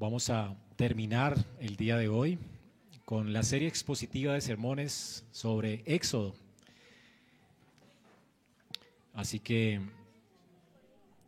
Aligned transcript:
Vamos 0.00 0.30
a 0.30 0.56
terminar 0.76 1.36
el 1.58 1.76
día 1.76 1.98
de 1.98 2.08
hoy 2.08 2.38
con 3.04 3.34
la 3.34 3.42
serie 3.42 3.68
expositiva 3.68 4.32
de 4.32 4.40
sermones 4.40 5.26
sobre 5.30 5.82
Éxodo. 5.84 6.34
Así 9.12 9.40
que 9.40 9.78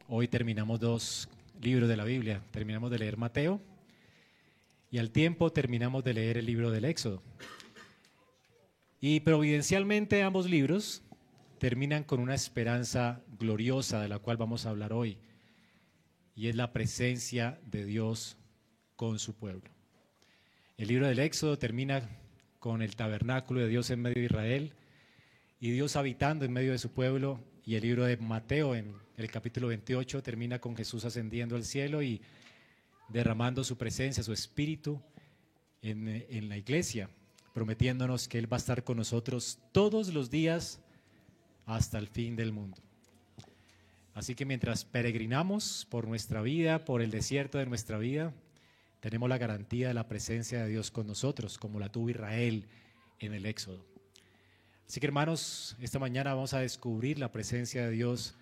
hoy 0.09 0.27
terminamos 0.27 0.81
dos 0.81 1.29
libros 1.61 1.87
de 1.87 1.99
la 1.99 2.05
Biblia. 2.05 2.41
Terminamos 2.51 2.91
de 2.91 3.01
leer 3.01 3.19
Mateo 3.19 3.61
y 4.91 4.97
al 4.97 5.11
tiempo 5.11 5.53
terminamos 5.53 6.03
de 6.03 6.15
leer 6.15 6.39
el 6.39 6.47
libro 6.47 6.71
del 6.71 6.87
Éxodo. 6.87 7.23
Y 9.03 9.21
providencialmente 9.21 10.23
ambos 10.23 10.49
libros 10.49 11.03
terminan 11.59 12.05
con 12.05 12.21
una 12.21 12.35
esperanza 12.35 13.21
gloriosa 13.39 14.01
de 14.01 14.09
la 14.09 14.19
cual 14.19 14.39
vamos 14.39 14.65
a 14.65 14.71
hablar 14.71 14.95
hoy, 14.95 15.19
y 16.35 16.49
es 16.49 16.57
la 16.57 16.73
presencia 16.73 17.61
de 17.67 17.85
Dios 17.85 18.39
con 19.03 19.19
su 19.19 19.35
pueblo. 19.35 19.69
El 20.79 20.87
libro 20.87 21.09
del 21.09 21.19
Éxodo 21.19 21.59
termina 21.59 22.09
con 22.61 22.83
el 22.83 22.95
tabernáculo 22.95 23.59
de 23.59 23.67
Dios 23.67 23.91
en 23.91 24.01
medio 24.01 24.21
de 24.21 24.27
Israel 24.27 24.75
y 25.59 25.73
Dios 25.73 25.97
habitando 25.97 26.45
en 26.45 26.53
medio 26.53 26.71
de 26.71 26.79
su 26.79 26.93
pueblo. 26.93 27.41
Y 27.67 27.75
el 27.75 27.83
libro 27.83 28.05
de 28.05 28.17
Mateo 28.17 28.77
en 28.77 28.95
el 29.17 29.29
capítulo 29.29 29.67
28 29.67 30.23
termina 30.23 30.61
con 30.61 30.77
Jesús 30.77 31.05
ascendiendo 31.05 31.57
al 31.57 31.65
cielo 31.65 32.01
y 32.01 32.23
derramando 33.09 33.65
su 33.65 33.77
presencia, 33.77 34.23
su 34.23 34.33
espíritu 34.33 35.03
en, 35.83 36.07
en 36.07 36.49
la 36.49 36.57
iglesia, 36.57 37.11
prometiéndonos 37.55 38.29
que 38.29 38.39
Él 38.39 38.53
va 38.53 38.59
a 38.59 38.63
estar 38.63 38.85
con 38.85 38.99
nosotros 38.99 39.59
todos 39.73 40.15
los 40.15 40.31
días 40.31 40.81
hasta 41.67 41.99
el 41.99 42.07
fin 42.07 42.37
del 42.37 42.53
mundo. 42.53 42.81
Así 44.15 44.37
que 44.37 44.45
mientras 44.45 44.85
peregrinamos 44.85 45.89
por 45.91 46.07
nuestra 46.07 46.41
vida, 46.41 46.85
por 46.85 47.03
el 47.03 47.11
desierto 47.11 47.59
de 47.59 47.67
nuestra 47.67 47.99
vida, 47.99 48.33
tenemos 49.03 49.29
la 49.29 49.37
garantía 49.37 49.89
de 49.89 49.95
la 49.95 50.07
presencia 50.07 50.63
de 50.63 50.69
Dios 50.69 50.93
con 50.93 51.09
nosotros, 51.09 51.59
como 51.59 51.81
la 51.81 51.91
tuvo 51.91 52.11
Israel 52.11 52.69
en 53.19 53.35
el 53.35 53.47
Éxodo. 53.47 53.85
Así 54.87 55.01
que 55.01 55.07
hermanos, 55.09 55.77
esta 55.81 55.99
mañana 55.99 56.35
vamos 56.35 56.55
a 56.55 56.61
descubrir 56.61 57.19
la 57.19 57.33
presencia 57.33 57.85
de 57.85 57.91
Dios 57.91 58.37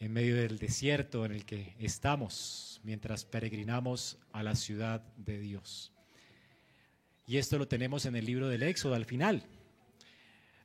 en 0.00 0.12
medio 0.12 0.34
del 0.34 0.58
desierto 0.58 1.24
en 1.24 1.30
el 1.30 1.44
que 1.44 1.76
estamos 1.78 2.80
mientras 2.82 3.24
peregrinamos 3.24 4.18
a 4.32 4.42
la 4.42 4.56
ciudad 4.56 5.02
de 5.18 5.38
Dios. 5.38 5.92
Y 7.24 7.36
esto 7.36 7.56
lo 7.56 7.68
tenemos 7.68 8.04
en 8.04 8.16
el 8.16 8.24
libro 8.24 8.48
del 8.48 8.64
Éxodo 8.64 8.96
al 8.96 9.04
final. 9.04 9.44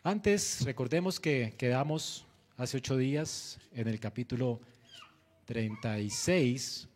Antes, 0.01 0.65
recordemos 0.65 1.19
que 1.19 1.53
quedamos 1.59 2.25
hace 2.57 2.77
ocho 2.77 2.97
días 2.97 3.59
en 3.71 3.87
el 3.87 3.99
capítulo 3.99 4.61
36, 5.45 6.87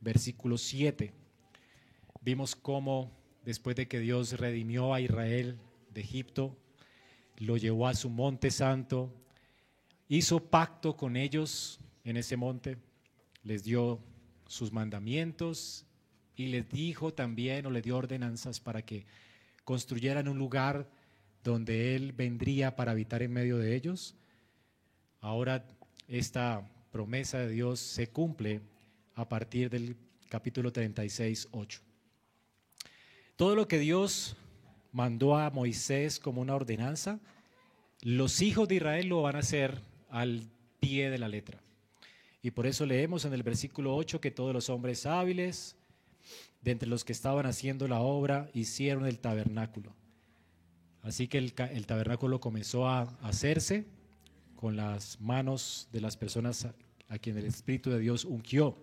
versículo 0.00 0.56
7 0.56 1.20
vimos 2.22 2.56
cómo 2.56 3.10
después 3.44 3.76
de 3.76 3.88
que 3.88 3.98
Dios 3.98 4.38
redimió 4.38 4.94
a 4.94 5.00
Israel 5.00 5.58
de 5.92 6.00
Egipto, 6.00 6.56
lo 7.36 7.56
llevó 7.56 7.88
a 7.88 7.94
su 7.94 8.08
monte 8.08 8.50
santo, 8.50 9.12
hizo 10.08 10.40
pacto 10.40 10.96
con 10.96 11.16
ellos 11.16 11.80
en 12.04 12.16
ese 12.16 12.36
monte, 12.36 12.78
les 13.42 13.64
dio 13.64 14.00
sus 14.46 14.72
mandamientos 14.72 15.84
y 16.36 16.46
les 16.46 16.68
dijo 16.68 17.12
también 17.12 17.66
o 17.66 17.70
le 17.70 17.82
dio 17.82 17.96
ordenanzas 17.96 18.60
para 18.60 18.82
que 18.82 19.04
construyeran 19.64 20.28
un 20.28 20.38
lugar 20.38 20.88
donde 21.42 21.96
Él 21.96 22.12
vendría 22.12 22.76
para 22.76 22.92
habitar 22.92 23.22
en 23.22 23.32
medio 23.32 23.58
de 23.58 23.74
ellos. 23.74 24.14
Ahora 25.20 25.66
esta 26.06 26.68
promesa 26.92 27.38
de 27.38 27.48
Dios 27.48 27.80
se 27.80 28.08
cumple 28.08 28.60
a 29.14 29.28
partir 29.28 29.70
del 29.70 29.96
capítulo 30.28 30.72
36, 30.72 31.48
8. 31.50 31.91
Todo 33.36 33.56
lo 33.56 33.66
que 33.66 33.78
Dios 33.78 34.36
mandó 34.92 35.36
a 35.36 35.50
Moisés 35.50 36.20
como 36.20 36.40
una 36.40 36.54
ordenanza, 36.54 37.18
los 38.02 38.42
hijos 38.42 38.68
de 38.68 38.76
Israel 38.76 39.08
lo 39.08 39.22
van 39.22 39.36
a 39.36 39.40
hacer 39.40 39.80
al 40.10 40.42
pie 40.80 41.10
de 41.10 41.18
la 41.18 41.28
letra. 41.28 41.60
Y 42.42 42.50
por 42.50 42.66
eso 42.66 42.84
leemos 42.84 43.24
en 43.24 43.32
el 43.32 43.42
versículo 43.42 43.94
8 43.96 44.20
que 44.20 44.30
todos 44.30 44.52
los 44.52 44.68
hombres 44.68 45.06
hábiles, 45.06 45.76
de 46.60 46.72
entre 46.72 46.88
los 46.88 47.04
que 47.04 47.12
estaban 47.12 47.46
haciendo 47.46 47.88
la 47.88 48.00
obra, 48.00 48.50
hicieron 48.52 49.06
el 49.06 49.18
tabernáculo. 49.18 49.94
Así 51.02 51.26
que 51.26 51.38
el, 51.38 51.52
tabernáculo 51.52 52.40
comenzó 52.40 52.88
a 52.88 53.02
hacerse 53.22 53.86
con 54.56 54.76
las 54.76 55.20
manos 55.20 55.88
de 55.92 56.00
las 56.00 56.16
personas 56.16 56.64
a, 56.64 56.74
a 57.08 57.18
quien 57.18 57.36
el 57.38 57.46
Espíritu 57.46 57.90
de 57.90 57.98
Dios 57.98 58.24
ungió, 58.24 58.76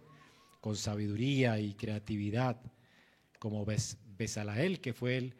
con 0.59 0.75
sabiduría 0.75 1.59
y 1.59 1.73
creatividad, 1.73 2.61
como 3.39 3.65
ves, 3.65 3.97
Besalael, 4.19 4.81
que 4.81 4.93
fue 4.93 5.17
el 5.17 5.33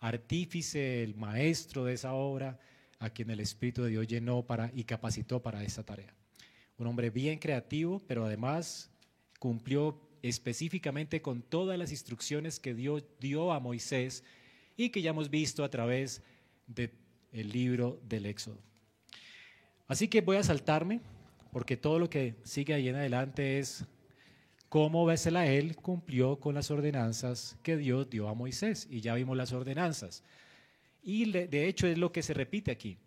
artífice, 0.00 1.02
el 1.02 1.14
maestro 1.14 1.84
de 1.84 1.94
esa 1.94 2.12
obra, 2.12 2.58
a 2.98 3.08
quien 3.08 3.30
el 3.30 3.40
Espíritu 3.40 3.84
de 3.84 3.90
Dios 3.90 4.06
llenó 4.06 4.42
para, 4.42 4.70
y 4.74 4.84
capacitó 4.84 5.40
para 5.40 5.62
esta 5.62 5.84
tarea. 5.84 6.12
Un 6.76 6.88
hombre 6.88 7.08
bien 7.10 7.38
creativo, 7.38 8.02
pero 8.06 8.26
además 8.26 8.90
cumplió 9.38 10.00
específicamente 10.22 11.22
con 11.22 11.42
todas 11.42 11.78
las 11.78 11.92
instrucciones 11.92 12.58
que 12.58 12.74
Dios 12.74 13.04
dio 13.20 13.52
a 13.52 13.60
Moisés 13.60 14.24
y 14.76 14.90
que 14.90 15.00
ya 15.00 15.10
hemos 15.10 15.30
visto 15.30 15.62
a 15.62 15.70
través 15.70 16.22
del 16.66 16.90
libro 17.52 18.00
del 18.08 18.26
Éxodo. 18.26 18.58
Así 19.86 20.08
que 20.08 20.22
voy 20.22 20.38
a 20.38 20.42
saltarme, 20.42 21.00
porque 21.52 21.76
todo 21.76 21.98
lo 21.98 22.10
que 22.10 22.34
sigue 22.42 22.74
ahí 22.74 22.88
en 22.88 22.96
adelante 22.96 23.58
es 23.58 23.84
cómo 24.74 25.08
él 25.08 25.76
cumplió 25.76 26.40
con 26.40 26.56
las 26.56 26.72
ordenanzas 26.72 27.56
que 27.62 27.76
Dios 27.76 28.10
dio 28.10 28.28
a 28.28 28.34
Moisés. 28.34 28.88
Y 28.90 29.02
ya 29.02 29.14
vimos 29.14 29.36
las 29.36 29.52
ordenanzas. 29.52 30.24
Y 31.00 31.30
de 31.30 31.68
hecho 31.68 31.86
es 31.86 31.96
lo 31.96 32.10
que 32.10 32.24
se 32.24 32.34
repite 32.34 32.72
aquí. 32.72 32.98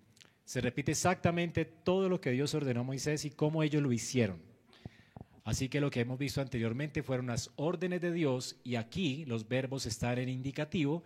Se 0.46 0.62
repite 0.62 0.94
exactamente 0.94 1.66
todo 1.66 2.08
lo 2.08 2.22
que 2.22 2.32
Dios 2.32 2.54
ordenó 2.54 2.80
a 2.80 2.84
Moisés 2.84 3.26
y 3.26 3.32
cómo 3.32 3.64
ellos 3.64 3.84
lo 3.84 3.92
hicieron. 3.92 4.42
Así 5.44 5.68
que 5.68 5.82
lo 5.82 5.92
que 5.92 6.00
hemos 6.00 6.18
visto 6.18 6.40
anteriormente 6.40 7.04
fueron 7.04 7.28
las 7.28 7.52
órdenes 7.58 8.00
de 8.00 8.14
Dios 8.14 8.56
y 8.64 8.76
aquí 8.76 9.26
los 9.26 9.50
verbos 9.50 9.86
están 9.86 10.20
en 10.20 10.30
indicativo 10.30 11.04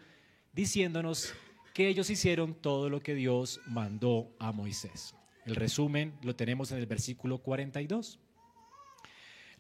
diciéndonos 0.54 1.34
que 1.74 1.88
ellos 1.88 2.12
hicieron 2.12 2.54
todo 2.54 2.88
lo 2.88 3.00
que 3.00 3.16
Dios 3.16 3.62
mandó 3.66 4.32
a 4.38 4.52
Moisés. 4.52 5.16
El 5.48 5.56
resumen 5.56 6.14
lo 6.22 6.36
tenemos 6.36 6.72
en 6.72 6.78
el 6.78 6.86
versículo 6.86 7.40
42. 7.40 8.20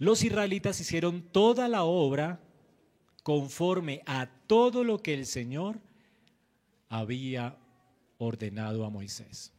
Los 0.01 0.23
israelitas 0.23 0.81
hicieron 0.81 1.21
toda 1.21 1.67
la 1.67 1.83
obra 1.83 2.39
conforme 3.21 4.01
a 4.07 4.31
todo 4.47 4.83
lo 4.83 4.97
que 4.97 5.13
el 5.13 5.27
Señor 5.27 5.79
había 6.89 7.59
ordenado 8.17 8.83
a 8.83 8.89
Moisés. 8.89 9.53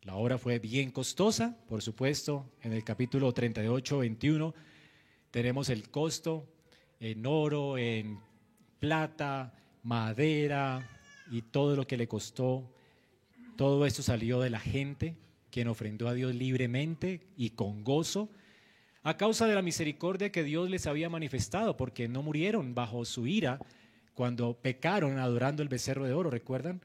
La 0.00 0.14
obra 0.14 0.38
fue 0.38 0.60
bien 0.60 0.90
costosa, 0.90 1.58
por 1.68 1.82
supuesto, 1.82 2.50
en 2.62 2.72
el 2.72 2.84
capítulo 2.84 3.34
38, 3.34 3.98
21 3.98 4.54
tenemos 5.30 5.68
el 5.68 5.90
costo 5.90 6.48
en 6.98 7.26
oro, 7.26 7.76
en 7.76 8.18
plata, 8.78 9.52
madera 9.82 10.88
y 11.30 11.42
todo 11.42 11.76
lo 11.76 11.86
que 11.86 11.98
le 11.98 12.08
costó. 12.08 12.72
Todo 13.58 13.84
esto 13.84 14.02
salió 14.02 14.40
de 14.40 14.48
la 14.48 14.58
gente, 14.60 15.18
quien 15.50 15.68
ofrendó 15.68 16.08
a 16.08 16.14
Dios 16.14 16.34
libremente 16.34 17.26
y 17.36 17.50
con 17.50 17.84
gozo 17.84 18.30
a 19.06 19.16
causa 19.16 19.46
de 19.46 19.54
la 19.54 19.62
misericordia 19.62 20.32
que 20.32 20.42
Dios 20.42 20.68
les 20.68 20.88
había 20.88 21.08
manifestado, 21.08 21.76
porque 21.76 22.08
no 22.08 22.24
murieron 22.24 22.74
bajo 22.74 23.04
su 23.04 23.28
ira 23.28 23.60
cuando 24.14 24.60
pecaron 24.60 25.20
adorando 25.20 25.62
el 25.62 25.68
becerro 25.68 26.06
de 26.06 26.12
oro, 26.12 26.28
¿recuerdan? 26.28 26.82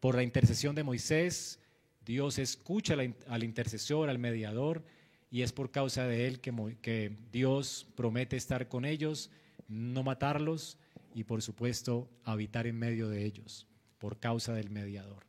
Por 0.00 0.14
la 0.14 0.22
intercesión 0.22 0.74
de 0.74 0.82
Moisés, 0.82 1.60
Dios 2.06 2.38
escucha 2.38 2.96
al 3.28 3.44
intercesor, 3.44 4.08
al 4.08 4.18
mediador, 4.18 4.82
y 5.30 5.42
es 5.42 5.52
por 5.52 5.70
causa 5.70 6.06
de 6.06 6.26
él 6.26 6.40
que, 6.40 6.54
que 6.80 7.14
Dios 7.32 7.86
promete 7.96 8.38
estar 8.38 8.68
con 8.68 8.86
ellos, 8.86 9.30
no 9.68 10.02
matarlos 10.02 10.78
y 11.14 11.24
por 11.24 11.42
supuesto 11.42 12.08
habitar 12.24 12.66
en 12.66 12.78
medio 12.78 13.10
de 13.10 13.26
ellos, 13.26 13.66
por 13.98 14.18
causa 14.18 14.54
del 14.54 14.70
mediador. 14.70 15.26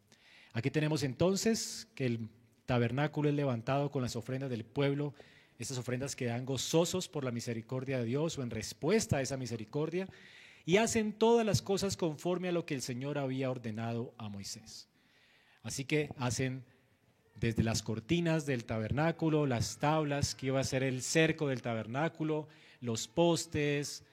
Aquí 0.54 0.72
tenemos 0.72 1.04
entonces 1.04 1.90
que 1.96 2.06
el 2.06 2.30
tabernáculo 2.66 3.28
es 3.28 3.36
levantado 3.36 3.92
con 3.92 4.02
las 4.02 4.16
ofrendas 4.16 4.50
del 4.50 4.63
pueblo 4.63 5.13
estas 5.60 5.78
ofrendas 5.78 6.16
quedan 6.16 6.46
gozosos 6.46 7.10
por 7.10 7.26
la 7.26 7.32
misericordia 7.32 8.00
de 8.00 8.06
Dios 8.06 8.38
o 8.38 8.44
en 8.44 8.50
respuesta 8.50 9.18
a 9.18 9.22
esa 9.22 9.38
misericordia 9.38 10.08
y 10.66 10.78
hacen 10.78 11.12
todas 11.14 11.46
las 11.46 11.62
cosas 11.62 11.98
conforme 11.98 12.48
a 12.48 12.52
lo 12.54 12.66
que 12.66 12.76
el 12.76 12.82
Señor 12.82 13.18
había 13.18 13.52
ordenado 13.52 14.14
a 14.18 14.30
Moisés. 14.30 14.88
Así 15.62 15.84
que 15.84 16.10
hacen 16.18 16.64
desde 17.36 17.64
las 17.64 17.84
cortinas 17.84 18.46
del 18.46 18.66
tabernáculo, 18.66 19.46
las 19.46 19.78
tablas 19.80 20.34
que 20.34 20.48
iba 20.48 20.60
a 20.60 20.64
ser 20.64 20.84
el 20.84 21.02
cerco 21.02 21.48
del 21.48 21.62
tabernáculo, 21.62 22.48
los 22.80 23.08
postes, 23.08 24.04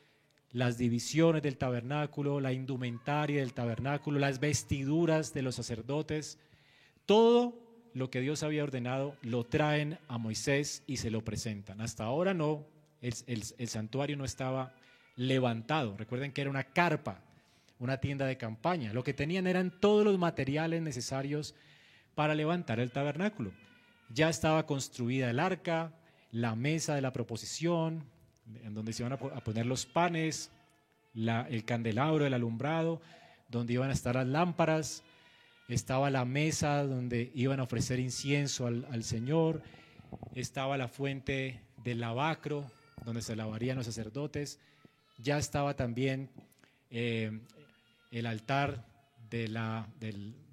las 0.53 0.79
divisiones 0.79 1.43
del 1.43 1.57
tabernáculo, 1.57 2.41
la 2.41 2.53
indumentaria 2.53 3.41
del 3.41 3.53
tabernáculo, 3.53 4.19
las 4.19 4.41
vestiduras 4.41 5.35
de 5.35 5.43
los 5.43 5.57
sacerdotes, 5.57 6.39
todo 7.05 7.66
lo 7.97 8.11
que 8.11 8.21
Dios 8.21 8.43
había 8.43 8.63
ordenado, 8.63 9.17
lo 9.23 9.45
traen 9.45 9.99
a 10.07 10.19
Moisés 10.19 10.83
y 10.87 10.99
se 10.99 11.11
lo 11.11 11.25
presentan. 11.25 11.81
Hasta 11.81 12.05
ahora 12.05 12.35
no, 12.35 12.67
el, 13.01 13.43
santuario 13.69 14.19
no 14.19 14.27
estaba 14.27 14.75
levantado. 15.17 15.97
Recuerden 15.97 16.31
que 16.31 16.43
era 16.43 16.51
una 16.51 16.65
carpa, 16.65 17.23
una 17.79 17.97
tienda 17.97 18.27
de 18.27 18.37
campaña. 18.37 18.93
Lo 18.93 19.03
que 19.03 19.15
tenían 19.15 19.47
eran 19.47 19.71
todos 19.81 20.05
los 20.05 20.19
materiales 20.19 20.83
necesarios 20.83 21.55
para 22.15 22.35
levantar 22.35 22.81
el 22.81 22.93
tabernáculo. 22.93 23.51
Ya 24.11 24.29
estaba 24.29 24.67
construida 24.67 25.31
el 25.31 25.41
arca, 25.41 25.95
la 26.31 26.55
mesa 26.55 26.95
de 26.95 27.01
la 27.01 27.15
proposición, 27.15 28.05
en 28.63 28.75
donde 28.75 28.93
se 28.93 29.05
iban 29.05 29.15
a 29.15 29.41
poner 29.41 29.65
los 29.65 29.87
panes, 29.87 30.51
el 31.15 31.65
candelabro, 31.65 32.27
el 32.27 32.35
alumbrado, 32.35 33.01
donde 33.49 33.73
iban 33.73 33.89
a 33.89 33.95
estar 33.95 34.17
las 34.17 34.27
lámparas, 34.27 35.03
estaba 35.69 36.11
la 36.11 36.25
mesa 36.25 36.85
donde 36.85 37.31
iban 37.35 37.61
a 37.61 37.65
ofrecer 37.65 37.99
incienso 37.99 38.67
al, 38.67 39.05
Señor, 39.05 39.63
estaba 40.35 40.77
la 40.77 40.89
fuente 40.89 41.61
del 41.83 42.01
lavacro, 42.01 42.71
donde 43.05 43.23
se 43.23 43.37
lavarían 43.37 43.77
los 43.77 43.87
sacerdotes, 43.87 44.59
ya 45.19 45.39
estaba 45.39 45.75
también 45.75 46.31
eh, 46.91 47.41
el 48.11 48.27
altar 48.27 48.87
de, 49.29 49.49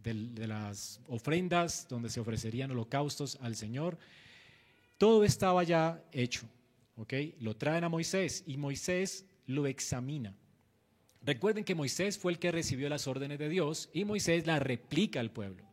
de 0.03 0.47
las 0.47 0.99
ofrendas, 1.07 1.87
donde 1.89 2.09
se 2.09 2.19
ofrecerían 2.19 2.71
holocaustos 2.71 3.37
al 3.41 3.55
Señor. 3.55 3.97
Todo 4.97 5.23
estaba 5.23 5.63
ya 5.63 6.03
hecho, 6.11 6.47
¿ok? 6.97 7.13
Lo 7.39 7.55
traen 7.55 7.83
a 7.83 7.89
Moisés 7.89 8.43
y 8.47 8.57
Moisés 8.57 9.25
lo 9.45 9.67
examina. 9.67 10.33
Recuerden 11.25 11.63
que 11.63 11.75
Moisés 11.75 12.17
fue 12.17 12.33
el 12.33 12.39
que 12.39 12.51
recibió 12.51 12.89
las 12.89 13.07
órdenes 13.07 13.39
de 13.39 13.47
Dios 13.47 13.89
y 13.93 14.03
Moisés 14.03 14.45
las 14.45 14.61
replica 14.61 15.21
al 15.21 15.31
pueblo. 15.31 15.63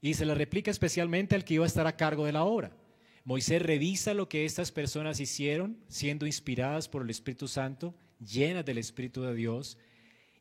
Y 0.00 0.14
se 0.14 0.24
las 0.24 0.38
replica 0.38 0.70
especialmente 0.70 1.34
al 1.34 1.44
que 1.44 1.54
iba 1.54 1.64
a 1.64 1.66
estar 1.66 1.86
a 1.86 1.96
cargo 1.96 2.26
de 2.26 2.32
la 2.32 2.44
obra. 2.44 2.76
Moisés 3.24 3.60
revisa 3.60 4.14
lo 4.14 4.28
que 4.28 4.44
estas 4.44 4.70
personas 4.70 5.20
hicieron, 5.20 5.78
siendo 5.88 6.26
inspiradas 6.26 6.88
por 6.88 7.02
el 7.02 7.10
Espíritu 7.10 7.48
Santo, 7.48 7.94
llenas 8.20 8.64
del 8.64 8.78
Espíritu 8.78 9.22
de 9.22 9.34
Dios, 9.34 9.78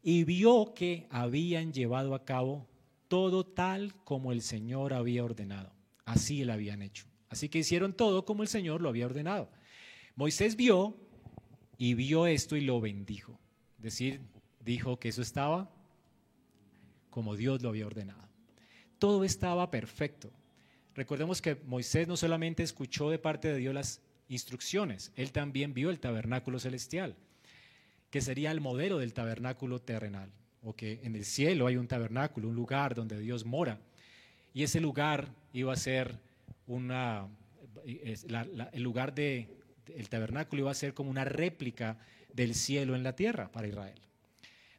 y 0.03 0.23
vio 0.23 0.73
que 0.75 1.07
habían 1.09 1.73
llevado 1.73 2.15
a 2.15 2.25
cabo 2.25 2.67
todo 3.07 3.45
tal 3.45 3.93
como 4.03 4.31
el 4.31 4.41
Señor 4.41 4.93
había 4.93 5.23
ordenado. 5.23 5.73
Así 6.05 6.43
lo 6.43 6.53
habían 6.53 6.81
hecho. 6.81 7.05
Así 7.29 7.49
que 7.49 7.59
hicieron 7.59 7.93
todo 7.93 8.25
como 8.25 8.43
el 8.43 8.49
Señor 8.49 8.81
lo 8.81 8.89
había 8.89 9.05
ordenado. 9.05 9.51
Moisés 10.15 10.55
vio 10.55 10.95
y 11.77 11.93
vio 11.93 12.27
esto 12.27 12.55
y 12.55 12.61
lo 12.61 12.81
bendijo 12.81 13.40
decir, 13.81 14.21
dijo 14.59 14.99
que 14.99 15.09
eso 15.09 15.21
estaba 15.21 15.69
como 17.09 17.35
Dios 17.35 17.61
lo 17.61 17.69
había 17.69 17.85
ordenado. 17.85 18.27
Todo 18.97 19.23
estaba 19.23 19.69
perfecto. 19.69 20.31
Recordemos 20.95 21.41
que 21.41 21.55
Moisés 21.65 22.07
no 22.07 22.17
solamente 22.17 22.63
escuchó 22.63 23.09
de 23.09 23.19
parte 23.19 23.49
de 23.49 23.57
Dios 23.57 23.73
las 23.73 24.01
instrucciones, 24.27 25.11
él 25.15 25.31
también 25.31 25.73
vio 25.73 25.89
el 25.89 25.99
tabernáculo 25.99 26.57
celestial, 26.57 27.15
que 28.09 28.21
sería 28.21 28.51
el 28.51 28.61
modelo 28.61 28.97
del 28.97 29.13
tabernáculo 29.13 29.79
terrenal, 29.79 30.31
o 30.63 30.73
que 30.73 31.01
en 31.03 31.15
el 31.15 31.25
cielo 31.25 31.67
hay 31.67 31.75
un 31.75 31.87
tabernáculo, 31.87 32.47
un 32.47 32.55
lugar 32.55 32.95
donde 32.95 33.19
Dios 33.19 33.45
mora, 33.45 33.79
y 34.53 34.63
ese 34.63 34.79
lugar 34.79 35.33
iba 35.53 35.73
a 35.73 35.77
ser 35.77 36.17
una, 36.67 37.27
el 37.85 38.83
lugar 38.83 39.13
de, 39.13 39.49
tabernáculo 40.09 40.61
iba 40.61 40.71
a 40.71 40.75
ser 40.75 40.93
como 40.93 41.09
una 41.09 41.25
réplica 41.25 41.97
del 42.33 42.55
cielo 42.55 42.95
en 42.95 43.03
la 43.03 43.15
tierra 43.15 43.51
para 43.51 43.67
Israel. 43.67 43.99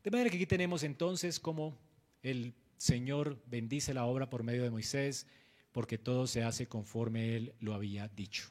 De 0.02 0.10
manera 0.10 0.30
que 0.30 0.36
aquí 0.36 0.46
tenemos 0.46 0.82
entonces 0.82 1.38
como 1.38 1.78
el 2.22 2.54
Señor 2.76 3.40
bendice 3.46 3.94
la 3.94 4.04
obra 4.04 4.28
por 4.28 4.42
medio 4.42 4.62
de 4.64 4.70
Moisés, 4.70 5.26
porque 5.70 5.98
todo 5.98 6.26
se 6.26 6.42
hace 6.42 6.66
conforme 6.66 7.36
Él 7.36 7.54
lo 7.60 7.74
había 7.74 8.08
dicho. 8.08 8.50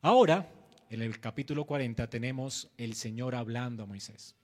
Ahora, 0.00 0.50
en 0.88 1.02
el 1.02 1.20
capítulo 1.20 1.66
40 1.66 2.08
tenemos 2.08 2.70
el 2.78 2.94
Señor 2.94 3.34
hablando 3.34 3.82
a 3.82 3.86
Moisés. 3.86 4.34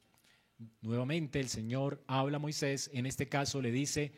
Nuevamente 0.80 1.40
el 1.40 1.48
Señor 1.48 2.02
habla 2.06 2.36
a 2.36 2.40
Moisés, 2.40 2.90
en 2.92 3.06
este 3.06 3.28
caso 3.28 3.60
le 3.60 3.70
dice, 3.70 4.12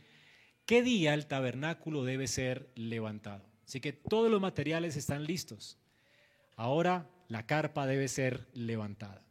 ¿qué 0.66 0.82
día 0.82 1.14
el 1.14 1.26
tabernáculo 1.26 2.04
debe 2.04 2.26
ser 2.26 2.70
levantado? 2.75 3.44
Así 3.64 3.80
que 3.80 3.92
todos 3.92 4.30
los 4.30 4.40
materiales 4.40 4.96
están 4.96 5.25
listos. 5.25 5.78
Ahora 6.56 7.08
la 7.28 7.46
carpa 7.46 7.86
debe 7.86 8.08
ser 8.08 8.48
levantada. 8.54 9.22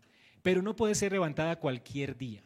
Pero 0.44 0.62
no 0.62 0.76
puede 0.76 0.96
ser 0.96 1.12
levantada 1.12 1.60
cualquier 1.60 2.18
día. 2.18 2.44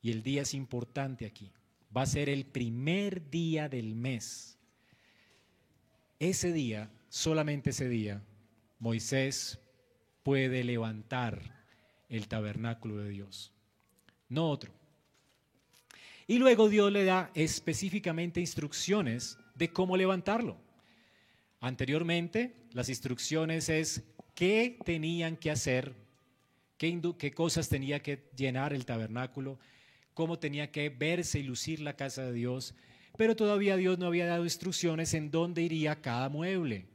Y 0.00 0.10
el 0.12 0.22
día 0.22 0.42
es 0.42 0.54
importante 0.54 1.26
aquí. 1.26 1.52
Va 1.94 2.02
a 2.02 2.06
ser 2.06 2.28
el 2.28 2.46
primer 2.46 3.28
día 3.30 3.68
del 3.68 3.94
mes. 3.94 4.56
Ese 6.18 6.52
día, 6.52 6.90
solamente 7.08 7.70
ese 7.70 7.88
día, 7.88 8.22
Moisés 8.78 9.58
puede 10.22 10.62
levantar 10.64 11.64
el 12.08 12.28
tabernáculo 12.28 12.98
de 12.98 13.10
Dios, 13.10 13.52
no 14.28 14.50
otro. 14.50 14.72
Y 16.26 16.38
luego 16.38 16.68
Dios 16.68 16.92
le 16.92 17.04
da 17.04 17.30
específicamente 17.34 18.40
instrucciones 18.40 19.38
de 19.54 19.72
cómo 19.72 19.96
levantarlo. 19.96 20.58
Anteriormente, 21.60 22.54
las 22.72 22.88
instrucciones 22.88 23.68
es 23.68 24.04
qué 24.38 24.78
tenían 24.84 25.36
que 25.36 25.50
hacer, 25.50 25.92
qué, 26.76 27.32
cosas 27.34 27.68
tenía 27.68 28.04
que 28.04 28.30
llenar 28.36 28.72
el 28.72 28.86
tabernáculo, 28.86 29.58
cómo 30.14 30.38
tenía 30.38 30.70
que 30.70 30.90
verse 30.90 31.40
y 31.40 31.42
lucir 31.42 31.80
la 31.80 31.96
casa 31.96 32.22
de 32.22 32.32
Dios, 32.34 32.76
pero 33.16 33.34
todavía 33.34 33.76
Dios 33.76 33.98
no 33.98 34.06
había 34.06 34.26
dado 34.26 34.44
instrucciones 34.44 35.12
en 35.14 35.32
dónde 35.32 35.62
iría 35.62 36.00
cada 36.00 36.28
mueble 36.28 36.86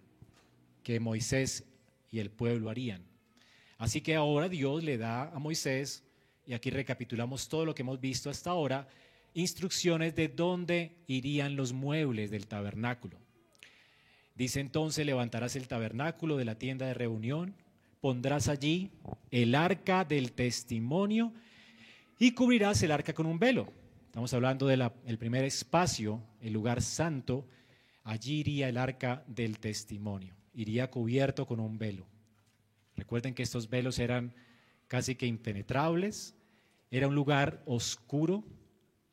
que 0.84 1.01
Moisés 1.01 1.66
y 2.13 2.19
el 2.19 2.30
pueblo 2.30 2.69
harían. 2.69 3.04
Así 3.78 4.00
que 4.00 4.16
ahora 4.16 4.48
Dios 4.48 4.81
le 4.81 4.98
da 4.98 5.24
a 5.24 5.38
Moisés, 5.38 6.01
y 6.45 6.54
aquí 6.54 6.69
recapitulamos 6.69 7.50
todo 7.50 7.66
lo 7.66 7.75
que 7.75 7.81
hemos 7.81 8.00
visto 8.00 8.30
hasta 8.30 8.51
ahora, 8.51 8.88
instrucciones 9.34 10.16
de 10.16 10.30
dónde 10.30 10.95
irían 11.07 11.57
los 11.57 11.74
muebles 11.74 12.31
del 12.31 12.48
tabernáculo. 12.48 13.22
Dice 14.35 14.59
entonces, 14.59 15.06
levantarás 15.06 15.56
el 15.56 15.68
tabernáculo 15.68 16.38
de 16.38 16.45
la 16.45 16.57
tienda 16.57 16.88
de 16.88 16.95
reunión, 16.95 17.56
pondrás 18.01 18.47
allí 18.47 18.91
el 19.30 19.53
arca 19.53 20.06
del 20.06 20.31
testimonio 20.31 21.33
y 22.18 22.31
cubrirás 22.31 22.81
el 22.81 22.91
arca 22.91 23.13
con 23.13 23.27
un 23.27 23.38
velo. 23.38 23.71
Estamos 24.06 24.33
hablando 24.33 24.68
del 24.68 25.18
primer 25.19 25.44
espacio, 25.44 26.21
el 26.41 26.53
lugar 26.53 26.81
santo. 26.81 27.47
Allí 28.03 28.39
iría 28.39 28.69
el 28.69 28.77
arca 28.77 29.24
del 29.27 29.59
testimonio, 29.59 30.35
iría 30.53 30.89
cubierto 30.89 31.45
con 31.45 31.59
un 31.59 31.77
velo. 31.77 32.06
Recuerden 32.95 33.33
que 33.33 33.44
estos 33.44 33.69
velos 33.69 33.99
eran 33.99 34.33
casi 34.87 35.16
que 35.16 35.25
impenetrables, 35.25 36.35
era 36.92 37.07
un 37.07 37.16
lugar 37.16 37.63
oscuro, 37.66 38.44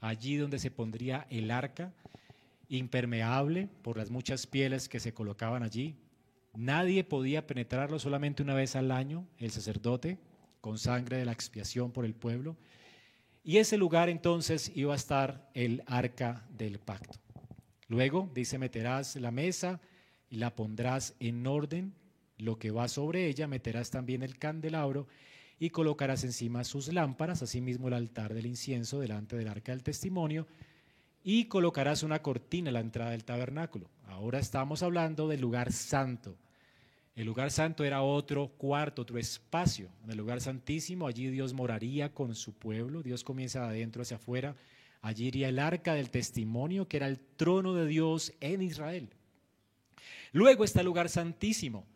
allí 0.00 0.37
donde 0.37 0.59
se 0.59 0.71
pondría 0.71 1.27
el 1.31 1.50
arca 1.50 1.95
impermeable 2.71 3.69
por 3.83 3.99
las 3.99 4.11
muchas 4.11 4.47
pieles 4.47 4.89
que 4.89 5.00
se 5.00 5.12
colocaban 5.12 5.62
allí. 5.62 5.97
Nadie 6.55 7.05
podía 7.05 7.47
penetrarlo 7.47 7.99
solamente 7.99 8.43
una 8.43 8.55
vez 8.55 8.77
al 8.77 8.91
año, 8.91 9.27
el 9.39 9.50
sacerdote, 9.50 10.19
con 10.61 10.79
sangre 10.79 11.19
de 11.19 11.25
la 11.25 11.33
expiación 11.33 11.91
por 11.93 12.05
el 12.05 12.15
pueblo. 12.15 12.57
Y 13.43 13.59
ese 13.59 13.77
lugar 13.77 14.09
entonces 14.09 14.71
iba 14.75 14.93
a 14.93 14.97
estar 14.97 15.50
el 15.55 15.83
arca 15.87 16.47
del 16.50 16.79
pacto. 16.79 17.19
Luego 17.89 18.31
dice, 18.35 18.59
meterás 18.59 19.17
la 19.17 19.31
mesa 19.31 19.81
y 20.29 20.37
la 20.37 20.55
pondrás 20.55 21.17
en 21.19 21.47
orden, 21.47 21.93
lo 22.39 22.59
que 22.59 22.71
va 22.71 22.89
sobre 22.89 23.27
ella, 23.27 23.49
meterás 23.49 23.91
también 23.91 24.23
el 24.23 24.39
candelabro 24.39 25.09
y 25.59 25.71
colocarás 25.71 26.23
encima 26.25 26.65
sus 26.65 26.93
lámparas, 26.93 27.43
asimismo 27.43 27.89
el 27.89 27.95
altar 27.95 28.33
del 28.33 28.47
incienso 28.47 29.00
delante 29.00 29.37
del 29.37 29.49
arca 29.49 29.73
del 29.73 29.83
testimonio, 29.83 30.47
y 31.23 31.47
colocarás 31.47 32.03
una 32.03 32.23
cortina 32.23 32.71
a 32.71 32.73
la 32.73 32.81
entrada 32.81 33.11
del 33.11 33.25
tabernáculo. 33.25 33.89
Ahora 34.07 34.39
estamos 34.39 34.83
hablando 34.83 35.29
del 35.29 35.41
lugar 35.41 35.73
santo. 35.73 36.37
El 37.15 37.27
lugar 37.27 37.50
santo 37.50 37.85
era 37.85 38.03
otro 38.03 38.49
cuarto, 38.49 39.03
otro 39.03 39.19
espacio. 39.19 39.89
En 40.05 40.11
el 40.11 40.17
lugar 40.17 40.41
santísimo, 40.41 41.07
allí 41.07 41.29
Dios 41.29 41.53
moraría 41.53 42.15
con 42.15 42.35
su 42.35 42.55
pueblo. 42.55 43.03
Dios 43.03 43.25
comienza 43.25 43.61
de 43.61 43.67
adentro 43.67 44.03
hacia 44.03 44.17
afuera. 44.17 44.57
Allí 45.03 45.27
iría 45.27 45.49
el 45.49 45.59
arca 45.59 45.95
del 45.95 46.11
testimonio, 46.11 46.89
que 46.89 46.97
era 46.97 47.07
el 47.07 47.19
trono 47.19 47.75
de 47.75 47.87
Dios 47.87 48.33
en 48.41 48.62
Israel. 48.62 49.11
Luego 50.33 50.65
está 50.65 50.81
el 50.81 50.87
lugar 50.87 51.09
santísimo. 51.09 51.87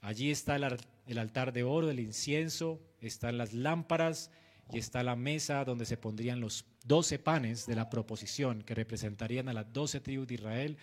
Allí 0.00 0.30
está 0.30 0.56
el, 0.56 1.18
altar 1.18 1.52
de 1.52 1.62
oro, 1.62 1.88
el 1.88 2.00
incienso, 2.00 2.78
están 3.00 3.38
las 3.38 3.54
lámparas 3.54 4.30
y 4.70 4.78
está 4.78 5.02
la 5.02 5.16
mesa 5.16 5.64
donde 5.64 5.86
se 5.86 5.96
pondrían 5.96 6.40
los 6.40 6.66
doce 6.84 7.18
panes 7.18 7.66
de 7.66 7.74
la 7.74 7.90
proposición 7.90 8.62
que 8.62 8.74
representarían 8.74 9.48
a 9.48 9.54
las 9.54 9.72
doce 9.72 10.00
tribus 10.00 10.28
de 10.28 10.34
Israel, 10.34 10.76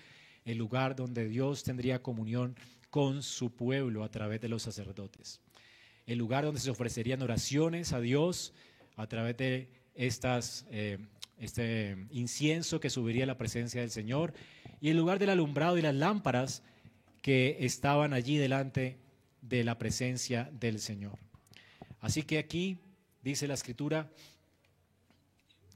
el 0.44 0.58
lugar 0.58 0.96
donde 0.96 1.28
Dios 1.28 1.64
tendría 1.64 2.02
comunión 2.02 2.56
con 2.90 3.24
su 3.24 3.56
pueblo 3.56 4.04
a 4.04 4.10
través 4.10 4.42
de 4.42 4.50
los 4.50 4.64
sacerdotes. 4.64 5.40
El 6.06 6.18
lugar 6.18 6.44
donde 6.44 6.60
se 6.60 6.72
ofrecerían 6.72 7.22
oraciones 7.22 7.94
a 7.94 8.02
Dios 8.02 8.54
a 8.96 9.08
través 9.08 9.38
de 9.38 9.70
estas, 9.96 10.66
eh, 10.72 10.98
este 11.40 11.96
incienso 12.12 12.80
que 12.80 12.90
subiría 12.90 13.24
a 13.24 13.28
la 13.28 13.38
presencia 13.38 13.82
del 13.82 13.92
Señor 13.92 14.34
y 14.82 14.90
el 14.90 14.98
lugar 14.98 15.20
del 15.20 15.30
alumbrado 15.30 15.78
y 15.78 15.82
las 15.82 15.96
lámparas 15.96 16.64
que 17.22 17.58
estaban 17.62 18.14
allí 18.14 18.38
delante 18.38 18.98
de 19.42 19.64
la 19.64 19.78
presencia 19.78 20.50
del 20.52 20.80
Señor. 20.80 21.18
Así 22.00 22.24
que 22.24 22.40
aquí 22.40 22.80
dice 23.22 23.48
la 23.48 23.54
escritura 23.54 24.10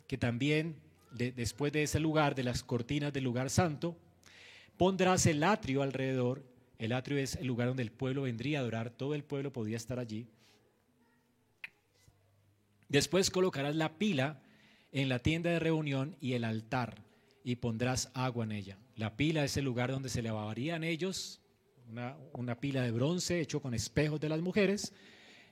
que 0.07 0.17
también 0.17 0.75
después 1.15 1.71
de 1.71 1.83
ese 1.83 1.99
lugar, 1.99 2.35
de 2.35 2.43
las 2.43 2.63
cortinas 2.63 3.13
del 3.13 3.23
lugar 3.23 3.49
santo, 3.49 3.97
pondrás 4.77 5.25
el 5.25 5.43
atrio 5.43 5.81
alrededor. 5.81 6.43
El 6.77 6.91
atrio 6.91 7.17
es 7.17 7.35
el 7.35 7.47
lugar 7.47 7.69
donde 7.69 7.83
el 7.83 7.91
pueblo 7.91 8.23
vendría 8.23 8.59
a 8.59 8.61
adorar, 8.61 8.89
todo 8.89 9.15
el 9.15 9.23
pueblo 9.23 9.53
podía 9.53 9.77
estar 9.77 9.99
allí. 9.99 10.27
Después 12.89 13.31
colocarás 13.31 13.75
la 13.75 13.97
pila 13.97 14.41
en 14.91 15.09
la 15.09 15.19
tienda 15.19 15.49
de 15.49 15.59
reunión 15.59 16.15
y 16.19 16.33
el 16.33 16.43
altar 16.43 17.01
y 17.43 17.55
pondrás 17.55 18.11
agua 18.13 18.43
en 18.43 18.51
ella. 18.51 18.77
La 18.95 19.15
pila 19.15 19.43
es 19.43 19.57
el 19.57 19.65
lugar 19.65 19.91
donde 19.91 20.09
se 20.09 20.21
lavarían 20.21 20.83
ellos, 20.83 21.41
una, 21.89 22.15
una 22.33 22.59
pila 22.59 22.81
de 22.81 22.91
bronce 22.91 23.39
hecho 23.39 23.61
con 23.61 23.73
espejos 23.73 24.19
de 24.19 24.29
las 24.29 24.41
mujeres, 24.41 24.93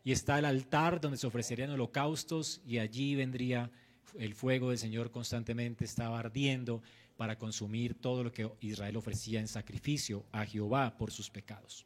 y 0.03 0.11
está 0.11 0.39
el 0.39 0.45
altar 0.45 0.99
donde 0.99 1.17
se 1.17 1.27
ofrecerían 1.27 1.69
holocaustos 1.69 2.61
y 2.67 2.79
allí 2.79 3.15
vendría 3.15 3.71
el 4.17 4.35
fuego 4.35 4.69
del 4.69 4.77
Señor 4.77 5.11
constantemente, 5.11 5.85
estaba 5.85 6.19
ardiendo 6.19 6.81
para 7.17 7.37
consumir 7.37 7.93
todo 7.95 8.23
lo 8.23 8.31
que 8.31 8.49
Israel 8.61 8.97
ofrecía 8.97 9.39
en 9.39 9.47
sacrificio 9.47 10.25
a 10.31 10.45
Jehová 10.45 10.97
por 10.97 11.11
sus 11.11 11.29
pecados. 11.29 11.85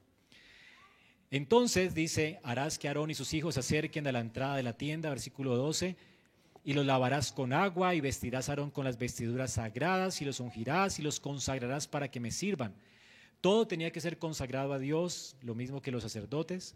Entonces 1.30 1.94
dice, 1.94 2.40
harás 2.44 2.80
que 2.80 2.88
Aarón 2.88 3.12
y 3.12 3.16
sus 3.16 3.34
hijos 3.34 3.56
se 3.56 3.60
acerquen 3.60 4.08
a 4.08 4.12
la 4.12 4.22
entrada 4.22 4.56
de 4.56 4.64
la 4.64 4.74
tienda, 4.74 5.10
versículo 5.10 5.58
12, 5.58 5.98
y 6.64 6.74
los 6.74 6.86
lavarás 6.86 7.32
con 7.32 7.54
agua 7.54 7.96
y 7.96 8.02
vestirás 8.02 8.48
a 8.48 8.54
Aarón 8.54 8.72
con 8.72 8.86
las 8.86 8.98
vestiduras 8.98 9.54
sagradas 9.54 10.22
y 10.22 10.26
los 10.26 10.40
ungirás 10.40 11.00
y 11.00 11.02
los 11.02 11.20
consagrarás 11.20 11.88
para 11.88 12.10
que 12.10 12.20
me 12.20 12.32
sirvan. 12.32 12.74
Todo 13.42 13.68
tenía 13.68 13.92
que 13.92 14.02
ser 14.02 14.18
consagrado 14.18 14.74
a 14.74 14.80
Dios, 14.80 15.36
lo 15.42 15.54
mismo 15.54 15.82
que 15.82 15.92
los 15.92 16.04
sacerdotes. 16.04 16.76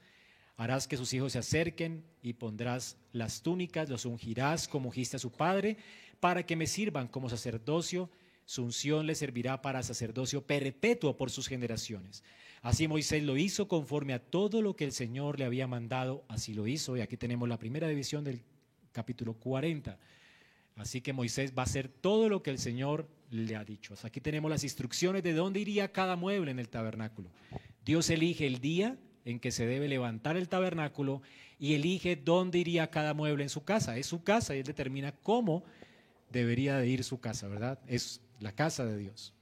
Harás 0.61 0.87
que 0.87 0.95
sus 0.95 1.11
hijos 1.15 1.31
se 1.31 1.39
acerquen 1.39 2.03
y 2.21 2.33
pondrás 2.33 2.95
las 3.13 3.41
túnicas, 3.41 3.89
los 3.89 4.05
ungirás 4.05 4.67
como 4.67 4.89
ungiste 4.89 5.15
a 5.15 5.19
su 5.19 5.31
padre, 5.31 5.75
para 6.19 6.45
que 6.45 6.55
me 6.55 6.67
sirvan 6.67 7.07
como 7.07 7.31
sacerdocio. 7.31 8.11
Su 8.45 8.65
unción 8.65 9.07
le 9.07 9.15
servirá 9.15 9.63
para 9.63 9.81
sacerdocio 9.81 10.45
perpetuo 10.45 11.17
por 11.17 11.31
sus 11.31 11.47
generaciones. 11.47 12.23
Así 12.61 12.87
Moisés 12.87 13.23
lo 13.23 13.37
hizo 13.37 13.67
conforme 13.67 14.13
a 14.13 14.19
todo 14.19 14.61
lo 14.61 14.75
que 14.75 14.83
el 14.83 14.91
Señor 14.91 15.39
le 15.39 15.45
había 15.45 15.65
mandado, 15.65 16.23
así 16.27 16.53
lo 16.53 16.67
hizo. 16.67 16.95
Y 16.95 17.01
aquí 17.01 17.17
tenemos 17.17 17.49
la 17.49 17.57
primera 17.57 17.87
división 17.87 18.23
del 18.23 18.43
capítulo 18.91 19.33
40. 19.33 19.97
Así 20.75 21.01
que 21.01 21.11
Moisés 21.11 21.53
va 21.57 21.63
a 21.63 21.65
hacer 21.65 21.87
todo 21.89 22.29
lo 22.29 22.43
que 22.43 22.51
el 22.51 22.59
Señor 22.59 23.09
le 23.31 23.55
ha 23.55 23.65
dicho. 23.65 23.95
Aquí 24.03 24.21
tenemos 24.21 24.51
las 24.51 24.63
instrucciones 24.63 25.23
de 25.23 25.33
dónde 25.33 25.59
iría 25.59 25.91
cada 25.91 26.15
mueble 26.15 26.51
en 26.51 26.59
el 26.59 26.69
tabernáculo. 26.69 27.31
Dios 27.83 28.11
elige 28.11 28.45
el 28.45 28.59
día 28.59 28.99
en 29.25 29.39
que 29.39 29.51
se 29.51 29.65
debe 29.65 29.87
levantar 29.87 30.37
el 30.37 30.49
tabernáculo 30.49 31.21
y 31.59 31.75
elige 31.75 32.15
dónde 32.15 32.59
iría 32.59 32.89
cada 32.89 33.13
mueble 33.13 33.43
en 33.43 33.49
su 33.49 33.63
casa. 33.63 33.97
Es 33.97 34.07
su 34.07 34.23
casa 34.23 34.55
y 34.55 34.59
él 34.59 34.65
determina 34.65 35.11
cómo 35.11 35.63
debería 36.31 36.77
de 36.77 36.87
ir 36.87 37.03
su 37.03 37.19
casa, 37.19 37.47
¿verdad? 37.47 37.79
Es 37.87 38.21
la 38.39 38.51
casa 38.51 38.85
de 38.85 38.97
Dios. 38.97 39.33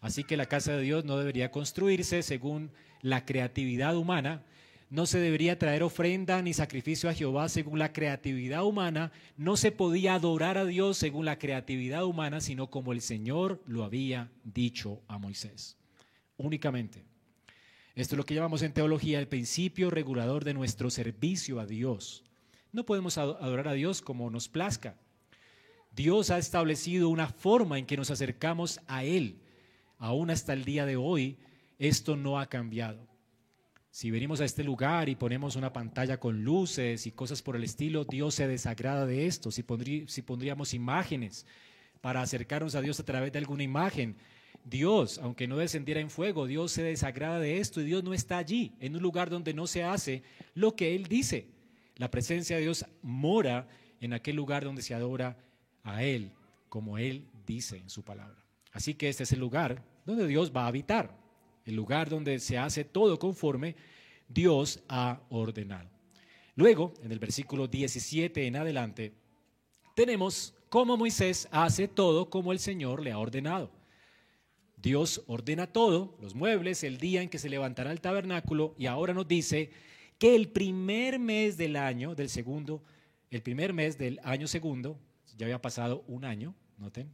Así 0.00 0.24
que 0.24 0.36
la 0.36 0.46
casa 0.46 0.72
de 0.72 0.82
Dios 0.82 1.04
no 1.04 1.16
debería 1.16 1.50
construirse 1.50 2.22
según 2.22 2.72
la 3.02 3.24
creatividad 3.24 3.96
humana, 3.96 4.42
no 4.90 5.06
se 5.06 5.18
debería 5.20 5.58
traer 5.58 5.82
ofrenda 5.82 6.42
ni 6.42 6.52
sacrificio 6.52 7.08
a 7.08 7.14
Jehová 7.14 7.48
según 7.48 7.78
la 7.78 7.94
creatividad 7.94 8.64
humana, 8.64 9.10
no 9.38 9.56
se 9.56 9.72
podía 9.72 10.14
adorar 10.14 10.58
a 10.58 10.66
Dios 10.66 10.98
según 10.98 11.24
la 11.24 11.38
creatividad 11.38 12.04
humana, 12.04 12.42
sino 12.42 12.68
como 12.68 12.92
el 12.92 13.00
Señor 13.00 13.62
lo 13.66 13.84
había 13.84 14.30
dicho 14.44 15.00
a 15.08 15.16
Moisés. 15.16 15.78
Únicamente. 16.36 17.11
Esto 17.94 18.14
es 18.14 18.16
lo 18.16 18.24
que 18.24 18.34
llamamos 18.34 18.62
en 18.62 18.72
teología 18.72 19.18
el 19.18 19.28
principio 19.28 19.90
regulador 19.90 20.44
de 20.44 20.54
nuestro 20.54 20.90
servicio 20.90 21.60
a 21.60 21.66
Dios. 21.66 22.24
No 22.72 22.86
podemos 22.86 23.18
adorar 23.18 23.68
a 23.68 23.74
Dios 23.74 24.00
como 24.00 24.30
nos 24.30 24.48
plazca. 24.48 24.96
Dios 25.94 26.30
ha 26.30 26.38
establecido 26.38 27.10
una 27.10 27.28
forma 27.28 27.78
en 27.78 27.84
que 27.84 27.98
nos 27.98 28.10
acercamos 28.10 28.80
a 28.86 29.04
Él. 29.04 29.42
Aún 29.98 30.30
hasta 30.30 30.54
el 30.54 30.64
día 30.64 30.86
de 30.86 30.96
hoy, 30.96 31.38
esto 31.78 32.16
no 32.16 32.40
ha 32.40 32.46
cambiado. 32.46 33.06
Si 33.90 34.10
venimos 34.10 34.40
a 34.40 34.46
este 34.46 34.64
lugar 34.64 35.10
y 35.10 35.16
ponemos 35.16 35.54
una 35.54 35.74
pantalla 35.74 36.18
con 36.18 36.44
luces 36.44 37.06
y 37.06 37.12
cosas 37.12 37.42
por 37.42 37.56
el 37.56 37.64
estilo, 37.64 38.06
Dios 38.06 38.36
se 38.36 38.48
desagrada 38.48 39.04
de 39.04 39.26
esto. 39.26 39.50
Si, 39.50 39.62
si 40.06 40.22
pondríamos 40.22 40.72
imágenes 40.72 41.44
para 42.00 42.22
acercarnos 42.22 42.74
a 42.74 42.80
Dios 42.80 42.98
a 43.00 43.04
través 43.04 43.32
de 43.32 43.38
alguna 43.38 43.64
imagen, 43.64 44.16
Dios, 44.64 45.18
aunque 45.18 45.48
no 45.48 45.56
descendiera 45.56 46.00
en 46.00 46.10
fuego, 46.10 46.46
Dios 46.46 46.72
se 46.72 46.82
desagrada 46.82 47.40
de 47.40 47.58
esto 47.58 47.80
y 47.80 47.84
Dios 47.84 48.04
no 48.04 48.14
está 48.14 48.38
allí, 48.38 48.72
en 48.80 48.96
un 48.96 49.02
lugar 49.02 49.28
donde 49.28 49.54
no 49.54 49.66
se 49.66 49.82
hace 49.82 50.22
lo 50.54 50.76
que 50.76 50.94
Él 50.94 51.06
dice. 51.06 51.48
La 51.96 52.10
presencia 52.10 52.56
de 52.56 52.62
Dios 52.62 52.86
mora 53.02 53.68
en 54.00 54.12
aquel 54.12 54.36
lugar 54.36 54.64
donde 54.64 54.82
se 54.82 54.94
adora 54.94 55.36
a 55.82 56.04
Él, 56.04 56.32
como 56.68 56.98
Él 56.98 57.26
dice 57.46 57.76
en 57.76 57.90
su 57.90 58.02
palabra. 58.02 58.42
Así 58.72 58.94
que 58.94 59.08
este 59.08 59.24
es 59.24 59.32
el 59.32 59.40
lugar 59.40 59.84
donde 60.06 60.26
Dios 60.26 60.52
va 60.54 60.64
a 60.64 60.68
habitar, 60.68 61.16
el 61.64 61.74
lugar 61.74 62.08
donde 62.08 62.38
se 62.38 62.58
hace 62.58 62.84
todo 62.84 63.18
conforme 63.18 63.76
Dios 64.28 64.82
ha 64.88 65.20
ordenado. 65.28 65.90
Luego, 66.54 66.94
en 67.02 67.12
el 67.12 67.18
versículo 67.18 67.66
17 67.66 68.46
en 68.46 68.56
adelante, 68.56 69.12
tenemos 69.94 70.54
cómo 70.68 70.96
Moisés 70.96 71.48
hace 71.50 71.88
todo 71.88 72.30
como 72.30 72.52
el 72.52 72.58
Señor 72.58 73.02
le 73.02 73.12
ha 73.12 73.18
ordenado. 73.18 73.70
Dios 74.82 75.22
ordena 75.28 75.68
todo, 75.68 76.18
los 76.20 76.34
muebles, 76.34 76.82
el 76.82 76.98
día 76.98 77.22
en 77.22 77.28
que 77.28 77.38
se 77.38 77.48
levantará 77.48 77.92
el 77.92 78.00
tabernáculo, 78.00 78.74
y 78.76 78.86
ahora 78.86 79.14
nos 79.14 79.28
dice 79.28 79.70
que 80.18 80.34
el 80.34 80.48
primer 80.48 81.20
mes 81.20 81.56
del 81.56 81.76
año, 81.76 82.16
del 82.16 82.28
segundo, 82.28 82.82
el 83.30 83.42
primer 83.42 83.72
mes 83.72 83.96
del 83.96 84.20
año 84.24 84.48
segundo, 84.48 84.98
ya 85.38 85.46
había 85.46 85.62
pasado 85.62 86.04
un 86.08 86.24
año, 86.24 86.54
noten, 86.78 87.08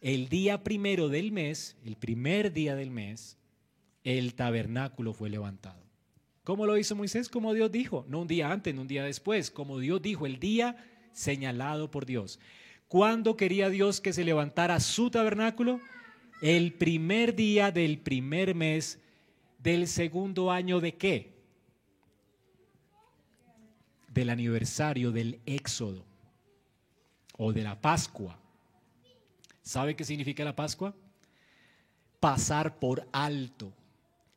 el 0.00 0.28
día 0.28 0.62
primero 0.62 1.08
del 1.08 1.32
mes, 1.32 1.76
el 1.84 1.96
primer 1.96 2.52
día 2.52 2.76
del 2.76 2.90
mes, 2.90 3.38
el 4.04 4.34
tabernáculo 4.34 5.14
fue 5.14 5.30
levantado. 5.30 5.82
¿Cómo 6.44 6.66
lo 6.66 6.76
hizo 6.76 6.94
Moisés? 6.94 7.28
Como 7.28 7.54
Dios 7.54 7.72
dijo, 7.72 8.04
no 8.06 8.20
un 8.20 8.28
día 8.28 8.52
antes, 8.52 8.74
no 8.74 8.82
un 8.82 8.88
día 8.88 9.02
después, 9.02 9.50
como 9.50 9.78
Dios 9.78 10.00
dijo, 10.00 10.26
el 10.26 10.38
día 10.38 10.76
señalado 11.12 11.90
por 11.90 12.04
Dios. 12.06 12.38
¿Cuándo 12.86 13.36
quería 13.36 13.70
Dios 13.70 14.00
que 14.00 14.12
se 14.12 14.24
levantara 14.24 14.78
su 14.78 15.10
tabernáculo? 15.10 15.80
El 16.40 16.72
primer 16.72 17.34
día 17.34 17.70
del 17.70 17.98
primer 17.98 18.54
mes 18.54 18.98
del 19.58 19.88
segundo 19.88 20.50
año 20.50 20.80
de 20.80 20.94
qué? 20.94 21.32
Del 24.08 24.30
aniversario 24.30 25.10
del 25.10 25.40
Éxodo 25.46 26.04
o 27.36 27.52
de 27.52 27.62
la 27.62 27.80
Pascua. 27.80 28.38
¿Sabe 29.62 29.96
qué 29.96 30.04
significa 30.04 30.44
la 30.44 30.54
Pascua? 30.54 30.94
Pasar 32.20 32.78
por 32.78 33.08
alto. 33.12 33.72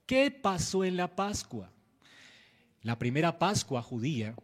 ¿Qué 0.06 0.32
pasó 0.32 0.84
en 0.84 0.98
la 0.98 1.16
Pascua? 1.16 1.70
La 2.82 2.98
primera 2.98 3.38
Pascua 3.38 3.82
judía 3.82 4.36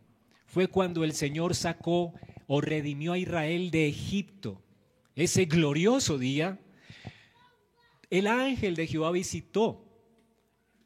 fue 0.45 0.67
cuando 0.67 1.03
el 1.03 1.13
Señor 1.13 1.55
sacó 1.55 2.13
o 2.47 2.61
redimió 2.61 3.13
a 3.13 3.17
Israel 3.17 3.71
de 3.71 3.87
Egipto. 3.87 4.61
Ese 5.15 5.45
glorioso 5.45 6.17
día 6.17 6.59
el 8.13 8.27
ángel 8.27 8.75
de 8.75 8.85
Jehová 8.85 9.09
visitó 9.09 9.83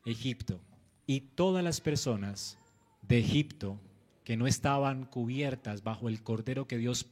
Egipto 0.06 0.62
y 1.06 1.20
todas 1.20 1.62
las 1.62 1.82
personas 1.82 2.58
de 3.02 3.20
Egipto 3.20 3.82
que 4.24 4.38
no 4.38 4.48
estaban 4.48 5.04
cubiertas 5.04 5.84
bajo 5.84 6.08
el 6.08 6.24
cordero 6.24 6.70
que 6.70 6.78
Dios 6.78 7.06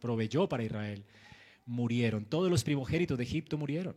proveyó 0.00 0.48
para 0.48 0.64
Israel, 0.64 1.04
murieron. 1.66 2.24
Todos 2.24 2.50
los 2.50 2.64
primogénitos 2.64 3.18
de 3.18 3.24
Egipto 3.24 3.58
murieron. 3.58 3.94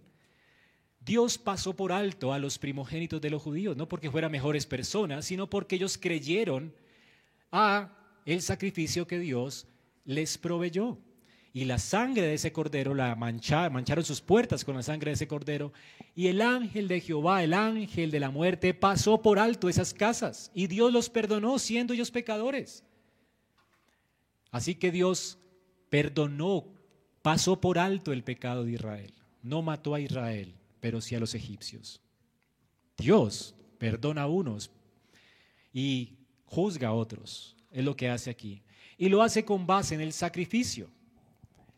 Dios 0.99 1.37
pasó 1.37 1.73
por 1.73 1.93
alto 1.93 2.33
a 2.33 2.39
los 2.39 2.59
primogénitos 2.59 3.21
de 3.21 3.29
los 3.29 3.41
judíos, 3.41 3.77
no 3.77 3.87
porque 3.87 4.11
fueran 4.11 4.33
mejores 4.33 4.65
personas, 4.65 5.23
sino 5.23 5.49
porque 5.49 5.77
ellos 5.77 5.97
creyeron 5.97 6.73
a 7.53 7.97
el 8.25 8.41
sacrificio 8.41 9.07
que 9.07 9.19
Dios 9.19 9.67
les 10.03 10.37
proveyó 10.37 10.97
y 11.57 11.65
la 11.65 11.79
sangre 11.79 12.21
de 12.21 12.35
ese 12.35 12.51
cordero 12.51 12.93
la 12.93 13.15
mancharon, 13.15 14.05
sus 14.05 14.21
puertas 14.21 14.63
con 14.63 14.75
la 14.75 14.83
sangre 14.83 15.09
de 15.09 15.15
ese 15.15 15.27
cordero. 15.27 15.73
Y 16.13 16.27
el 16.27 16.39
ángel 16.39 16.87
de 16.87 17.01
Jehová, 17.01 17.43
el 17.43 17.55
ángel 17.55 18.11
de 18.11 18.19
la 18.19 18.29
muerte, 18.29 18.75
pasó 18.75 19.23
por 19.23 19.39
alto 19.39 19.67
esas 19.67 19.91
casas 19.91 20.51
y 20.53 20.67
Dios 20.67 20.93
los 20.93 21.09
perdonó 21.09 21.57
siendo 21.57 21.95
ellos 21.95 22.11
pecadores. 22.11 22.83
Así 24.51 24.75
que 24.75 24.91
Dios 24.91 25.39
perdonó, 25.89 26.67
pasó 27.23 27.59
por 27.59 27.79
alto 27.79 28.13
el 28.13 28.23
pecado 28.23 28.63
de 28.63 28.73
Israel. 28.73 29.15
No 29.41 29.63
mató 29.63 29.95
a 29.95 29.99
Israel, 29.99 30.53
pero 30.79 31.01
sí 31.01 31.15
a 31.15 31.19
los 31.19 31.33
egipcios. 31.33 31.99
Dios 32.99 33.55
perdona 33.79 34.21
a 34.21 34.27
unos 34.27 34.69
y 35.73 36.19
juzga 36.45 36.89
a 36.89 36.93
otros. 36.93 37.55
Es 37.71 37.83
lo 37.83 37.95
que 37.95 38.09
hace 38.09 38.29
aquí. 38.29 38.61
Y 38.95 39.09
lo 39.09 39.23
hace 39.23 39.43
con 39.43 39.65
base 39.65 39.95
en 39.95 40.01
el 40.01 40.13
sacrificio. 40.13 40.95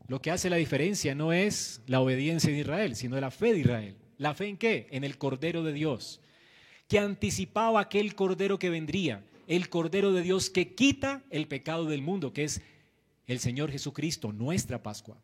Lo 0.10 0.24
que 0.24 0.32
hace 0.32 0.50
la 0.50 0.56
diferencia 0.56 1.14
no 1.14 1.32
es 1.32 1.82
la 1.86 2.02
obediencia 2.02 2.52
de 2.52 2.58
Israel, 2.58 2.96
sino 2.96 3.22
la 3.22 3.30
fe 3.30 3.54
de 3.54 3.60
Israel. 3.60 3.96
¿La 4.18 4.34
fe 4.34 4.48
en 4.48 4.58
qué? 4.58 4.88
En 4.90 5.04
el 5.04 5.20
Cordero 5.20 5.64
de 5.64 5.72
Dios, 5.72 6.20
que 6.88 6.98
anticipaba 6.98 7.80
aquel 7.80 8.16
Cordero 8.16 8.58
que 8.58 8.72
vendría, 8.72 9.24
el 9.46 9.70
Cordero 9.70 10.12
de 10.12 10.24
Dios 10.24 10.50
que 10.50 10.74
quita 10.74 11.22
el 11.30 11.48
pecado 11.48 11.86
del 11.86 12.02
mundo, 12.02 12.34
que 12.34 12.44
es 12.44 12.60
el 13.28 13.40
Señor 13.40 13.70
Jesucristo, 13.72 14.34
nuestra 14.34 14.82
Pascua. 14.82 15.16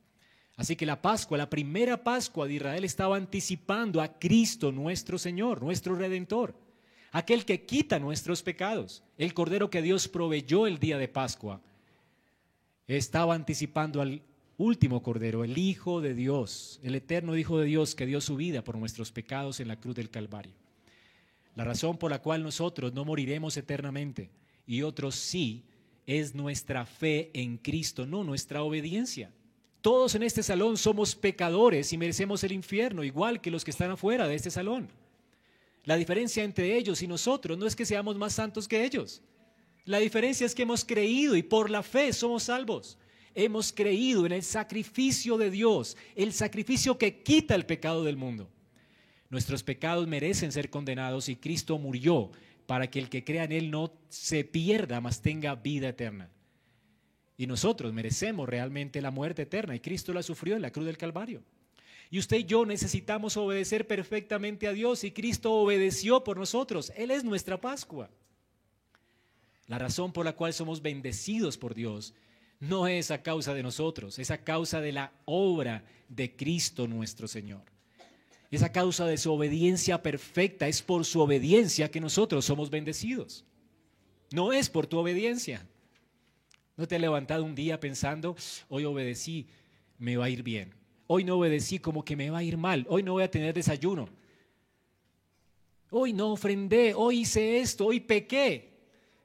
Así 0.55 0.75
que 0.75 0.85
la 0.85 1.01
Pascua, 1.01 1.39
la 1.39 1.49
primera 1.49 2.03
Pascua 2.03 2.47
de 2.47 2.53
Israel 2.53 2.83
estaba 2.83 3.17
anticipando 3.17 4.03
a 4.03 4.19
Cristo 4.19 4.71
nuestro 4.71 5.17
Señor, 5.17 5.63
nuestro 5.63 5.95
Redentor, 5.95 6.53
aquel 7.11 7.43
que 7.43 7.65
quita 7.65 7.97
nuestros 7.97 8.43
pecados, 8.43 9.01
el 9.17 9.33
Cordero 9.33 9.71
que 9.71 9.81
Dios 9.81 10.07
proveyó 10.07 10.67
el 10.67 10.77
día 10.77 10.99
de 10.99 11.07
Pascua. 11.07 11.59
Estaba 12.87 13.33
anticipando 13.33 13.99
al 13.99 14.21
último 14.57 15.03
Cordero, 15.03 15.43
el 15.43 15.57
Hijo 15.57 16.01
de 16.01 16.13
Dios, 16.13 16.79
el 16.83 16.95
eterno 16.95 17.37
Hijo 17.37 17.59
de 17.59 17.65
Dios 17.65 17.95
que 17.95 18.05
dio 18.05 18.21
su 18.21 18.35
vida 18.35 18.63
por 18.63 18.77
nuestros 18.77 19.11
pecados 19.11 19.59
en 19.59 19.67
la 19.67 19.79
cruz 19.79 19.95
del 19.95 20.09
Calvario. 20.09 20.53
La 21.55 21.63
razón 21.63 21.97
por 21.97 22.11
la 22.11 22.21
cual 22.21 22.43
nosotros 22.43 22.93
no 22.93 23.05
moriremos 23.05 23.57
eternamente 23.57 24.29
y 24.67 24.81
otros 24.81 25.15
sí 25.15 25.63
es 26.05 26.35
nuestra 26.35 26.85
fe 26.85 27.31
en 27.33 27.57
Cristo, 27.57 28.05
no 28.05 28.23
nuestra 28.23 28.61
obediencia. 28.61 29.31
Todos 29.81 30.15
en 30.15 30.23
este 30.23 30.43
salón 30.43 30.77
somos 30.77 31.15
pecadores 31.15 31.93
y 31.93 31.97
merecemos 31.97 32.43
el 32.43 32.51
infierno, 32.51 33.03
igual 33.03 33.39
que 33.39 33.51
los 33.51 33.63
que 33.63 33.71
están 33.71 33.91
afuera 33.91 34.27
de 34.27 34.35
este 34.35 34.51
salón. 34.51 34.89
La 35.83 35.95
diferencia 35.95 36.43
entre 36.43 36.75
ellos 36.75 37.01
y 37.03 37.07
nosotros 37.07 37.57
no 37.57 37.67
es 37.67 37.75
que 37.75 37.85
seamos 37.85 38.15
más 38.17 38.33
santos 38.33 38.67
que 38.67 38.83
ellos. 38.83 39.21
La 39.85 39.99
diferencia 39.99 40.45
es 40.45 40.55
que 40.55 40.63
hemos 40.63 40.83
creído 40.83 41.35
y 41.35 41.43
por 41.43 41.69
la 41.69 41.83
fe 41.83 42.11
somos 42.11 42.43
salvos. 42.43 42.97
Hemos 43.35 43.73
creído 43.73 44.25
en 44.25 44.31
el 44.31 44.43
sacrificio 44.43 45.37
de 45.37 45.51
Dios, 45.51 45.97
el 46.15 46.31
sacrificio 46.31 46.97
que 46.97 47.21
quita 47.21 47.53
el 47.53 47.65
pecado 47.65 48.05
del 48.05 48.15
mundo. 48.15 48.49
Nuestros 49.29 49.61
pecados 49.61 50.07
merecen 50.07 50.53
ser 50.53 50.69
condenados 50.69 51.27
y 51.27 51.35
Cristo 51.35 51.77
murió 51.77 52.31
para 52.65 52.89
que 52.89 52.99
el 52.99 53.09
que 53.09 53.25
crea 53.25 53.43
en 53.43 53.51
Él 53.51 53.71
no 53.71 53.91
se 54.07 54.45
pierda, 54.45 55.01
mas 55.01 55.21
tenga 55.21 55.53
vida 55.55 55.89
eterna. 55.89 56.29
Y 57.37 57.45
nosotros 57.47 57.91
merecemos 57.91 58.47
realmente 58.47 59.01
la 59.01 59.11
muerte 59.11 59.41
eterna 59.41 59.75
y 59.75 59.81
Cristo 59.81 60.13
la 60.13 60.23
sufrió 60.23 60.55
en 60.55 60.61
la 60.61 60.71
cruz 60.71 60.85
del 60.85 60.97
Calvario. 60.97 61.43
Y 62.09 62.19
usted 62.19 62.37
y 62.37 62.45
yo 62.45 62.65
necesitamos 62.65 63.35
obedecer 63.35 63.85
perfectamente 63.85 64.67
a 64.67 64.71
Dios 64.71 65.03
y 65.03 65.11
Cristo 65.11 65.51
obedeció 65.51 66.23
por 66.23 66.37
nosotros. 66.37 66.93
Él 66.95 67.11
es 67.11 67.25
nuestra 67.25 67.59
Pascua. 67.59 68.09
La 69.67 69.79
razón 69.79 70.13
por 70.13 70.23
la 70.23 70.35
cual 70.35 70.53
somos 70.53 70.81
bendecidos 70.81 71.57
por 71.57 71.75
Dios 71.75 72.13
no 72.59 72.87
es 72.87 73.11
a 73.11 73.21
causa 73.21 73.53
de 73.53 73.63
nosotros, 73.63 74.19
es 74.19 74.31
a 74.31 74.43
causa 74.43 74.81
de 74.81 74.91
la 74.91 75.11
obra 75.25 75.83
de 76.09 76.35
Cristo 76.35 76.87
nuestro 76.87 77.27
Señor. 77.27 77.63
Es 78.51 78.63
a 78.63 78.71
causa 78.71 79.05
de 79.05 79.17
su 79.17 79.33
obediencia 79.33 80.01
perfecta, 80.01 80.67
es 80.67 80.81
por 80.81 81.03
su 81.05 81.19
obediencia 81.19 81.91
que 81.91 81.99
nosotros 81.99 82.45
somos 82.45 82.69
bendecidos. 82.69 83.43
No 84.31 84.53
es 84.53 84.69
por 84.69 84.87
tu 84.87 84.97
obediencia. 84.97 85.67
¿No 86.77 86.87
te 86.87 86.95
has 86.95 87.01
levantado 87.01 87.43
un 87.43 87.55
día 87.55 87.79
pensando, 87.79 88.35
hoy 88.69 88.85
obedecí, 88.85 89.47
me 89.97 90.17
va 90.17 90.25
a 90.25 90.29
ir 90.29 90.43
bien? 90.43 90.73
Hoy 91.07 91.23
no 91.23 91.37
obedecí 91.37 91.79
como 91.79 92.03
que 92.03 92.15
me 92.15 92.29
va 92.29 92.39
a 92.39 92.43
ir 92.43 92.57
mal. 92.57 92.85
Hoy 92.89 93.03
no 93.03 93.13
voy 93.13 93.23
a 93.23 93.31
tener 93.31 93.53
desayuno. 93.53 94.09
Hoy 95.89 96.13
no 96.13 96.31
ofrendé, 96.31 96.93
hoy 96.93 97.19
hice 97.21 97.59
esto, 97.59 97.85
hoy 97.85 97.99
pequé. 97.99 98.74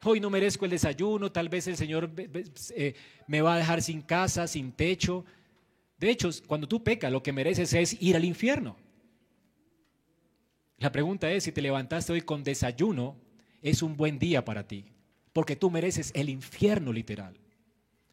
Hoy 0.05 0.21
no 0.21 0.31
merezco 0.31 0.65
el 0.65 0.71
desayuno, 0.71 1.31
tal 1.31 1.49
vez 1.49 1.67
el 1.67 1.77
Señor 1.77 2.11
eh, 2.17 2.95
me 3.27 3.43
va 3.43 3.55
a 3.55 3.59
dejar 3.59 3.83
sin 3.83 4.03
casa, 4.03 4.47
sin 4.47 4.73
techo. 4.73 5.25
De 5.99 6.11
hecho, 6.11 6.31
cuando 6.47 6.67
tú 6.67 6.83
pecas, 6.83 7.13
lo 7.13 7.23
que 7.23 7.33
mereces 7.33 7.73
es 7.75 8.01
ir 8.01 8.17
al 8.17 8.25
infierno. 8.25 8.77
La 10.79 10.91
pregunta 10.91 11.31
es, 11.31 11.45
si 11.45 11.53
te 11.53 11.61
levantaste 11.61 12.13
hoy 12.13 12.23
con 12.23 12.43
desayuno, 12.43 13.17
es 13.61 13.83
un 13.83 13.97
buen 13.97 14.19
día 14.19 14.45
para 14.45 14.67
ti 14.67 14.87
porque 15.33 15.57
tú 15.57 15.71
mereces 15.71 16.11
el 16.15 16.29
infierno 16.29 16.93
literal. 16.93 17.37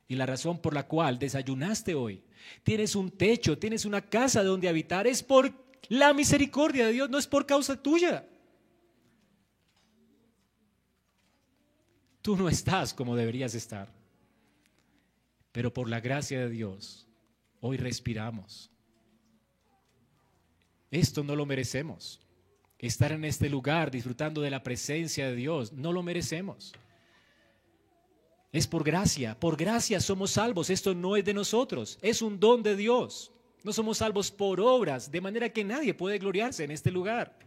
Y 0.08 0.16
la 0.16 0.26
razón 0.26 0.60
por 0.60 0.74
la 0.74 0.88
cual 0.88 1.20
desayunaste 1.20 1.96
hoy, 1.96 2.24
tienes 2.64 2.96
un 2.96 3.12
techo, 3.12 3.58
tienes 3.58 3.86
una 3.86 4.02
casa 4.02 4.44
donde 4.44 4.70
habitar, 4.70 5.08
es 5.08 5.22
por 5.24 5.52
la 5.90 6.14
misericordia 6.14 6.86
de 6.88 6.94
Dios, 6.94 7.10
no 7.10 7.18
es 7.18 7.28
por 7.28 7.46
causa 7.46 7.82
tuya. 7.82 8.26
Tú 12.28 12.36
no 12.36 12.50
estás 12.50 12.94
como 12.94 13.16
deberías 13.16 13.56
estar, 13.56 13.88
pero 15.54 15.74
por 15.74 15.88
la 15.88 16.02
gracia 16.02 16.42
de 16.42 16.50
Dios, 16.50 17.08
hoy 17.62 17.78
respiramos. 17.78 18.70
Esto 20.92 21.24
no 21.24 21.38
lo 21.38 21.46
merecemos. 21.46 22.20
Estar 22.80 23.14
en 23.14 23.24
este 23.24 23.50
lugar 23.50 23.92
disfrutando 23.92 24.42
de 24.42 24.50
la 24.50 24.62
presencia 24.62 25.30
de 25.30 25.38
Dios, 25.38 25.72
no 25.72 25.94
lo 25.94 26.04
merecemos. 26.04 26.74
Es 28.52 28.68
por 28.68 28.84
gracia, 28.84 29.40
por 29.40 29.56
gracia 29.56 30.02
somos 30.02 30.32
salvos. 30.32 30.70
Esto 30.70 30.94
no 30.94 31.16
es 31.16 31.24
de 31.24 31.34
nosotros, 31.34 31.98
es 32.02 32.22
un 32.22 32.42
don 32.42 32.62
de 32.62 32.76
Dios. 32.76 33.32
No 33.64 33.72
somos 33.72 34.00
salvos 34.00 34.32
por 34.32 34.60
obras, 34.60 35.10
de 35.10 35.22
manera 35.22 35.48
que 35.48 35.64
nadie 35.64 35.94
puede 35.94 36.20
gloriarse 36.20 36.66
en 36.66 36.72
este 36.72 36.92
lugar. 36.92 37.40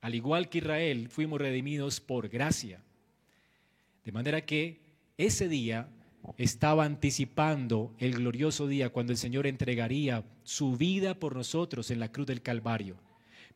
Al 0.00 0.14
igual 0.14 0.48
que 0.48 0.56
Israel, 0.56 1.10
fuimos 1.10 1.38
redimidos 1.38 2.00
por 2.00 2.30
gracia. 2.30 2.82
De 4.04 4.12
manera 4.12 4.44
que 4.44 4.80
ese 5.16 5.48
día 5.48 5.88
estaba 6.36 6.84
anticipando 6.84 7.94
el 7.98 8.14
glorioso 8.14 8.66
día 8.66 8.90
cuando 8.90 9.12
el 9.12 9.18
Señor 9.18 9.46
entregaría 9.46 10.24
su 10.42 10.76
vida 10.76 11.14
por 11.18 11.34
nosotros 11.34 11.90
en 11.90 12.00
la 12.00 12.12
cruz 12.12 12.26
del 12.26 12.42
Calvario. 12.42 12.96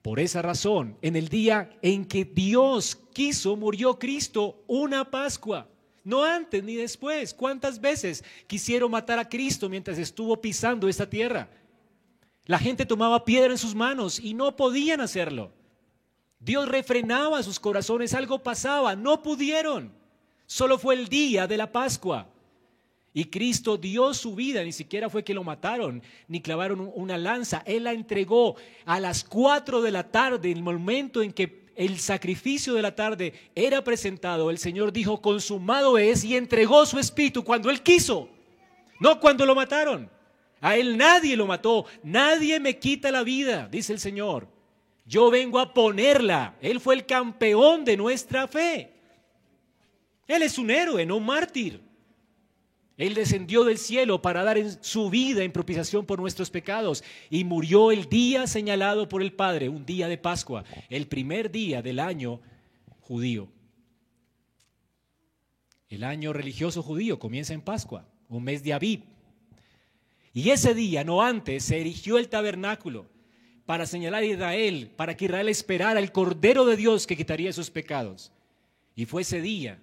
Por 0.00 0.20
esa 0.20 0.40
razón, 0.42 0.96
en 1.02 1.16
el 1.16 1.28
día 1.28 1.70
en 1.82 2.06
que 2.06 2.24
Dios 2.24 2.98
quiso, 3.12 3.56
murió 3.56 3.98
Cristo, 3.98 4.62
una 4.66 5.10
Pascua. 5.10 5.68
No 6.04 6.24
antes 6.24 6.64
ni 6.64 6.76
después. 6.76 7.34
¿Cuántas 7.34 7.80
veces 7.80 8.24
quisieron 8.46 8.90
matar 8.90 9.18
a 9.18 9.28
Cristo 9.28 9.68
mientras 9.68 9.98
estuvo 9.98 10.40
pisando 10.40 10.88
esta 10.88 11.10
tierra? 11.10 11.50
La 12.46 12.58
gente 12.58 12.86
tomaba 12.86 13.26
piedra 13.26 13.50
en 13.50 13.58
sus 13.58 13.74
manos 13.74 14.18
y 14.18 14.32
no 14.32 14.56
podían 14.56 15.02
hacerlo. 15.02 15.52
Dios 16.38 16.68
refrenaba 16.68 17.42
sus 17.42 17.60
corazones, 17.60 18.14
algo 18.14 18.42
pasaba, 18.42 18.96
no 18.96 19.22
pudieron. 19.22 19.97
Solo 20.50 20.78
fue 20.78 20.94
el 20.94 21.08
día 21.08 21.46
de 21.46 21.58
la 21.58 21.70
Pascua. 21.70 22.26
Y 23.12 23.26
Cristo 23.26 23.76
dio 23.76 24.14
su 24.14 24.34
vida, 24.34 24.64
ni 24.64 24.72
siquiera 24.72 25.10
fue 25.10 25.22
que 25.22 25.34
lo 25.34 25.44
mataron, 25.44 26.02
ni 26.26 26.40
clavaron 26.40 26.90
una 26.94 27.18
lanza. 27.18 27.62
Él 27.66 27.84
la 27.84 27.92
entregó 27.92 28.56
a 28.86 28.98
las 28.98 29.24
cuatro 29.24 29.82
de 29.82 29.90
la 29.90 30.10
tarde, 30.10 30.50
el 30.50 30.62
momento 30.62 31.20
en 31.20 31.32
que 31.32 31.66
el 31.76 31.98
sacrificio 31.98 32.72
de 32.72 32.80
la 32.80 32.94
tarde 32.94 33.34
era 33.54 33.84
presentado, 33.84 34.50
el 34.50 34.56
Señor 34.56 34.90
dijo, 34.90 35.20
consumado 35.20 35.98
es, 35.98 36.24
y 36.24 36.34
entregó 36.34 36.86
su 36.86 36.98
espíritu 36.98 37.44
cuando 37.44 37.68
Él 37.68 37.82
quiso, 37.82 38.28
no 39.00 39.20
cuando 39.20 39.44
lo 39.44 39.54
mataron. 39.54 40.10
A 40.62 40.76
Él 40.76 40.96
nadie 40.96 41.36
lo 41.36 41.46
mató, 41.46 41.84
nadie 42.02 42.58
me 42.58 42.78
quita 42.78 43.10
la 43.10 43.22
vida, 43.22 43.68
dice 43.70 43.92
el 43.92 44.00
Señor. 44.00 44.48
Yo 45.04 45.30
vengo 45.30 45.58
a 45.58 45.74
ponerla. 45.74 46.56
Él 46.62 46.80
fue 46.80 46.94
el 46.94 47.04
campeón 47.04 47.84
de 47.84 47.96
nuestra 47.96 48.48
fe. 48.48 48.97
Él 50.28 50.42
es 50.42 50.58
un 50.58 50.70
héroe, 50.70 51.04
no 51.06 51.16
un 51.16 51.26
mártir. 51.26 51.80
Él 52.98 53.14
descendió 53.14 53.64
del 53.64 53.78
cielo 53.78 54.20
para 54.20 54.42
dar 54.42 54.58
su 54.82 55.08
vida 55.08 55.42
en 55.42 55.52
propiciación 55.52 56.04
por 56.04 56.20
nuestros 56.20 56.50
pecados 56.50 57.02
y 57.30 57.44
murió 57.44 57.92
el 57.92 58.08
día 58.08 58.46
señalado 58.46 59.08
por 59.08 59.22
el 59.22 59.32
Padre, 59.32 59.68
un 59.68 59.86
día 59.86 60.08
de 60.08 60.18
Pascua, 60.18 60.64
el 60.90 61.06
primer 61.06 61.50
día 61.50 61.80
del 61.80 62.00
año 62.00 62.40
judío. 63.00 63.48
El 65.88 66.04
año 66.04 66.32
religioso 66.32 66.82
judío 66.82 67.18
comienza 67.18 67.54
en 67.54 67.62
Pascua, 67.62 68.06
un 68.28 68.44
mes 68.44 68.62
de 68.62 68.74
Abib. 68.74 69.04
Y 70.34 70.50
ese 70.50 70.74
día, 70.74 71.04
no 71.04 71.22
antes, 71.22 71.64
se 71.64 71.80
erigió 71.80 72.18
el 72.18 72.28
tabernáculo 72.28 73.06
para 73.64 73.86
señalar 73.86 74.22
a 74.22 74.26
Israel, 74.26 74.90
para 74.96 75.16
que 75.16 75.26
Israel 75.26 75.48
esperara 75.48 76.00
el 76.00 76.12
Cordero 76.12 76.66
de 76.66 76.76
Dios 76.76 77.06
que 77.06 77.16
quitaría 77.16 77.52
sus 77.52 77.70
pecados. 77.70 78.32
Y 78.94 79.06
fue 79.06 79.22
ese 79.22 79.40
día, 79.40 79.80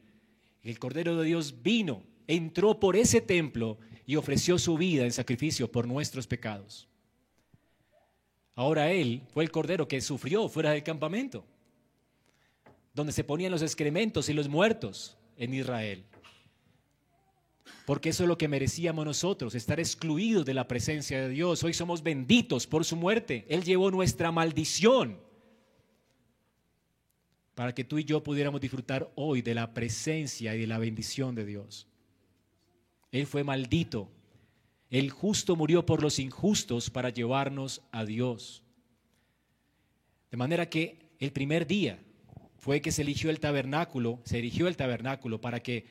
el 0.71 0.79
Cordero 0.79 1.15
de 1.17 1.25
Dios 1.25 1.61
vino 1.61 2.03
entró 2.27 2.79
por 2.79 2.95
ese 2.95 3.21
templo 3.21 3.77
y 4.05 4.15
ofreció 4.15 4.57
su 4.57 4.77
vida 4.77 5.03
en 5.03 5.11
sacrificio 5.11 5.71
por 5.71 5.87
nuestros 5.87 6.27
pecados. 6.27 6.87
Ahora 8.55 8.91
Él 8.91 9.21
fue 9.33 9.43
el 9.43 9.51
cordero 9.51 9.87
que 9.87 10.01
sufrió 10.01 10.47
fuera 10.47 10.71
del 10.71 10.83
campamento, 10.83 11.45
donde 12.93 13.11
se 13.11 13.23
ponían 13.23 13.51
los 13.51 13.61
excrementos 13.61 14.29
y 14.29 14.33
los 14.33 14.47
muertos 14.47 15.17
en 15.37 15.53
Israel. 15.53 16.05
Porque 17.85 18.09
eso 18.09 18.23
es 18.23 18.29
lo 18.29 18.37
que 18.37 18.47
merecíamos 18.47 19.05
nosotros, 19.05 19.53
estar 19.53 19.79
excluidos 19.79 20.45
de 20.45 20.53
la 20.53 20.67
presencia 20.67 21.21
de 21.21 21.29
Dios. 21.29 21.63
Hoy 21.63 21.73
somos 21.73 22.01
benditos 22.01 22.65
por 22.65 22.85
su 22.85 22.95
muerte. 22.95 23.45
Él 23.49 23.63
llevó 23.63 23.91
nuestra 23.91 24.31
maldición 24.31 25.19
para 27.55 27.73
que 27.73 27.85
tú 27.85 27.97
y 27.97 28.03
yo 28.03 28.21
pudiéramos 28.21 28.61
disfrutar 28.61 29.09
hoy 29.15 29.41
de 29.41 29.55
la 29.55 29.73
presencia 29.73 30.53
y 30.55 30.59
de 30.59 30.67
la 30.67 30.77
bendición 30.77 31.33
de 31.33 31.45
Dios. 31.45 31.87
Él 33.11 33.25
fue 33.25 33.45
maldito. 33.45 34.11
El 34.89 35.09
justo 35.09 35.55
murió 35.55 35.85
por 35.85 36.03
los 36.03 36.19
injustos 36.19 36.89
para 36.89 37.09
llevarnos 37.09 37.81
a 37.91 38.03
Dios. 38.03 38.61
De 40.29 40.37
manera 40.37 40.69
que 40.69 40.99
el 41.19 41.31
primer 41.31 41.65
día 41.65 41.97
fue 42.57 42.81
que 42.81 42.91
se 42.91 43.03
eligió 43.03 43.29
el 43.29 43.39
tabernáculo, 43.39 44.19
se 44.25 44.37
erigió 44.37 44.67
el 44.67 44.75
tabernáculo 44.75 45.39
para 45.39 45.61
que 45.61 45.87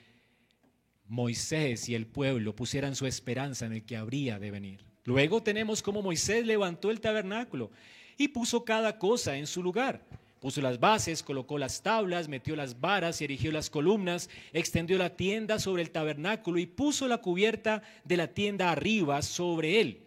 Moisés 1.06 1.88
y 1.88 1.94
el 1.94 2.06
pueblo 2.06 2.54
pusieran 2.54 2.94
su 2.94 3.06
esperanza 3.06 3.64
en 3.64 3.72
el 3.72 3.84
que 3.84 3.96
habría 3.96 4.38
de 4.38 4.50
venir. 4.50 4.84
Luego 5.04 5.42
tenemos 5.42 5.82
cómo 5.82 6.02
Moisés 6.02 6.44
levantó 6.46 6.90
el 6.90 7.00
tabernáculo 7.00 7.70
y 8.18 8.28
puso 8.28 8.64
cada 8.64 8.98
cosa 8.98 9.36
en 9.36 9.46
su 9.46 9.62
lugar. 9.62 10.04
Puso 10.44 10.60
las 10.60 10.78
bases, 10.78 11.22
colocó 11.22 11.56
las 11.56 11.82
tablas, 11.82 12.28
metió 12.28 12.54
las 12.54 12.78
varas 12.78 13.18
y 13.18 13.24
erigió 13.24 13.50
las 13.50 13.70
columnas, 13.70 14.28
extendió 14.52 14.98
la 14.98 15.16
tienda 15.16 15.58
sobre 15.58 15.80
el 15.80 15.90
tabernáculo 15.90 16.58
y 16.58 16.66
puso 16.66 17.08
la 17.08 17.16
cubierta 17.16 17.82
de 18.04 18.18
la 18.18 18.26
tienda 18.26 18.70
arriba 18.70 19.22
sobre 19.22 19.80
él. 19.80 20.02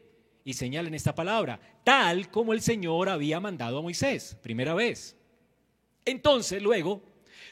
Y 0.45 0.53
señala 0.53 0.89
en 0.89 0.93
esta 0.93 1.15
palabra, 1.15 1.59
tal 1.83 2.29
como 2.29 2.53
el 2.53 2.61
Señor 2.61 3.09
había 3.09 3.39
mandado 3.39 3.79
a 3.79 3.81
Moisés, 3.81 4.37
primera 4.43 4.75
vez. 4.75 5.15
Entonces 6.05 6.61
luego 6.61 7.01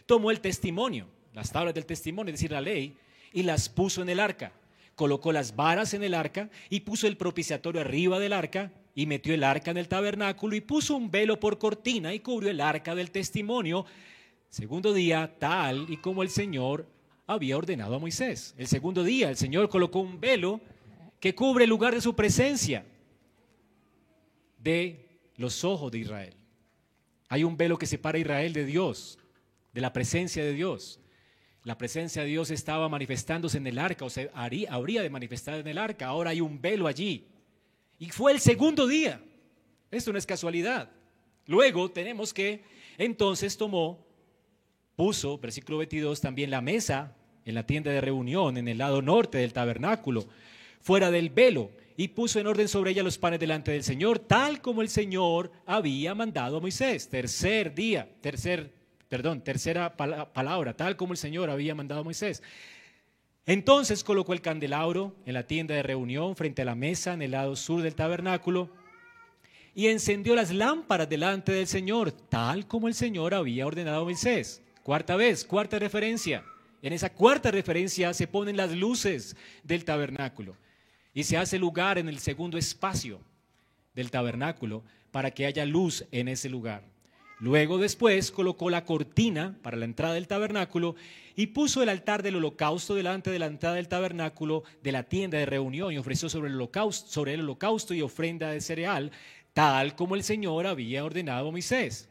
tomó 0.05 0.29
el 0.29 0.39
testimonio, 0.39 1.07
las 1.33 1.51
tablas 1.51 1.73
del 1.73 1.87
testimonio, 1.87 2.31
es 2.35 2.39
decir, 2.39 2.51
la 2.51 2.61
ley, 2.61 2.95
y 3.33 3.41
las 3.41 3.67
puso 3.67 4.03
en 4.03 4.09
el 4.09 4.19
arca. 4.19 4.51
Colocó 4.93 5.31
las 5.31 5.55
varas 5.55 5.95
en 5.95 6.03
el 6.03 6.13
arca 6.13 6.51
y 6.69 6.81
puso 6.81 7.07
el 7.07 7.17
propiciatorio 7.17 7.81
arriba 7.81 8.19
del 8.19 8.33
arca 8.33 8.71
y 8.95 9.05
metió 9.05 9.34
el 9.34 9.43
arca 9.43 9.71
en 9.71 9.77
el 9.77 9.89
tabernáculo 9.89 10.55
y 10.55 10.62
puso 10.62 10.95
un 10.95 11.12
velo 11.12 11.38
por 11.38 11.60
cortina 11.60 12.13
y 12.13 12.21
cubrió 12.21 12.49
el 12.49 12.62
arca 12.62 12.95
del 12.95 13.12
testimonio. 13.12 13.86
Segundo 14.49 14.93
día, 14.93 15.36
tal 15.38 15.86
y 15.89 15.97
como 15.97 16.23
el 16.23 16.29
Señor 16.29 16.88
había 17.27 17.58
ordenado 17.58 17.95
a 17.95 17.99
Moisés. 17.99 18.55
El 18.58 18.67
segundo 18.67 19.03
día, 19.03 19.29
el 19.29 19.36
Señor 19.36 19.67
colocó 19.67 19.99
un 19.99 20.21
velo 20.21 20.62
que 21.19 21.36
cubre 21.36 21.65
el 21.65 21.69
lugar 21.69 21.93
de 21.93 21.99
su 21.99 22.15
presencia 22.15 22.86
de 24.60 25.05
los 25.36 25.65
ojos 25.65 25.91
de 25.91 25.99
Israel. 25.99 26.34
Hay 27.27 27.43
un 27.43 27.58
velo 27.58 27.77
que 27.77 27.88
separa 27.88 28.17
a 28.17 28.21
Israel 28.21 28.53
de 28.53 28.65
Dios, 28.65 29.19
de 29.73 29.81
la 29.81 29.91
presencia 29.91 30.41
de 30.41 30.53
Dios. 30.53 31.01
La 31.63 31.77
presencia 31.77 32.21
de 32.21 32.29
Dios 32.29 32.49
estaba 32.49 32.88
manifestándose 32.88 33.58
en 33.58 33.67
el 33.67 33.77
arca, 33.77 34.05
o 34.05 34.10
sea, 34.10 34.29
habría 34.34 35.01
de 35.01 35.10
manifestar 35.10 35.55
en 35.55 35.67
el 35.67 35.79
arca. 35.79 36.08
Ahora 36.08 36.29
hay 36.29 36.39
un 36.39 36.62
velo 36.62 36.88
allí. 36.88 37.27
Y 37.99 38.10
fue 38.10 38.31
el 38.31 38.39
segundo 38.39 38.88
día. 38.88 39.21
Esto 39.91 40.12
no 40.12 40.17
es 40.17 40.25
casualidad. 40.25 40.89
Luego 41.47 41.91
tenemos 41.91 42.34
que, 42.34 42.63
entonces 42.97 43.55
tomó, 43.58 44.05
puso, 44.95 45.38
versículo 45.38 45.77
22, 45.79 46.19
también 46.19 46.49
la 46.49 46.62
mesa 46.62 47.15
en 47.45 47.55
la 47.55 47.65
tienda 47.65 47.91
de 47.91 48.01
reunión, 48.01 48.58
en 48.58 48.67
el 48.67 48.79
lado 48.79 49.01
norte 49.01 49.38
del 49.38 49.53
tabernáculo, 49.53 50.25
fuera 50.81 51.12
del 51.12 51.29
velo, 51.29 51.71
y 51.97 52.10
puso 52.10 52.39
en 52.39 52.47
orden 52.47 52.67
sobre 52.67 52.91
ella 52.91 53.03
los 53.03 53.17
panes 53.17 53.39
delante 53.39 53.71
del 53.71 53.84
Señor, 53.84 54.19
tal 54.19 54.62
como 54.62 54.81
el 54.81 54.89
Señor 54.89 55.51
había 55.65 56.13
mandado 56.15 56.58
a 56.58 56.62
Moisés. 56.62 57.08
Tercer 57.10 57.73
día, 57.73 58.10
tercer 58.21 58.73
perdón, 59.08 59.41
tercera 59.41 59.95
palabra, 59.95 60.75
tal 60.75 60.95
como 60.95 61.13
el 61.13 61.17
Señor 61.17 61.49
había 61.49 61.75
mandado 61.75 62.01
a 62.01 62.03
Moisés. 62.03 62.41
Entonces 63.45 64.03
colocó 64.03 64.34
el 64.34 64.41
candelabro 64.41 65.15
en 65.25 65.36
la 65.36 65.45
tienda 65.45 65.75
de 65.75 65.84
reunión 65.84 66.36
frente 66.36 66.63
a 66.63 66.65
la 66.65 66.73
mesa 66.73 67.13
en 67.13 67.21
el 67.21 67.31
lado 67.31 67.55
sur 67.55 67.84
del 67.84 67.93
tabernáculo 67.93 68.69
y 69.75 69.88
encendió 69.88 70.36
las 70.36 70.51
lámparas 70.51 71.10
delante 71.10 71.51
del 71.51 71.67
Señor, 71.67 72.12
tal 72.12 72.67
como 72.67 72.88
el 72.88 72.95
Señor 72.95 73.36
había 73.36 73.67
ordenado 73.67 74.01
a 74.01 74.03
Moisés. 74.05 74.63
Cuarta 74.81 75.15
vez, 75.15 75.45
cuarta 75.45 75.77
referencia. 75.77 76.43
En 76.81 76.93
esa 76.93 77.12
cuarta 77.12 77.51
referencia 77.51 78.13
se 78.13 78.27
ponen 78.27 78.58
las 78.58 78.71
luces 78.71 79.36
del 79.63 79.86
tabernáculo 79.86 80.55
y 81.13 81.23
se 81.23 81.38
hace 81.38 81.60
lugar 81.60 81.97
en 81.97 82.10
el 82.10 82.19
segundo 82.19 82.58
espacio 82.58 83.19
del 83.93 84.10
tabernáculo 84.10 84.84
para 85.12 85.31
que 85.31 85.45
haya 85.45 85.65
luz 85.65 86.05
en 86.12 86.29
ese 86.29 86.49
lugar. 86.49 86.94
Luego 87.39 87.77
después 87.77 88.31
colocó 88.31 88.69
la 88.69 88.85
cortina 88.85 89.57
para 89.61 89.75
la 89.75 89.85
entrada 89.85 90.13
del 90.13 90.27
tabernáculo 90.27 90.95
y 91.35 91.47
puso 91.47 91.83
el 91.83 91.89
altar 91.89 92.23
del 92.23 92.37
holocausto 92.37 92.95
delante 92.95 93.29
de 93.29 93.39
la 93.39 93.47
entrada 93.47 93.75
del 93.75 93.89
tabernáculo 93.89 94.63
de 94.81 94.93
la 94.93 95.03
tienda 95.03 95.37
de 95.37 95.45
reunión 95.45 95.91
y 95.91 95.97
ofreció 95.97 96.29
sobre 96.29 96.49
el 96.49 96.55
holocausto, 96.55 97.11
sobre 97.11 97.33
el 97.33 97.41
holocausto 97.41 97.93
y 97.93 98.01
ofrenda 98.01 98.51
de 98.51 98.61
cereal, 98.61 99.11
tal 99.53 99.95
como 99.95 100.15
el 100.15 100.23
Señor 100.23 100.65
había 100.65 101.03
ordenado 101.03 101.49
a 101.49 101.51
Moisés. 101.51 102.07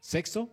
Sexto. 0.00 0.48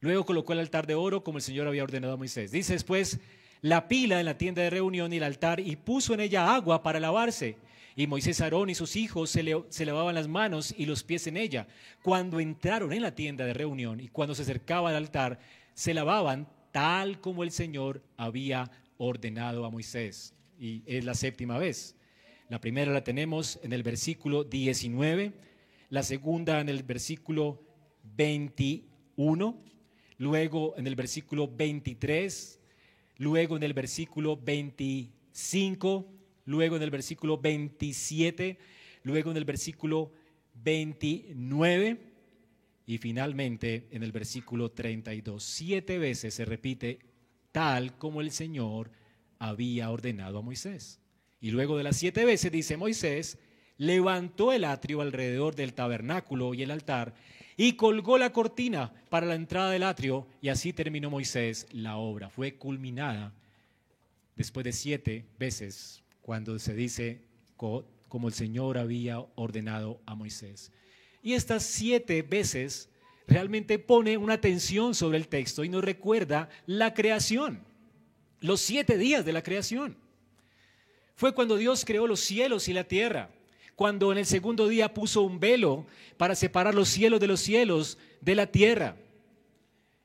Luego 0.00 0.24
colocó 0.24 0.52
el 0.52 0.60
altar 0.60 0.86
de 0.86 0.94
oro 0.94 1.24
como 1.24 1.38
el 1.38 1.42
Señor 1.42 1.66
había 1.66 1.82
ordenado 1.82 2.12
a 2.12 2.16
Moisés. 2.16 2.52
Dice 2.52 2.74
después 2.74 3.18
la 3.60 3.88
pila 3.88 4.20
en 4.20 4.26
la 4.26 4.38
tienda 4.38 4.62
de 4.62 4.70
reunión 4.70 5.12
y 5.12 5.16
el 5.16 5.24
altar 5.24 5.58
y 5.58 5.74
puso 5.74 6.14
en 6.14 6.20
ella 6.20 6.54
agua 6.54 6.84
para 6.84 7.00
lavarse 7.00 7.56
y 7.98 8.06
Moisés, 8.06 8.40
Aarón 8.40 8.70
y 8.70 8.76
sus 8.76 8.94
hijos 8.94 9.28
se, 9.28 9.42
lavaban 9.84 10.14
las 10.14 10.28
manos 10.28 10.72
y 10.78 10.86
los 10.86 11.02
pies 11.02 11.26
en 11.26 11.36
ella. 11.36 11.66
Cuando 12.00 12.38
entraron 12.38 12.92
en 12.92 13.02
la 13.02 13.16
tienda 13.16 13.44
de 13.44 13.52
reunión 13.52 13.98
y 13.98 14.06
cuando 14.06 14.36
se 14.36 14.42
acercaban 14.42 14.94
al 14.94 15.02
altar, 15.02 15.40
se 15.74 15.92
lavaban 15.92 16.46
tal 16.70 17.20
como 17.20 17.42
el 17.42 17.50
Señor 17.50 18.00
había 18.16 18.70
ordenado 18.98 19.64
a 19.64 19.70
Moisés. 19.70 20.32
Y 20.60 20.84
es 20.86 21.04
la 21.04 21.14
séptima 21.14 21.58
vez. 21.58 21.96
La 22.48 22.60
primera 22.60 22.92
la 22.92 23.02
tenemos 23.02 23.58
en 23.64 23.72
el 23.72 23.82
versículo 23.82 24.44
19, 24.44 25.32
la 25.90 26.04
segunda 26.04 26.60
en 26.60 26.68
el 26.68 26.84
versículo 26.84 27.60
21, 28.14 29.60
luego 30.18 30.74
en 30.76 30.86
el 30.86 30.94
versículo 30.94 31.48
23, 31.48 32.60
luego 33.16 33.56
en 33.56 33.64
el 33.64 33.74
versículo 33.74 34.36
25 34.36 36.17
luego 36.48 36.76
en 36.76 36.82
el 36.82 36.90
versículo 36.90 37.36
27, 37.36 38.58
luego 39.02 39.30
en 39.30 39.36
el 39.36 39.44
versículo 39.44 40.10
29 40.54 41.98
y 42.86 42.96
finalmente 42.96 43.86
en 43.90 44.02
el 44.02 44.12
versículo 44.12 44.70
32. 44.70 45.44
Siete 45.44 45.98
veces 45.98 46.32
se 46.32 46.46
repite 46.46 47.00
tal 47.52 47.98
como 47.98 48.22
el 48.22 48.30
Señor 48.30 48.90
había 49.38 49.90
ordenado 49.90 50.38
a 50.38 50.42
Moisés. 50.42 51.00
Y 51.38 51.50
luego 51.50 51.76
de 51.76 51.84
las 51.84 51.98
siete 51.98 52.24
veces 52.24 52.50
dice 52.50 52.78
Moisés, 52.78 53.38
levantó 53.76 54.54
el 54.54 54.64
atrio 54.64 55.02
alrededor 55.02 55.54
del 55.54 55.74
tabernáculo 55.74 56.54
y 56.54 56.62
el 56.62 56.70
altar 56.70 57.14
y 57.58 57.74
colgó 57.74 58.16
la 58.16 58.32
cortina 58.32 58.94
para 59.10 59.26
la 59.26 59.34
entrada 59.34 59.70
del 59.70 59.82
atrio 59.82 60.26
y 60.40 60.48
así 60.48 60.72
terminó 60.72 61.10
Moisés 61.10 61.66
la 61.72 61.98
obra. 61.98 62.30
Fue 62.30 62.54
culminada 62.54 63.34
después 64.34 64.64
de 64.64 64.72
siete 64.72 65.26
veces 65.38 66.02
cuando 66.28 66.58
se 66.58 66.74
dice 66.74 67.22
como 67.56 68.28
el 68.28 68.34
Señor 68.34 68.76
había 68.76 69.18
ordenado 69.34 69.98
a 70.04 70.14
Moisés. 70.14 70.70
Y 71.22 71.32
estas 71.32 71.62
siete 71.62 72.20
veces 72.20 72.90
realmente 73.26 73.78
pone 73.78 74.18
una 74.18 74.34
atención 74.34 74.94
sobre 74.94 75.16
el 75.16 75.26
texto 75.26 75.64
y 75.64 75.70
nos 75.70 75.82
recuerda 75.82 76.50
la 76.66 76.92
creación, 76.92 77.64
los 78.40 78.60
siete 78.60 78.98
días 78.98 79.24
de 79.24 79.32
la 79.32 79.42
creación. 79.42 79.96
Fue 81.14 81.34
cuando 81.34 81.56
Dios 81.56 81.86
creó 81.86 82.06
los 82.06 82.20
cielos 82.20 82.68
y 82.68 82.74
la 82.74 82.84
tierra, 82.84 83.30
cuando 83.74 84.12
en 84.12 84.18
el 84.18 84.26
segundo 84.26 84.68
día 84.68 84.92
puso 84.92 85.22
un 85.22 85.40
velo 85.40 85.86
para 86.18 86.34
separar 86.34 86.74
los 86.74 86.90
cielos 86.90 87.20
de 87.20 87.26
los 87.26 87.40
cielos 87.40 87.96
de 88.20 88.34
la 88.34 88.48
tierra. 88.48 88.96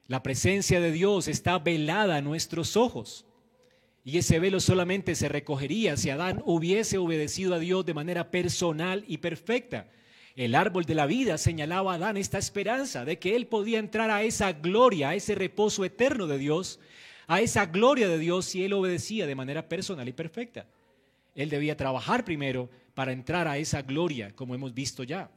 La 0.07 0.23
presencia 0.23 0.79
de 0.79 0.93
Dios 0.93 1.27
está 1.27 1.59
velada 1.59 2.15
a 2.15 2.21
nuestros 2.21 2.77
ojos. 2.77 3.25
Y 4.03 4.17
ese 4.17 4.39
velo 4.39 4.59
solamente 4.59 5.15
se 5.15 5.29
recogería 5.29 5.95
si 5.95 6.09
Adán 6.09 6.41
hubiese 6.45 6.97
obedecido 6.97 7.55
a 7.55 7.59
Dios 7.59 7.85
de 7.85 7.93
manera 7.93 8.31
personal 8.31 9.05
y 9.07 9.17
perfecta. 9.17 9.89
El 10.35 10.55
árbol 10.55 10.83
de 10.83 10.95
la 10.95 11.05
vida 11.05 11.37
señalaba 11.37 11.93
a 11.93 11.95
Adán 11.95 12.17
esta 12.17 12.37
esperanza 12.37 13.05
de 13.05 13.19
que 13.19 13.35
él 13.35 13.47
podía 13.47 13.79
entrar 13.79 14.09
a 14.09 14.23
esa 14.23 14.51
gloria, 14.51 15.09
a 15.09 15.15
ese 15.15 15.35
reposo 15.35 15.85
eterno 15.85 16.27
de 16.27 16.37
Dios, 16.37 16.79
a 17.27 17.39
esa 17.39 17.67
gloria 17.67 18.09
de 18.09 18.17
Dios 18.17 18.45
si 18.45 18.65
él 18.65 18.73
obedecía 18.73 19.25
de 19.25 19.35
manera 19.35 19.69
personal 19.69 20.09
y 20.09 20.13
perfecta. 20.13 20.67
Él 21.35 21.49
debía 21.49 21.77
trabajar 21.77 22.25
primero 22.25 22.69
para 22.93 23.13
entrar 23.13 23.47
a 23.47 23.57
esa 23.57 23.83
gloria, 23.83 24.35
como 24.35 24.53
hemos 24.53 24.73
visto 24.73 25.03
ya. 25.03 25.31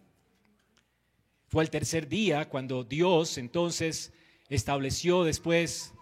Fue 1.48 1.62
el 1.62 1.70
tercer 1.70 2.08
día 2.08 2.48
cuando 2.48 2.82
Dios 2.82 3.38
entonces 3.38 4.12
estableció 4.48 5.24
después, 5.24 5.94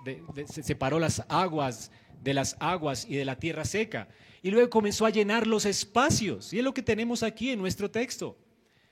separó 0.48 0.98
las 0.98 1.24
aguas 1.28 1.90
de 2.24 2.34
las 2.34 2.56
aguas 2.58 3.06
y 3.08 3.14
de 3.14 3.24
la 3.24 3.38
tierra 3.38 3.64
seca. 3.64 4.08
Y 4.42 4.50
luego 4.50 4.70
comenzó 4.70 5.06
a 5.06 5.10
llenar 5.10 5.46
los 5.46 5.66
espacios. 5.66 6.52
Y 6.52 6.58
es 6.58 6.64
lo 6.64 6.74
que 6.74 6.82
tenemos 6.82 7.22
aquí 7.22 7.50
en 7.50 7.60
nuestro 7.60 7.90
texto. 7.90 8.36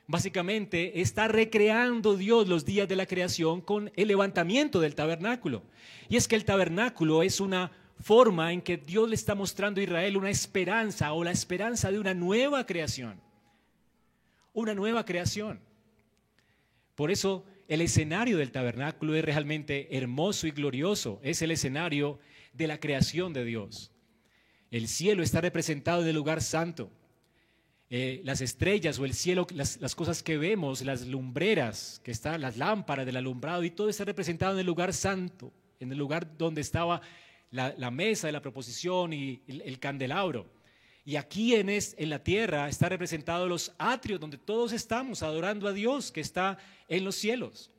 Básicamente 0.06 1.00
está 1.00 1.28
recreando 1.28 2.16
Dios 2.16 2.46
los 2.48 2.64
días 2.64 2.88
de 2.88 2.96
la 2.96 3.06
creación 3.06 3.60
con 3.60 3.90
el 3.96 4.08
levantamiento 4.08 4.80
del 4.80 4.94
tabernáculo. 4.94 5.62
Y 6.08 6.16
es 6.16 6.28
que 6.28 6.36
el 6.36 6.44
tabernáculo 6.44 7.22
es 7.22 7.40
una 7.40 7.72
forma 8.00 8.52
en 8.52 8.60
que 8.60 8.76
Dios 8.76 9.08
le 9.08 9.14
está 9.14 9.34
mostrando 9.34 9.80
a 9.80 9.84
Israel 9.84 10.16
una 10.16 10.30
esperanza 10.30 11.12
o 11.12 11.24
la 11.24 11.30
esperanza 11.30 11.90
de 11.90 11.98
una 11.98 12.14
nueva 12.14 12.66
creación. 12.66 13.20
Una 14.52 14.74
nueva 14.74 15.04
creación. 15.04 15.60
Por 16.94 17.10
eso 17.10 17.46
el 17.68 17.80
escenario 17.80 18.36
del 18.36 18.52
tabernáculo 18.52 19.14
es 19.14 19.24
realmente 19.24 19.96
hermoso 19.96 20.46
y 20.46 20.50
glorioso. 20.50 21.20
Es 21.22 21.40
el 21.40 21.52
escenario 21.52 22.18
de 22.52 22.66
la 22.66 22.78
creación 22.78 23.32
de 23.32 23.44
Dios. 23.44 23.92
El 24.70 24.88
cielo 24.88 25.22
está 25.22 25.40
representado 25.40 26.02
en 26.02 26.08
el 26.08 26.14
lugar 26.14 26.42
santo. 26.42 26.90
eh, 27.90 28.22
las 28.24 28.40
estrellas 28.40 28.98
o 28.98 29.04
el 29.04 29.12
cielo, 29.12 29.46
las, 29.52 29.94
cosas 29.94 30.22
que 30.22 30.38
vemos, 30.38 30.80
las 30.80 31.06
lumbreras, 31.06 32.00
que 32.02 32.10
están, 32.10 32.40
las 32.40 32.56
lámparas 32.56 33.04
del 33.04 33.18
alumbrado, 33.18 33.64
y 33.64 33.70
todo 33.70 33.90
está 33.90 34.06
representado 34.06 34.54
en 34.54 34.60
el 34.60 34.66
lugar 34.66 34.94
santo, 34.94 35.52
en 35.78 35.92
el 35.92 35.98
lugar 35.98 36.38
donde 36.38 36.62
estaba 36.62 37.02
la, 37.50 37.90
mesa 37.90 38.28
de 38.28 38.32
la 38.32 38.40
proposición 38.40 39.12
y 39.12 39.42
el, 39.46 39.78
candelabro. 39.78 40.50
Y 41.04 41.16
aquí 41.16 41.54
en, 41.54 41.68
en 41.68 42.08
la 42.08 42.22
tierra 42.24 42.66
está 42.70 42.88
representado 42.88 43.46
los 43.46 43.74
atrios 43.76 44.18
donde 44.18 44.38
todos 44.38 44.72
estamos 44.72 45.22
adorando 45.22 45.68
a 45.68 45.74
Dios 45.74 46.10
que 46.10 46.22
está 46.22 46.56
en 46.88 47.04
los 47.04 47.16
cielos. 47.16 47.70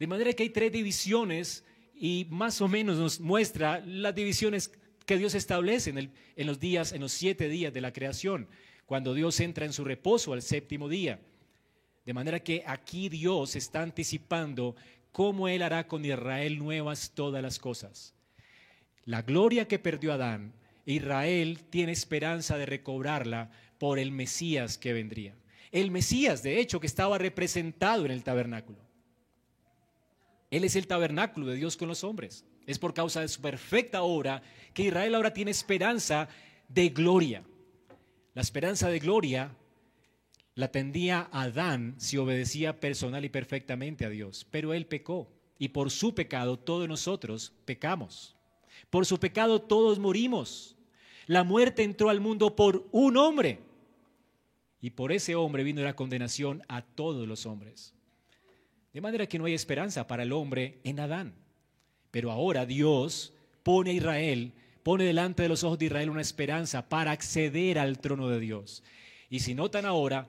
De 0.00 0.08
manera 0.08 0.32
que 0.32 0.42
hay 0.42 0.50
tres 0.50 0.72
divisiones 0.72 1.64
y 1.94 2.26
más 2.30 2.60
o 2.60 2.68
menos 2.68 2.98
nos 2.98 3.20
muestra 3.20 3.80
las 3.84 4.14
divisiones 4.14 4.70
que 5.06 5.18
Dios 5.18 5.34
establece 5.34 5.90
en, 5.90 6.46
los 6.46 6.60
días, 6.60 6.92
en 6.92 7.00
los 7.00 7.12
siete 7.12 7.48
días 7.48 7.72
de 7.72 7.80
la 7.80 7.92
creación 7.92 8.48
cuando 8.86 9.14
Dios 9.14 9.40
entra 9.40 9.64
en 9.64 9.72
su 9.72 9.84
reposo 9.84 10.32
al 10.32 10.42
séptimo 10.42 10.88
día. 10.88 11.20
De 12.04 12.12
manera 12.12 12.40
que 12.40 12.62
aquí 12.66 13.08
Dios 13.08 13.56
está 13.56 13.82
anticipando 13.82 14.76
cómo 15.12 15.48
Él 15.48 15.62
hará 15.62 15.86
con 15.86 16.04
Israel 16.04 16.58
nuevas 16.58 17.12
todas 17.14 17.42
las 17.42 17.58
cosas. 17.58 18.14
La 19.04 19.22
gloria 19.22 19.66
que 19.66 19.78
perdió 19.78 20.12
Adán, 20.12 20.52
Israel 20.84 21.60
tiene 21.70 21.92
esperanza 21.92 22.58
de 22.58 22.66
recobrarla 22.66 23.50
por 23.78 23.98
el 23.98 24.10
Mesías 24.10 24.78
que 24.78 24.92
vendría. 24.92 25.34
El 25.70 25.90
Mesías, 25.90 26.42
de 26.42 26.60
hecho, 26.60 26.80
que 26.80 26.86
estaba 26.86 27.18
representado 27.18 28.04
en 28.04 28.10
el 28.10 28.24
tabernáculo. 28.24 28.78
Él 30.52 30.64
es 30.64 30.76
el 30.76 30.86
tabernáculo 30.86 31.46
de 31.46 31.56
Dios 31.56 31.78
con 31.78 31.88
los 31.88 32.04
hombres. 32.04 32.44
Es 32.66 32.78
por 32.78 32.92
causa 32.92 33.22
de 33.22 33.28
su 33.28 33.40
perfecta 33.40 34.02
obra 34.02 34.42
que 34.74 34.82
Israel 34.82 35.14
ahora 35.14 35.32
tiene 35.32 35.50
esperanza 35.50 36.28
de 36.68 36.90
gloria. 36.90 37.42
La 38.34 38.42
esperanza 38.42 38.90
de 38.90 38.98
gloria 38.98 39.56
la 40.54 40.70
tendía 40.70 41.30
Adán 41.32 41.94
si 41.96 42.18
obedecía 42.18 42.80
personal 42.80 43.24
y 43.24 43.30
perfectamente 43.30 44.04
a 44.04 44.10
Dios, 44.10 44.46
pero 44.50 44.74
él 44.74 44.84
pecó 44.84 45.32
y 45.58 45.68
por 45.68 45.90
su 45.90 46.14
pecado 46.14 46.58
todos 46.58 46.86
nosotros 46.86 47.54
pecamos. 47.64 48.36
Por 48.90 49.06
su 49.06 49.18
pecado 49.18 49.62
todos 49.62 49.98
morimos. 49.98 50.76
La 51.26 51.44
muerte 51.44 51.82
entró 51.82 52.10
al 52.10 52.20
mundo 52.20 52.54
por 52.54 52.86
un 52.92 53.16
hombre 53.16 53.60
y 54.82 54.90
por 54.90 55.12
ese 55.12 55.34
hombre 55.34 55.64
vino 55.64 55.80
la 55.80 55.96
condenación 55.96 56.62
a 56.68 56.82
todos 56.82 57.26
los 57.26 57.46
hombres. 57.46 57.94
De 58.92 59.00
manera 59.00 59.26
que 59.26 59.38
no 59.38 59.46
hay 59.46 59.54
esperanza 59.54 60.06
para 60.06 60.22
el 60.22 60.32
hombre 60.32 60.80
en 60.84 61.00
Adán. 61.00 61.34
Pero 62.10 62.30
ahora 62.30 62.66
Dios 62.66 63.32
pone 63.62 63.90
a 63.90 63.94
Israel 63.94 64.52
pone 64.82 65.04
delante 65.04 65.42
de 65.42 65.48
los 65.48 65.64
ojos 65.64 65.78
de 65.78 65.86
Israel 65.86 66.10
una 66.10 66.20
esperanza 66.20 66.88
para 66.88 67.12
acceder 67.12 67.78
al 67.78 67.98
trono 67.98 68.28
de 68.28 68.40
Dios. 68.40 68.82
Y 69.30 69.40
si 69.40 69.54
notan 69.54 69.86
ahora, 69.86 70.28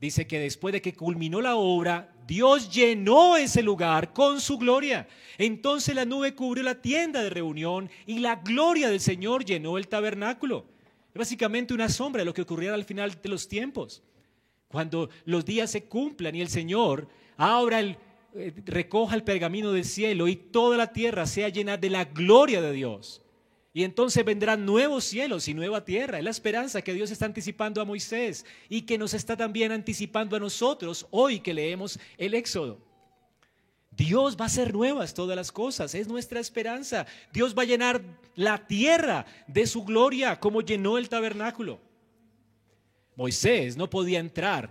dice 0.00 0.26
que 0.26 0.38
después 0.38 0.72
de 0.72 0.82
que 0.82 0.94
culminó 0.94 1.40
la 1.40 1.56
obra, 1.56 2.12
Dios 2.26 2.70
llenó 2.72 3.36
ese 3.36 3.62
lugar 3.62 4.12
con 4.12 4.40
su 4.40 4.58
gloria. 4.58 5.08
Entonces 5.38 5.94
la 5.94 6.04
nube 6.04 6.34
cubrió 6.34 6.64
la 6.64 6.80
tienda 6.80 7.22
de 7.22 7.30
reunión 7.30 7.90
y 8.06 8.18
la 8.18 8.36
gloria 8.36 8.88
del 8.88 9.00
Señor 9.00 9.44
llenó 9.44 9.78
el 9.78 9.88
tabernáculo. 9.88 10.66
Es 11.14 11.18
básicamente 11.18 11.74
una 11.74 11.88
sombra 11.88 12.20
de 12.20 12.26
lo 12.26 12.34
que 12.34 12.42
ocurrirá 12.42 12.74
al 12.74 12.84
final 12.84 13.18
de 13.22 13.28
los 13.28 13.48
tiempos. 13.48 14.02
Cuando 14.68 15.10
los 15.24 15.44
días 15.44 15.70
se 15.70 15.84
cumplan 15.84 16.34
y 16.34 16.40
el 16.40 16.48
Señor 16.48 17.08
abra 17.36 17.80
el, 17.80 17.96
eh, 18.34 18.52
recoja 18.64 19.14
el 19.14 19.24
pergamino 19.24 19.72
del 19.72 19.84
cielo 19.84 20.28
y 20.28 20.36
toda 20.36 20.76
la 20.76 20.92
tierra 20.92 21.26
sea 21.26 21.48
llena 21.48 21.76
de 21.76 21.90
la 21.90 22.04
gloria 22.04 22.62
de 22.62 22.72
Dios. 22.72 23.22
Y 23.74 23.84
entonces 23.84 24.24
vendrán 24.24 24.66
nuevos 24.66 25.04
cielos 25.04 25.48
y 25.48 25.54
nueva 25.54 25.84
tierra. 25.84 26.18
Es 26.18 26.24
la 26.24 26.30
esperanza 26.30 26.82
que 26.82 26.92
Dios 26.92 27.10
está 27.10 27.24
anticipando 27.24 27.80
a 27.80 27.86
Moisés 27.86 28.44
y 28.68 28.82
que 28.82 28.98
nos 28.98 29.14
está 29.14 29.36
también 29.36 29.72
anticipando 29.72 30.36
a 30.36 30.40
nosotros 30.40 31.06
hoy 31.10 31.40
que 31.40 31.54
leemos 31.54 31.98
el 32.18 32.34
Éxodo. 32.34 32.78
Dios 33.90 34.36
va 34.38 34.44
a 34.44 34.46
hacer 34.46 34.72
nuevas 34.72 35.12
todas 35.12 35.36
las 35.36 35.52
cosas, 35.52 35.94
es 35.94 36.08
nuestra 36.08 36.40
esperanza. 36.40 37.06
Dios 37.32 37.54
va 37.56 37.62
a 37.62 37.66
llenar 37.66 38.02
la 38.34 38.66
tierra 38.66 39.26
de 39.46 39.66
su 39.66 39.84
gloria 39.84 40.40
como 40.40 40.62
llenó 40.62 40.96
el 40.96 41.08
tabernáculo. 41.08 41.78
Moisés 43.16 43.76
no 43.76 43.88
podía 43.90 44.18
entrar 44.18 44.70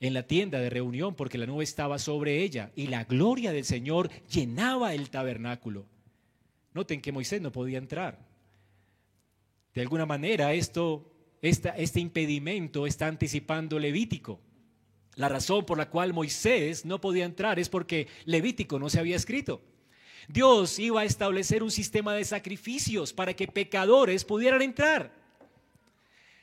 en 0.00 0.14
la 0.14 0.26
tienda 0.26 0.60
de 0.60 0.70
reunión 0.70 1.14
porque 1.14 1.38
la 1.38 1.46
nube 1.46 1.64
estaba 1.64 1.98
sobre 1.98 2.42
ella 2.42 2.72
y 2.76 2.88
la 2.88 3.04
gloria 3.04 3.52
del 3.52 3.64
Señor 3.64 4.10
llenaba 4.28 4.94
el 4.94 5.10
tabernáculo. 5.10 5.86
Noten 6.72 7.00
que 7.00 7.12
Moisés 7.12 7.40
no 7.40 7.52
podía 7.52 7.78
entrar. 7.78 8.18
De 9.74 9.80
alguna 9.80 10.06
manera, 10.06 10.52
esto, 10.54 11.10
este 11.40 12.00
impedimento 12.00 12.86
está 12.86 13.06
anticipando 13.06 13.78
Levítico. 13.78 14.40
La 15.16 15.28
razón 15.28 15.64
por 15.64 15.78
la 15.78 15.88
cual 15.90 16.12
Moisés 16.12 16.84
no 16.84 17.00
podía 17.00 17.24
entrar 17.24 17.58
es 17.58 17.68
porque 17.68 18.08
Levítico 18.24 18.78
no 18.78 18.90
se 18.90 18.98
había 18.98 19.16
escrito. 19.16 19.62
Dios 20.28 20.78
iba 20.78 21.02
a 21.02 21.04
establecer 21.04 21.62
un 21.62 21.70
sistema 21.70 22.14
de 22.14 22.24
sacrificios 22.24 23.12
para 23.12 23.34
que 23.34 23.46
pecadores 23.46 24.24
pudieran 24.24 24.62
entrar. 24.62 25.23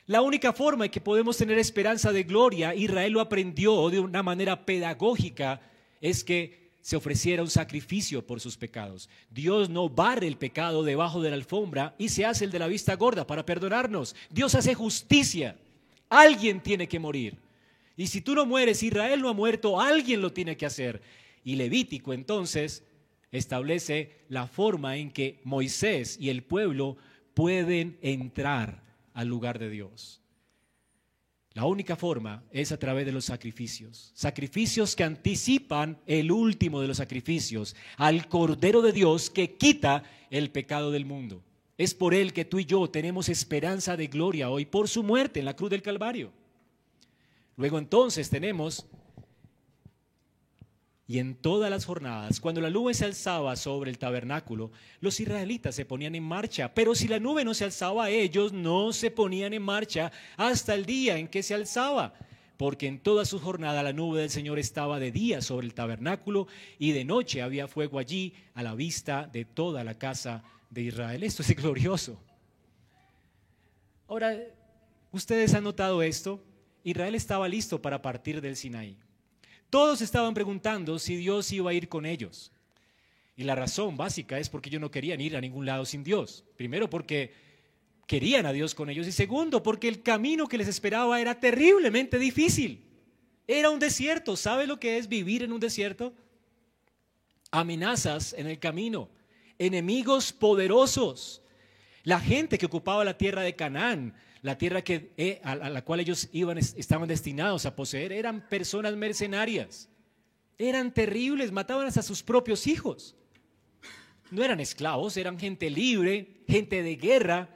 La 0.07 0.21
única 0.21 0.51
forma 0.51 0.85
en 0.85 0.91
que 0.91 1.01
podemos 1.01 1.37
tener 1.37 1.57
esperanza 1.59 2.11
de 2.11 2.23
gloria, 2.23 2.73
Israel 2.73 3.13
lo 3.13 3.21
aprendió 3.21 3.89
de 3.89 3.99
una 3.99 4.23
manera 4.23 4.65
pedagógica, 4.65 5.61
es 6.01 6.23
que 6.23 6.71
se 6.81 6.95
ofreciera 6.95 7.43
un 7.43 7.49
sacrificio 7.49 8.25
por 8.25 8.39
sus 8.41 8.57
pecados. 8.57 9.07
Dios 9.29 9.69
no 9.69 9.87
barre 9.87 10.27
el 10.27 10.37
pecado 10.37 10.83
debajo 10.83 11.21
de 11.21 11.29
la 11.29 11.35
alfombra 11.35 11.95
y 11.99 12.09
se 12.09 12.25
hace 12.25 12.45
el 12.45 12.51
de 12.51 12.59
la 12.59 12.67
vista 12.67 12.95
gorda 12.95 13.27
para 13.27 13.45
perdonarnos. 13.45 14.15
Dios 14.31 14.55
hace 14.55 14.73
justicia. 14.73 15.55
Alguien 16.09 16.61
tiene 16.61 16.87
que 16.87 16.99
morir. 16.99 17.37
Y 17.95 18.07
si 18.07 18.21
tú 18.21 18.33
no 18.33 18.47
mueres, 18.47 18.81
Israel 18.81 19.21
no 19.21 19.29
ha 19.29 19.33
muerto, 19.33 19.79
alguien 19.79 20.21
lo 20.21 20.33
tiene 20.33 20.57
que 20.57 20.65
hacer. 20.65 21.03
Y 21.43 21.55
Levítico 21.55 22.13
entonces 22.13 22.83
establece 23.31 24.23
la 24.27 24.47
forma 24.47 24.97
en 24.97 25.11
que 25.11 25.39
Moisés 25.43 26.17
y 26.19 26.29
el 26.29 26.43
pueblo 26.43 26.97
pueden 27.35 27.97
entrar 28.01 28.90
al 29.13 29.27
lugar 29.27 29.59
de 29.59 29.69
Dios. 29.69 30.21
La 31.53 31.65
única 31.65 31.97
forma 31.97 32.43
es 32.51 32.71
a 32.71 32.77
través 32.77 33.05
de 33.05 33.11
los 33.11 33.25
sacrificios. 33.25 34.11
Sacrificios 34.13 34.95
que 34.95 35.03
anticipan 35.03 35.99
el 36.05 36.31
último 36.31 36.79
de 36.79 36.87
los 36.87 36.97
sacrificios, 36.97 37.75
al 37.97 38.27
Cordero 38.29 38.81
de 38.81 38.93
Dios 38.93 39.29
que 39.29 39.55
quita 39.55 40.03
el 40.29 40.49
pecado 40.49 40.91
del 40.91 41.05
mundo. 41.05 41.43
Es 41.77 41.93
por 41.93 42.13
él 42.13 42.31
que 42.31 42.45
tú 42.45 42.59
y 42.59 42.65
yo 42.65 42.89
tenemos 42.89 43.27
esperanza 43.27 43.97
de 43.97 44.07
gloria 44.07 44.49
hoy, 44.49 44.65
por 44.65 44.87
su 44.87 45.03
muerte 45.03 45.39
en 45.39 45.45
la 45.45 45.55
cruz 45.55 45.71
del 45.71 45.81
Calvario. 45.81 46.31
Luego 47.57 47.77
entonces 47.79 48.29
tenemos 48.29 48.85
y 51.11 51.19
en 51.19 51.35
todas 51.35 51.69
las 51.69 51.83
jornadas, 51.83 52.39
cuando 52.39 52.61
la 52.61 52.69
nube 52.69 52.93
se 52.93 53.03
alzaba 53.03 53.57
sobre 53.57 53.91
el 53.91 53.97
tabernáculo, 53.97 54.71
los 55.01 55.19
israelitas 55.19 55.75
se 55.75 55.83
ponían 55.83 56.15
en 56.15 56.23
marcha. 56.23 56.73
Pero 56.73 56.95
si 56.95 57.09
la 57.09 57.19
nube 57.19 57.43
no 57.43 57.53
se 57.53 57.65
alzaba, 57.65 58.09
ellos 58.09 58.53
no 58.53 58.93
se 58.93 59.11
ponían 59.11 59.53
en 59.53 59.61
marcha 59.61 60.09
hasta 60.37 60.73
el 60.73 60.85
día 60.85 61.17
en 61.17 61.27
que 61.27 61.43
se 61.43 61.53
alzaba. 61.53 62.13
Porque 62.55 62.87
en 62.87 62.97
toda 62.97 63.25
su 63.25 63.39
jornada 63.39 63.83
la 63.83 63.91
nube 63.91 64.21
del 64.21 64.29
Señor 64.29 64.57
estaba 64.57 65.01
de 65.01 65.11
día 65.11 65.41
sobre 65.41 65.67
el 65.67 65.73
tabernáculo 65.73 66.47
y 66.79 66.93
de 66.93 67.03
noche 67.03 67.41
había 67.41 67.67
fuego 67.67 67.99
allí 67.99 68.33
a 68.53 68.63
la 68.63 68.73
vista 68.73 69.27
de 69.27 69.43
toda 69.43 69.83
la 69.83 69.95
casa 69.95 70.45
de 70.69 70.83
Israel. 70.83 71.23
Esto 71.23 71.41
es 71.41 71.53
glorioso. 71.57 72.23
Ahora, 74.07 74.39
¿ustedes 75.11 75.53
han 75.55 75.65
notado 75.65 76.03
esto? 76.03 76.41
Israel 76.85 77.15
estaba 77.15 77.49
listo 77.49 77.81
para 77.81 78.01
partir 78.01 78.39
del 78.39 78.55
Sinaí. 78.55 78.97
Todos 79.71 80.01
estaban 80.01 80.33
preguntando 80.33 80.99
si 80.99 81.15
Dios 81.15 81.49
iba 81.53 81.71
a 81.71 81.73
ir 81.73 81.87
con 81.87 82.05
ellos. 82.05 82.51
Y 83.37 83.43
la 83.45 83.55
razón 83.55 83.95
básica 83.95 84.37
es 84.37 84.49
porque 84.49 84.67
ellos 84.67 84.81
no 84.81 84.91
querían 84.91 85.21
ir 85.21 85.37
a 85.37 85.41
ningún 85.41 85.65
lado 85.65 85.85
sin 85.85 86.03
Dios. 86.03 86.43
Primero 86.57 86.89
porque 86.89 87.33
querían 88.05 88.45
a 88.45 88.51
Dios 88.51 88.75
con 88.75 88.89
ellos 88.89 89.07
y 89.07 89.13
segundo 89.13 89.63
porque 89.63 89.87
el 89.87 90.03
camino 90.03 90.47
que 90.47 90.57
les 90.57 90.67
esperaba 90.67 91.21
era 91.21 91.39
terriblemente 91.39 92.19
difícil. 92.19 92.83
Era 93.47 93.69
un 93.69 93.79
desierto. 93.79 94.35
¿Sabe 94.35 94.67
lo 94.67 94.77
que 94.77 94.97
es 94.97 95.07
vivir 95.07 95.41
en 95.41 95.53
un 95.53 95.61
desierto? 95.61 96.13
Amenazas 97.49 98.33
en 98.33 98.47
el 98.47 98.59
camino, 98.59 99.07
enemigos 99.57 100.33
poderosos. 100.33 101.41
La 102.03 102.19
gente 102.19 102.57
que 102.57 102.65
ocupaba 102.65 103.05
la 103.05 103.17
tierra 103.17 103.41
de 103.41 103.55
Canaán 103.55 104.15
la 104.41 104.57
tierra 104.57 104.81
que, 104.83 105.13
eh, 105.17 105.39
a, 105.43 105.55
la 105.55 105.83
cual 105.83 105.99
ellos 105.99 106.29
iban, 106.31 106.57
estaban 106.57 107.07
destinados 107.07 107.65
a 107.65 107.75
poseer, 107.75 108.11
eran 108.11 108.47
personas 108.49 108.95
mercenarias. 108.95 109.89
Eran 110.57 110.93
terribles, 110.93 111.51
mataban 111.51 111.87
hasta 111.87 112.01
sus 112.01 112.23
propios 112.23 112.67
hijos. 112.67 113.15
No 114.31 114.43
eran 114.43 114.59
esclavos, 114.59 115.17
eran 115.17 115.37
gente 115.39 115.69
libre, 115.69 116.43
gente 116.47 116.81
de 116.81 116.95
guerra. 116.95 117.49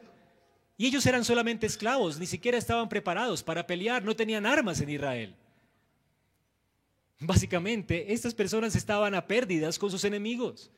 Y 0.78 0.88
ellos 0.88 1.06
eran 1.06 1.24
solamente 1.24 1.66
esclavos, 1.66 2.20
ni 2.20 2.26
siquiera 2.26 2.58
estaban 2.58 2.90
preparados 2.90 3.42
para 3.42 3.66
pelear, 3.66 4.04
no 4.04 4.16
tenían 4.16 4.46
armas 4.46 4.82
en 4.82 4.90
Israel. 4.90 5.36
Básicamente, 7.20 8.14
estas 8.14 8.34
personas 8.34 8.76
estaban 8.76 9.16
a 9.16 9.26
pérdidas 9.26 9.80
con 9.80 9.90
sus 9.90 10.04
enemigos. 10.04 10.70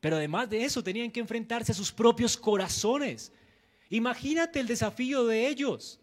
Pero 0.00 0.16
además 0.16 0.50
de 0.50 0.64
eso, 0.64 0.82
tenían 0.82 1.10
que 1.10 1.20
enfrentarse 1.20 1.72
a 1.72 1.74
sus 1.74 1.92
propios 1.92 2.36
corazones, 2.36 3.32
Imagínate 3.90 4.60
el 4.60 4.66
desafío 4.66 5.26
de 5.26 5.48
ellos. 5.48 5.98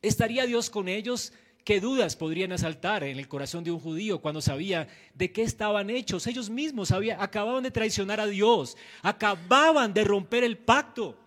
¿Estaría 0.00 0.46
Dios 0.46 0.70
con 0.70 0.88
ellos? 0.88 1.32
¿Qué 1.64 1.80
dudas 1.80 2.14
podrían 2.14 2.52
asaltar 2.52 3.02
en 3.02 3.18
el 3.18 3.26
corazón 3.26 3.64
de 3.64 3.72
un 3.72 3.80
judío 3.80 4.20
cuando 4.20 4.40
sabía 4.40 4.86
de 5.14 5.32
qué 5.32 5.42
estaban 5.42 5.90
hechos? 5.90 6.28
Ellos 6.28 6.48
mismos 6.48 6.92
acababan 6.92 7.64
de 7.64 7.72
traicionar 7.72 8.20
a 8.20 8.26
Dios, 8.26 8.76
acababan 9.02 9.92
de 9.92 10.04
romper 10.04 10.44
el 10.44 10.58
pacto. 10.58 11.18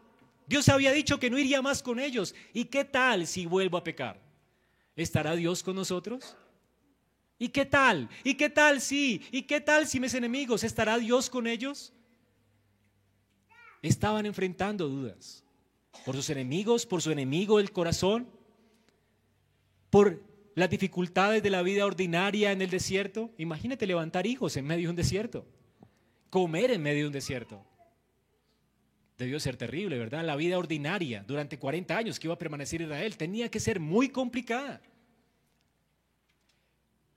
Dios 0.47 0.69
había 0.69 0.93
dicho 0.93 1.19
que 1.19 1.29
no 1.29 1.37
iría 1.37 1.61
más 1.61 1.83
con 1.83 1.99
ellos. 1.99 2.33
¿Y 2.53 2.65
qué 2.65 2.85
tal 2.85 3.27
si 3.27 3.45
vuelvo 3.45 3.77
a 3.77 3.83
pecar? 3.83 4.17
¿Estará 4.95 5.35
Dios 5.35 5.61
con 5.61 5.75
nosotros? 5.75 6.37
¿Y 7.37 7.49
qué 7.49 7.65
tal? 7.65 8.09
¿Y 8.23 8.35
qué 8.35 8.49
tal 8.49 8.79
si? 8.79 9.21
¿Y 9.31 9.41
qué 9.41 9.59
tal 9.59 9.87
si 9.87 9.99
mis 9.99 10.13
enemigos? 10.13 10.63
¿Estará 10.63 10.97
Dios 10.97 11.29
con 11.29 11.47
ellos? 11.47 11.91
Estaban 13.81 14.25
enfrentando 14.25 14.87
dudas. 14.87 15.43
Por 16.05 16.15
sus 16.15 16.29
enemigos, 16.29 16.85
por 16.85 17.01
su 17.01 17.11
enemigo 17.11 17.59
el 17.59 17.71
corazón, 17.71 18.29
por 19.89 20.21
las 20.55 20.69
dificultades 20.69 21.41
de 21.41 21.49
la 21.49 21.61
vida 21.61 21.85
ordinaria 21.85 22.51
en 22.51 22.61
el 22.61 22.69
desierto. 22.69 23.31
Imagínate 23.37 23.87
levantar 23.87 24.27
hijos 24.27 24.57
en 24.57 24.65
medio 24.65 24.87
de 24.87 24.89
un 24.91 24.95
desierto, 24.95 25.45
comer 26.29 26.71
en 26.71 26.81
medio 26.81 27.03
de 27.03 27.07
un 27.07 27.13
desierto. 27.13 27.63
Debió 29.17 29.39
ser 29.39 29.57
terrible, 29.57 29.97
¿verdad? 29.97 30.23
La 30.23 30.35
vida 30.35 30.57
ordinaria 30.57 31.23
durante 31.27 31.59
40 31.59 31.97
años 31.97 32.19
que 32.19 32.27
iba 32.27 32.33
a 32.33 32.39
permanecer 32.39 32.81
Israel 32.81 33.17
tenía 33.17 33.49
que 33.49 33.59
ser 33.59 33.79
muy 33.79 34.09
complicada. 34.09 34.81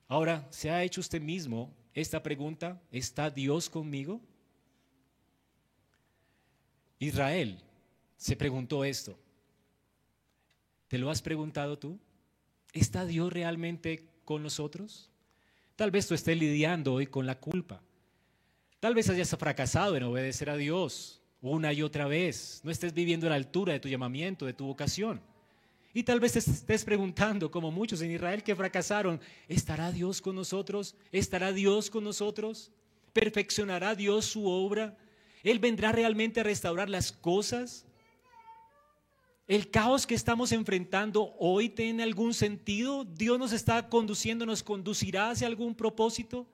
Ahora, 0.09 0.47
¿se 0.51 0.71
ha 0.71 0.83
hecho 0.83 1.01
usted 1.01 1.23
mismo 1.23 1.73
esta 1.95 2.23
pregunta? 2.23 2.81
¿Está 2.91 3.31
Dios 3.31 3.71
conmigo? 3.71 4.21
Israel 6.99 7.59
se 8.23 8.37
preguntó 8.37 8.85
esto. 8.85 9.19
¿Te 10.87 10.97
lo 10.97 11.11
has 11.11 11.21
preguntado 11.21 11.77
tú? 11.77 11.99
¿Está 12.73 13.05
Dios 13.05 13.33
realmente 13.33 14.07
con 14.25 14.45
nosotros? 14.45 15.11
Tal 15.75 15.91
vez 15.91 16.07
tú 16.07 16.15
estés 16.15 16.39
lidiando 16.39 16.95
hoy 16.95 17.09
con 17.09 17.27
la 17.27 17.41
culpa. 17.41 17.83
Tal 18.79 18.95
vez 18.95 19.11
hayas 19.11 19.31
fracasado 19.31 19.97
en 19.97 20.05
obedecer 20.05 20.51
a 20.51 20.57
Dios 20.57 21.21
una 21.41 21.73
y 21.73 21.83
otra 21.83 22.07
vez. 22.07 22.61
No 22.63 22.71
estés 22.71 22.95
viviendo 22.95 23.27
a 23.27 23.31
la 23.31 23.35
altura 23.35 23.73
de 23.73 23.81
tu 23.81 23.89
llamamiento, 23.89 24.47
de 24.47 24.55
tu 24.55 24.67
vocación. 24.67 25.21
Y 25.93 26.05
tal 26.05 26.21
vez 26.21 26.35
te 26.35 26.39
estés 26.39 26.85
preguntando, 26.85 27.51
como 27.51 27.73
muchos 27.73 28.03
en 28.03 28.13
Israel 28.13 28.45
que 28.45 28.55
fracasaron, 28.55 29.21
¿estará 29.49 29.91
Dios 29.91 30.23
con 30.23 30.37
nosotros? 30.37 30.95
¿Estará 31.11 31.53
Dios 31.53 31.91
con 31.91 32.05
nosotros? 32.05 32.71
¿Perfeccionará 33.13 33.97
Dios 33.97 34.27
su 34.27 34.47
obra? 34.47 34.97
¿Él 35.43 35.59
vendrá 35.59 35.91
realmente 35.91 36.39
a 36.39 36.45
restaurar 36.45 36.89
las 36.89 37.11
cosas? 37.11 37.85
¿El 39.49 39.71
caos 39.71 40.07
que 40.07 40.15
estamos 40.15 40.53
enfrentando 40.53 41.35
hoy 41.39 41.69
tiene 41.69 42.05
algún 42.05 42.33
sentido? 42.33 43.05
¿Dios 43.05 43.39
nos 43.39 43.53
está 43.53 43.89
conduciendo, 43.89 44.47
nos 44.47 44.63
conducirá 44.63 45.31
hacia 45.31 45.49
algún 45.49 45.75
propósito? 45.75 46.47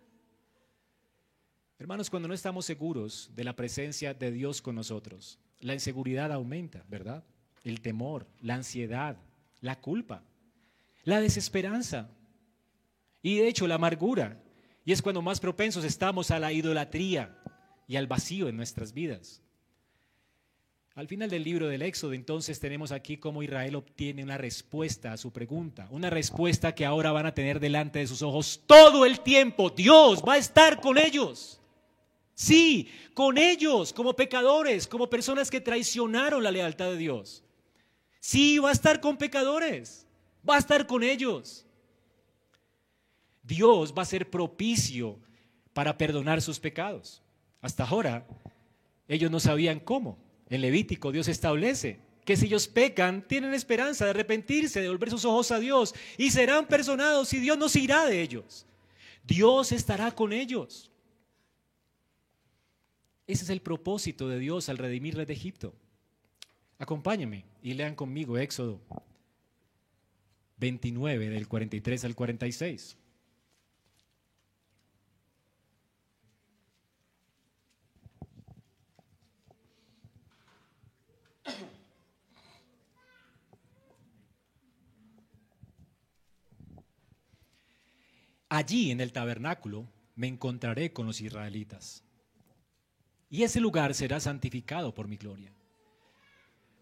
Hermanos, 1.78 2.10
cuando 2.10 2.28
no 2.28 2.34
estamos 2.34 2.64
seguros 2.64 3.30
de 3.36 3.44
la 3.44 3.54
presencia 3.54 4.14
de 4.14 4.32
Dios 4.32 4.62
con 4.62 4.74
nosotros, 4.74 5.38
la 5.60 5.74
inseguridad 5.74 6.32
aumenta, 6.32 6.84
¿verdad? 6.88 7.24
El 7.62 7.80
temor, 7.80 8.26
la 8.40 8.54
ansiedad, 8.54 9.16
la 9.60 9.78
culpa, 9.80 10.24
la 11.04 11.20
desesperanza 11.20 12.10
y 13.22 13.36
de 13.36 13.48
hecho 13.48 13.68
la 13.68 13.74
amargura. 13.74 14.42
Y 14.84 14.92
es 14.92 15.02
cuando 15.02 15.20
más 15.20 15.40
propensos 15.40 15.84
estamos 15.84 16.30
a 16.30 16.38
la 16.38 16.52
idolatría 16.52 17.38
y 17.86 17.96
al 17.96 18.06
vacío 18.06 18.48
en 18.48 18.56
nuestras 18.56 18.92
vidas. 18.92 19.42
Al 20.98 21.06
final 21.06 21.30
del 21.30 21.44
libro 21.44 21.68
del 21.68 21.82
Éxodo, 21.82 22.12
entonces 22.12 22.58
tenemos 22.58 22.90
aquí 22.90 23.18
cómo 23.18 23.44
Israel 23.44 23.76
obtiene 23.76 24.24
una 24.24 24.36
respuesta 24.36 25.12
a 25.12 25.16
su 25.16 25.32
pregunta, 25.32 25.86
una 25.92 26.10
respuesta 26.10 26.74
que 26.74 26.84
ahora 26.84 27.12
van 27.12 27.24
a 27.24 27.34
tener 27.34 27.60
delante 27.60 28.00
de 28.00 28.08
sus 28.08 28.20
ojos 28.20 28.62
todo 28.66 29.06
el 29.06 29.20
tiempo. 29.20 29.70
Dios 29.70 30.24
va 30.26 30.32
a 30.32 30.38
estar 30.38 30.80
con 30.80 30.98
ellos. 30.98 31.60
Sí, 32.34 32.88
con 33.14 33.38
ellos, 33.38 33.92
como 33.92 34.16
pecadores, 34.16 34.88
como 34.88 35.08
personas 35.08 35.52
que 35.52 35.60
traicionaron 35.60 36.42
la 36.42 36.50
lealtad 36.50 36.86
de 36.86 36.96
Dios. 36.96 37.44
Sí, 38.18 38.58
va 38.58 38.70
a 38.70 38.72
estar 38.72 39.00
con 39.00 39.16
pecadores, 39.16 40.04
va 40.50 40.56
a 40.56 40.58
estar 40.58 40.84
con 40.84 41.04
ellos. 41.04 41.64
Dios 43.44 43.94
va 43.96 44.02
a 44.02 44.04
ser 44.04 44.28
propicio 44.28 45.16
para 45.72 45.96
perdonar 45.96 46.42
sus 46.42 46.58
pecados. 46.58 47.22
Hasta 47.60 47.84
ahora, 47.84 48.26
ellos 49.06 49.30
no 49.30 49.38
sabían 49.38 49.78
cómo. 49.78 50.26
En 50.50 50.60
Levítico 50.60 51.12
Dios 51.12 51.28
establece 51.28 52.00
que 52.24 52.36
si 52.36 52.46
ellos 52.46 52.68
pecan, 52.68 53.26
tienen 53.26 53.54
esperanza 53.54 54.04
de 54.04 54.10
arrepentirse, 54.10 54.80
de 54.80 54.88
volver 54.88 55.10
sus 55.10 55.24
ojos 55.24 55.50
a 55.50 55.58
Dios 55.58 55.94
y 56.16 56.30
serán 56.30 56.66
perdonados 56.66 57.32
y 57.32 57.38
Dios 57.38 57.56
no 57.56 57.68
se 57.68 57.80
irá 57.80 58.04
de 58.04 58.20
ellos. 58.20 58.66
Dios 59.24 59.72
estará 59.72 60.10
con 60.10 60.32
ellos. 60.32 60.90
Ese 63.26 63.44
es 63.44 63.50
el 63.50 63.60
propósito 63.60 64.28
de 64.28 64.38
Dios 64.38 64.68
al 64.68 64.78
redimirles 64.78 65.26
de 65.26 65.34
Egipto. 65.34 65.74
Acompáñenme 66.78 67.44
y 67.62 67.74
lean 67.74 67.94
conmigo 67.94 68.38
Éxodo 68.38 68.80
29 70.58 71.28
del 71.28 71.48
43 71.48 72.04
al 72.04 72.14
46. 72.14 72.96
Allí 88.48 88.90
en 88.90 89.00
el 89.00 89.12
tabernáculo 89.12 89.86
me 90.16 90.26
encontraré 90.26 90.92
con 90.92 91.06
los 91.06 91.20
israelitas. 91.20 92.02
Y 93.30 93.42
ese 93.42 93.60
lugar 93.60 93.94
será 93.94 94.20
santificado 94.20 94.94
por 94.94 95.06
mi 95.06 95.16
gloria. 95.16 95.52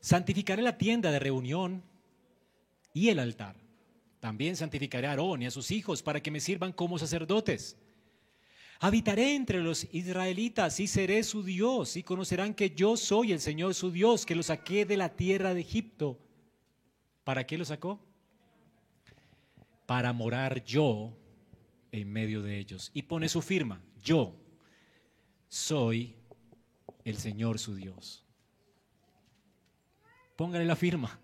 Santificaré 0.01 0.63
la 0.63 0.79
tienda 0.79 1.11
de 1.11 1.19
reunión 1.19 1.83
y 2.95 3.09
el 3.09 3.19
altar. 3.19 3.57
También 4.21 4.57
santificaré 4.57 5.09
a 5.09 5.11
Aarón 5.11 5.43
y 5.43 5.47
a 5.47 5.51
sus 5.51 5.71
hijos 5.71 6.03
para 6.03 6.23
que 6.23 6.31
me 6.31 6.41
sirvan 6.41 6.73
como 6.73 6.99
sacerdotes. 6.99 7.77
Habitaré 8.79 9.35
entre 9.35 9.61
los 9.61 9.93
israelitas 9.93 10.79
y 10.81 10.87
seré 10.87 11.23
su 11.25 11.43
Dios 11.43 11.97
y 11.97 12.03
conocerán 12.03 12.55
que 12.55 12.71
yo 12.71 12.97
soy 12.97 13.33
el 13.33 13.41
Señor 13.41 13.75
su 13.75 13.91
Dios 13.91 14.25
que 14.25 14.35
los 14.35 14.47
saqué 14.47 14.85
de 14.85 14.97
la 14.97 15.17
tierra 15.17 15.55
de 15.55 15.61
Egipto. 15.61 16.19
¿Para 17.25 17.45
qué 17.47 17.59
lo 17.59 17.65
sacó? 17.65 17.99
Para 19.87 20.13
morar 20.13 20.65
yo 20.65 21.17
en 21.99 22.13
medio 22.13 22.43
de 22.43 22.59
ellos. 22.59 22.91
Y 22.95 23.03
pone 23.03 23.29
su 23.29 23.43
firma, 23.43 23.81
yo 24.03 24.35
soy 25.49 26.15
el 27.05 27.17
Señor 27.17 27.59
su 27.59 27.75
Dios. 27.75 28.25
Póngale 30.37 30.65
la 30.65 30.77
firma. 30.77 31.19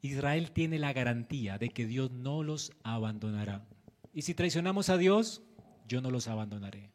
Israel 0.00 0.50
tiene 0.50 0.78
la 0.78 0.92
garantía 0.92 1.58
de 1.58 1.70
que 1.70 1.86
Dios 1.86 2.10
no 2.10 2.42
los 2.42 2.72
abandonará. 2.82 3.66
Y 4.12 4.22
si 4.22 4.34
traicionamos 4.34 4.88
a 4.88 4.98
Dios, 4.98 5.42
yo 5.88 6.00
no 6.00 6.10
los 6.10 6.28
abandonaré. 6.28 6.90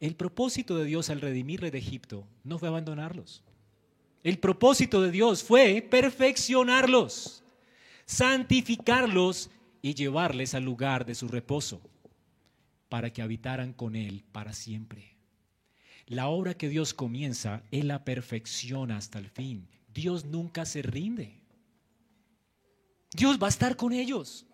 El 0.00 0.16
propósito 0.16 0.76
de 0.76 0.84
Dios 0.84 1.08
al 1.10 1.20
redimirle 1.20 1.70
de 1.70 1.78
Egipto 1.78 2.26
no 2.42 2.58
fue 2.58 2.68
abandonarlos. 2.68 3.42
El 4.22 4.38
propósito 4.38 5.02
de 5.02 5.10
Dios 5.10 5.42
fue 5.42 5.80
perfeccionarlos, 5.82 7.42
santificarlos 8.06 9.50
y 9.84 9.92
llevarles 9.92 10.54
al 10.54 10.64
lugar 10.64 11.04
de 11.04 11.14
su 11.14 11.28
reposo 11.28 11.82
para 12.88 13.12
que 13.12 13.20
habitaran 13.20 13.74
con 13.74 13.96
Él 13.96 14.24
para 14.32 14.54
siempre. 14.54 15.18
La 16.06 16.28
obra 16.28 16.54
que 16.54 16.70
Dios 16.70 16.94
comienza, 16.94 17.62
Él 17.70 17.88
la 17.88 18.02
perfecciona 18.02 18.96
hasta 18.96 19.18
el 19.18 19.28
fin. 19.28 19.68
Dios 19.92 20.24
nunca 20.24 20.64
se 20.64 20.80
rinde. 20.80 21.38
Dios 23.12 23.38
va 23.38 23.48
a 23.48 23.50
estar 23.50 23.76
con 23.76 23.92
ellos. 23.92 24.46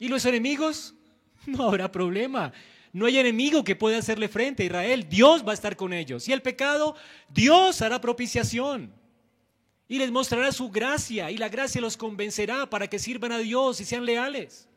¿Y 0.00 0.08
los 0.08 0.26
enemigos? 0.26 0.94
No 1.46 1.62
habrá 1.62 1.92
problema. 1.92 2.52
No 2.92 3.06
hay 3.06 3.18
enemigo 3.18 3.62
que 3.62 3.76
pueda 3.76 3.98
hacerle 3.98 4.28
frente 4.28 4.64
a 4.64 4.66
Israel. 4.66 5.08
Dios 5.08 5.46
va 5.46 5.52
a 5.52 5.54
estar 5.54 5.76
con 5.76 5.92
ellos. 5.92 6.26
Y 6.26 6.32
el 6.32 6.42
pecado, 6.42 6.96
Dios 7.28 7.82
hará 7.82 8.00
propiciación 8.00 8.92
y 9.94 9.98
les 9.98 10.10
mostrará 10.10 10.50
su 10.50 10.70
gracia 10.70 11.30
y 11.30 11.36
la 11.36 11.48
gracia 11.48 11.80
los 11.80 11.96
convencerá 11.96 12.68
para 12.68 12.88
que 12.88 12.98
sirvan 12.98 13.30
a 13.30 13.38
Dios 13.38 13.80
y 13.80 13.84
sean 13.84 14.04
leales. 14.04 14.68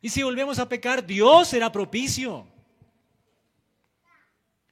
Y 0.00 0.08
si 0.08 0.22
volvemos 0.22 0.58
a 0.58 0.70
pecar, 0.70 1.04
Dios 1.04 1.48
será 1.48 1.70
propicio. 1.70 2.46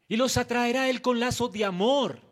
Y 0.08 0.16
los 0.16 0.38
atraerá 0.38 0.88
Él 0.88 1.02
con 1.02 1.20
lazo 1.20 1.48
de 1.48 1.62
amor. 1.62 2.22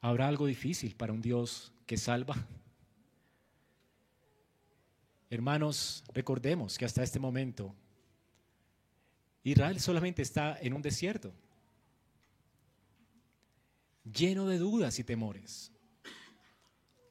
¿Habrá 0.00 0.26
algo 0.26 0.46
difícil 0.46 0.96
para 0.96 1.12
un 1.12 1.20
Dios 1.20 1.70
que 1.84 1.98
salva? 1.98 2.34
Hermanos, 5.28 6.02
recordemos 6.14 6.78
que 6.78 6.86
hasta 6.86 7.02
este 7.02 7.18
momento 7.18 7.74
Israel 9.50 9.80
solamente 9.80 10.22
está 10.22 10.58
en 10.60 10.72
un 10.74 10.82
desierto, 10.82 11.32
lleno 14.04 14.46
de 14.46 14.58
dudas 14.58 14.98
y 14.98 15.04
temores. 15.04 15.72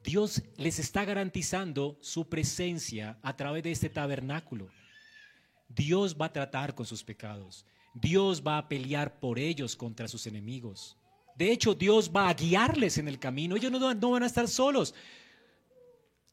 Dios 0.04 0.42
les 0.56 0.80
está 0.80 1.04
garantizando 1.04 1.98
su 2.02 2.30
presencia 2.30 3.20
a 3.22 3.36
través 3.36 3.64
de 3.64 3.72
este 3.72 3.90
tabernáculo. 3.90 4.70
Dios 5.68 6.16
va 6.20 6.28
a 6.28 6.34
tratar 6.34 6.76
con 6.76 6.86
sus 6.86 7.04
pecados. 7.04 7.66
Dios 7.94 8.42
va 8.46 8.58
a 8.58 8.70
pelear 8.70 9.20
por 9.20 9.38
ellos 9.38 9.76
contra 9.76 10.08
sus 10.08 10.26
enemigos. 10.28 10.98
De 11.36 11.52
hecho, 11.52 11.76
Dios 11.76 12.10
va 12.16 12.30
a 12.30 12.34
guiarles 12.34 12.98
en 12.98 13.08
el 13.08 13.20
camino. 13.20 13.56
Ellos 13.56 13.72
no, 13.72 13.94
no 13.94 14.12
van 14.12 14.24
a 14.24 14.28
estar 14.28 14.48
solos. 14.48 14.96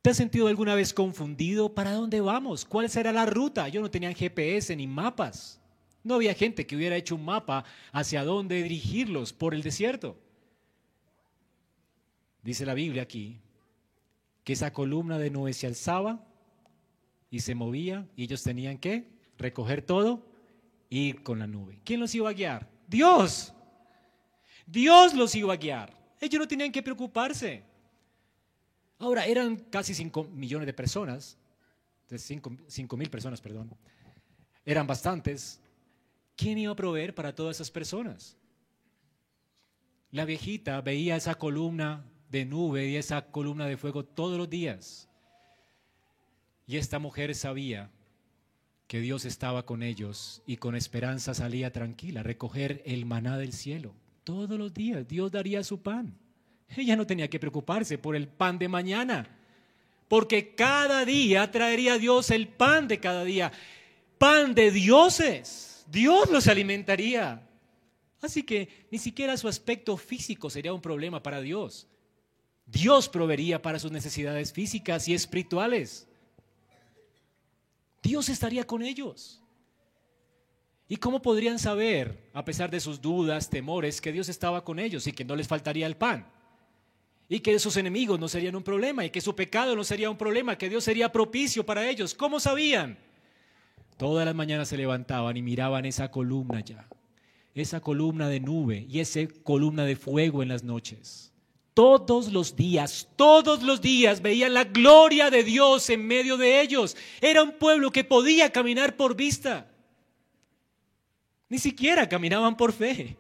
¿Te 0.03 0.11
has 0.11 0.17
sentido 0.17 0.47
alguna 0.47 0.75
vez 0.75 0.95
confundido? 0.95 1.75
¿Para 1.75 1.93
dónde 1.93 2.21
vamos? 2.21 2.65
¿Cuál 2.65 2.89
será 2.91 3.11
la 3.11 3.27
ruta? 3.27 3.69
Yo 3.69 3.81
no 3.81 3.91
tenía 3.91 4.13
GPS 4.13 4.77
ni 4.77 4.87
mapas. 4.87 5.61
No 6.05 6.15
había 6.15 6.35
gente 6.35 6.67
que 6.67 6.77
hubiera 6.77 6.97
hecho 6.97 7.17
un 7.17 7.25
mapa 7.25 7.65
hacia 7.91 8.25
dónde 8.25 8.63
dirigirlos 8.63 9.33
por 9.33 9.55
el 9.55 9.63
desierto. 9.63 10.17
Dice 12.43 12.67
la 12.67 12.75
Biblia 12.75 13.03
aquí 13.03 13.41
que 14.45 14.53
esa 14.53 14.73
columna 14.73 15.19
de 15.19 15.31
nube 15.31 15.55
se 15.55 15.67
alzaba 15.67 16.23
y 17.31 17.41
se 17.41 17.55
movía 17.55 18.07
y 18.15 18.25
ellos 18.25 18.43
tenían 18.43 18.79
que 18.79 19.09
recoger 19.39 19.83
todo 19.83 20.25
e 20.91 20.97
ir 20.97 21.23
con 21.23 21.39
la 21.39 21.47
nube. 21.47 21.81
¿Quién 21.85 22.01
los 22.01 22.15
iba 22.15 22.29
a 22.29 22.35
guiar? 22.35 22.69
Dios. 22.87 23.55
Dios 24.67 25.15
los 25.15 25.35
iba 25.35 25.55
a 25.55 25.57
guiar. 25.57 25.99
Ellos 26.21 26.39
no 26.39 26.47
tenían 26.47 26.71
que 26.71 26.83
preocuparse. 26.83 27.65
Ahora, 28.99 29.27
eran 29.27 29.57
casi 29.57 29.95
5 29.95 30.25
millones 30.25 30.67
de 30.67 30.73
personas, 30.73 31.37
5 32.17 32.97
mil 32.97 33.11
personas, 33.11 33.41
perdón. 33.41 33.75
Eran 34.65 34.87
bastantes. 34.87 35.61
¿Quién 36.37 36.59
iba 36.59 36.72
a 36.72 36.76
proveer 36.76 37.14
para 37.14 37.35
todas 37.35 37.57
esas 37.57 37.70
personas? 37.70 38.37
La 40.11 40.24
viejita 40.24 40.80
veía 40.80 41.16
esa 41.16 41.35
columna 41.35 42.05
de 42.30 42.45
nube 42.45 42.89
y 42.89 42.97
esa 42.97 43.30
columna 43.30 43.66
de 43.66 43.76
fuego 43.76 44.05
todos 44.05 44.39
los 44.39 44.49
días. 44.49 45.09
Y 46.66 46.76
esta 46.76 46.99
mujer 46.99 47.35
sabía 47.35 47.91
que 48.87 49.01
Dios 49.01 49.24
estaba 49.24 49.66
con 49.66 49.82
ellos 49.82 50.43
y 50.47 50.57
con 50.57 50.76
esperanza 50.76 51.35
salía 51.35 51.72
tranquila 51.72 52.20
a 52.20 52.22
recoger 52.24 52.82
el 52.87 53.07
maná 53.07 53.39
del 53.39 53.53
cielo. 53.53 53.95
Todos 54.24 54.59
los 54.59 54.72
días 54.72 55.07
Dios 55.07 55.30
daría 55.30 55.62
su 55.62 55.82
pan. 55.82 56.16
Ella 56.76 56.97
no 56.97 57.07
tenía 57.07 57.28
que 57.28 57.39
preocuparse 57.39 57.99
por 57.99 58.16
el 58.16 58.28
pan 58.28 58.59
de 58.59 58.68
mañana, 58.68 59.28
porque 60.09 60.55
cada 60.55 61.05
día 61.05 61.51
traería 61.51 61.99
Dios 61.99 62.30
el 62.30 62.49
pan 62.49 62.89
de 62.89 63.01
cada 63.01 63.24
día, 63.24 63.53
pan 64.18 64.55
de 64.55 64.70
dioses. 64.70 65.74
Dios 65.87 66.30
los 66.30 66.47
alimentaría. 66.49 67.47
Así 68.20 68.43
que 68.43 68.87
ni 68.91 68.99
siquiera 68.99 69.37
su 69.37 69.49
aspecto 69.49 69.97
físico 69.97 70.49
sería 70.49 70.72
un 70.72 70.80
problema 70.80 71.22
para 71.22 71.41
Dios. 71.41 71.87
Dios 72.66 73.09
proveería 73.09 73.61
para 73.61 73.78
sus 73.78 73.93
necesidades 73.93 74.53
físicas 74.53 75.07
y 75.09 75.14
espirituales. 75.14 76.09
Dios 78.03 78.28
estaría 78.28 78.66
con 78.66 78.82
ellos. 78.82 79.43
¿Y 80.89 80.97
cómo 80.97 81.22
podrían 81.22 81.59
saber, 81.59 82.30
a 82.32 82.45
pesar 82.45 82.70
de 82.70 82.80
sus 82.80 83.01
dudas, 83.01 83.51
temores, 83.51 84.01
que 84.01 84.12
Dios 84.12 84.28
estaba 84.28 84.64
con 84.64 84.78
ellos 84.78 85.07
y 85.07 85.12
que 85.12 85.24
no 85.24 85.37
les 85.37 85.49
faltaría 85.49 85.87
el 85.87 85.97
pan? 85.97 86.26
y 87.28 87.41
que 87.41 87.59
sus 87.59 87.76
enemigos 87.76 88.20
no 88.20 88.28
serían 88.28 88.55
un 88.55 88.62
problema 88.62 89.05
y 89.05 89.11
que 89.11 89.20
su 89.20 89.35
pecado 89.35 89.74
no 89.74 89.85
sería 89.85 90.11
un 90.11 90.16
problema, 90.16 90.59
que 90.59 90.68
Dios 90.68 90.85
sería 90.85 91.11
propicio 91.11 91.64
para 91.64 91.89
ellos. 91.89 92.14
¿Cómo 92.14 92.39
sabían? 92.39 92.99
Todas 93.97 94.27
las 94.27 94.35
mañanas 94.35 94.69
se 94.69 94.77
levantaban 94.77 95.37
y 95.37 95.43
miraban 95.43 95.85
esa 95.85 96.11
columna 96.11 96.61
ya, 96.61 96.89
esa 97.55 97.81
columna 97.81 98.29
de 98.29 98.41
nube 98.41 98.87
y 98.89 99.01
esa 99.01 99.21
columna 99.43 99.85
de 99.85 99.97
fuego 99.97 100.43
en 100.43 100.49
las 100.49 100.65
noches. 100.65 101.33
Todos 101.75 102.33
los 102.33 102.55
días, 102.55 103.09
todos 103.17 103.63
los 103.63 103.81
días 103.81 104.23
veían 104.23 104.55
la 104.55 104.65
gloria 104.65 105.31
de 105.31 105.43
Dios 105.43 105.91
en 105.91 106.07
medio 106.07 106.37
de 106.37 106.61
ellos. 106.61 106.97
Era 107.21 107.43
un 107.43 107.53
pueblo 107.53 107.91
que 107.91 108.05
podía 108.05 108.51
caminar 108.51 108.97
por 108.97 109.17
vista. 109.17 109.69
Ni 111.49 111.59
siquiera 111.59 112.09
caminaban 112.09 112.57
por 112.57 112.73
fe. 112.73 113.17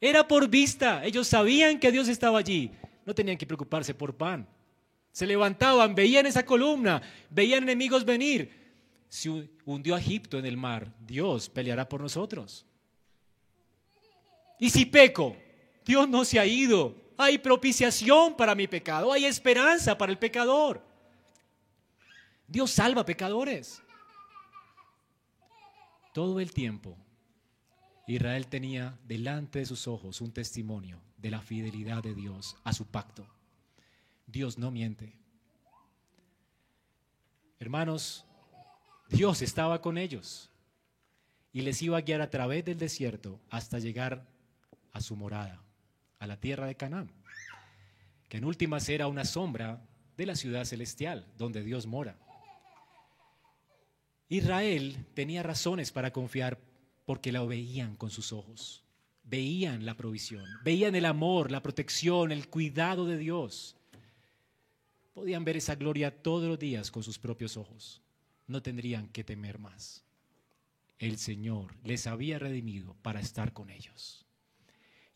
Era 0.00 0.26
por 0.26 0.48
vista. 0.48 1.04
Ellos 1.04 1.28
sabían 1.28 1.78
que 1.78 1.92
Dios 1.92 2.08
estaba 2.08 2.40
allí 2.40 2.72
no 3.04 3.14
tenían 3.14 3.36
que 3.36 3.46
preocuparse 3.46 3.94
por 3.94 4.16
pan. 4.16 4.46
Se 5.12 5.26
levantaban, 5.26 5.94
veían 5.94 6.26
esa 6.26 6.44
columna, 6.44 7.02
veían 7.30 7.62
enemigos 7.64 8.04
venir. 8.04 8.63
Si 9.14 9.28
hundió 9.64 9.94
a 9.94 10.00
Egipto 10.00 10.40
en 10.40 10.44
el 10.44 10.56
mar, 10.56 10.92
Dios 10.98 11.48
peleará 11.48 11.88
por 11.88 12.00
nosotros. 12.00 12.66
Y 14.58 14.70
si 14.70 14.86
peco, 14.86 15.36
Dios 15.84 16.08
no 16.08 16.24
se 16.24 16.40
ha 16.40 16.44
ido. 16.44 16.96
Hay 17.16 17.38
propiciación 17.38 18.36
para 18.36 18.56
mi 18.56 18.66
pecado, 18.66 19.12
hay 19.12 19.24
esperanza 19.24 19.96
para 19.96 20.10
el 20.10 20.18
pecador. 20.18 20.84
Dios 22.48 22.72
salva 22.72 23.06
pecadores. 23.06 23.80
Todo 26.12 26.40
el 26.40 26.52
tiempo 26.52 26.98
Israel 28.08 28.48
tenía 28.48 28.98
delante 29.06 29.60
de 29.60 29.66
sus 29.66 29.86
ojos 29.86 30.20
un 30.22 30.32
testimonio 30.32 31.00
de 31.18 31.30
la 31.30 31.40
fidelidad 31.40 32.02
de 32.02 32.16
Dios 32.16 32.56
a 32.64 32.72
su 32.72 32.84
pacto. 32.88 33.24
Dios 34.26 34.58
no 34.58 34.72
miente. 34.72 35.16
Hermanos, 37.60 38.26
Dios 39.14 39.42
estaba 39.42 39.80
con 39.80 39.98
ellos 39.98 40.50
y 41.52 41.62
les 41.62 41.80
iba 41.82 41.96
a 41.96 42.00
guiar 42.00 42.20
a 42.20 42.30
través 42.30 42.64
del 42.64 42.78
desierto 42.78 43.40
hasta 43.50 43.78
llegar 43.78 44.26
a 44.92 45.00
su 45.00 45.16
morada, 45.16 45.62
a 46.18 46.26
la 46.26 46.38
tierra 46.38 46.66
de 46.66 46.74
Canaán, 46.74 47.10
que 48.28 48.38
en 48.38 48.44
últimas 48.44 48.88
era 48.88 49.06
una 49.06 49.24
sombra 49.24 49.86
de 50.16 50.26
la 50.26 50.36
ciudad 50.36 50.64
celestial 50.64 51.26
donde 51.38 51.62
Dios 51.62 51.86
mora. 51.86 52.16
Israel 54.28 55.06
tenía 55.14 55.42
razones 55.42 55.92
para 55.92 56.12
confiar 56.12 56.58
porque 57.04 57.32
la 57.32 57.44
veían 57.44 57.96
con 57.96 58.10
sus 58.10 58.32
ojos 58.32 58.84
veían 59.24 59.86
la 59.86 59.96
provisión, 59.96 60.44
veían 60.62 60.94
el 60.94 61.06
amor, 61.06 61.50
la 61.50 61.62
protección, 61.62 62.30
el 62.30 62.48
cuidado 62.48 63.06
de 63.06 63.16
Dios. 63.16 63.76
Podían 65.14 65.44
ver 65.44 65.56
esa 65.56 65.74
gloria 65.74 66.22
todos 66.22 66.48
los 66.48 66.58
días 66.58 66.90
con 66.90 67.02
sus 67.02 67.18
propios 67.18 67.56
ojos. 67.56 68.03
No 68.46 68.62
tendrían 68.62 69.08
que 69.08 69.24
temer 69.24 69.58
más. 69.58 70.04
El 70.98 71.18
Señor 71.18 71.74
les 71.84 72.06
había 72.06 72.38
redimido 72.38 72.96
para 73.02 73.20
estar 73.20 73.52
con 73.52 73.70
ellos. 73.70 74.24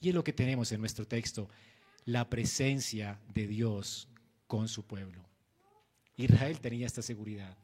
Y 0.01 0.09
es 0.09 0.15
lo 0.15 0.25
que 0.25 0.33
tenemos 0.33 0.73
en 0.73 0.81
nuestro 0.81 1.07
texto, 1.07 1.49
la 2.05 2.29
presencia 2.29 3.21
de 3.35 3.47
Dios 3.47 4.09
con 4.47 4.69
su 4.69 4.85
pueblo. 4.87 5.25
Israel 6.17 6.61
tenía 6.61 6.87
esta 6.87 7.03
seguridad. 7.03 7.57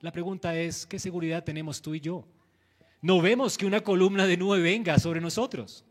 La 0.00 0.12
pregunta 0.12 0.58
es, 0.58 0.86
¿qué 0.86 0.98
seguridad 0.98 1.44
tenemos 1.44 1.80
tú 1.80 1.94
y 1.94 2.00
yo? 2.00 2.26
No 3.00 3.20
vemos 3.20 3.56
que 3.58 3.66
una 3.66 3.82
columna 3.82 4.26
de 4.26 4.36
nube 4.36 4.60
venga 4.60 4.98
sobre 4.98 5.20
nosotros. 5.20 5.84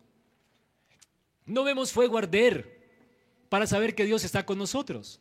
No 1.46 1.64
vemos 1.64 1.92
fuego 1.92 2.18
arder 2.18 2.82
para 3.50 3.68
saber 3.68 3.96
que 3.96 4.06
Dios 4.06 4.24
está 4.24 4.46
con 4.46 4.58
nosotros. 4.58 5.20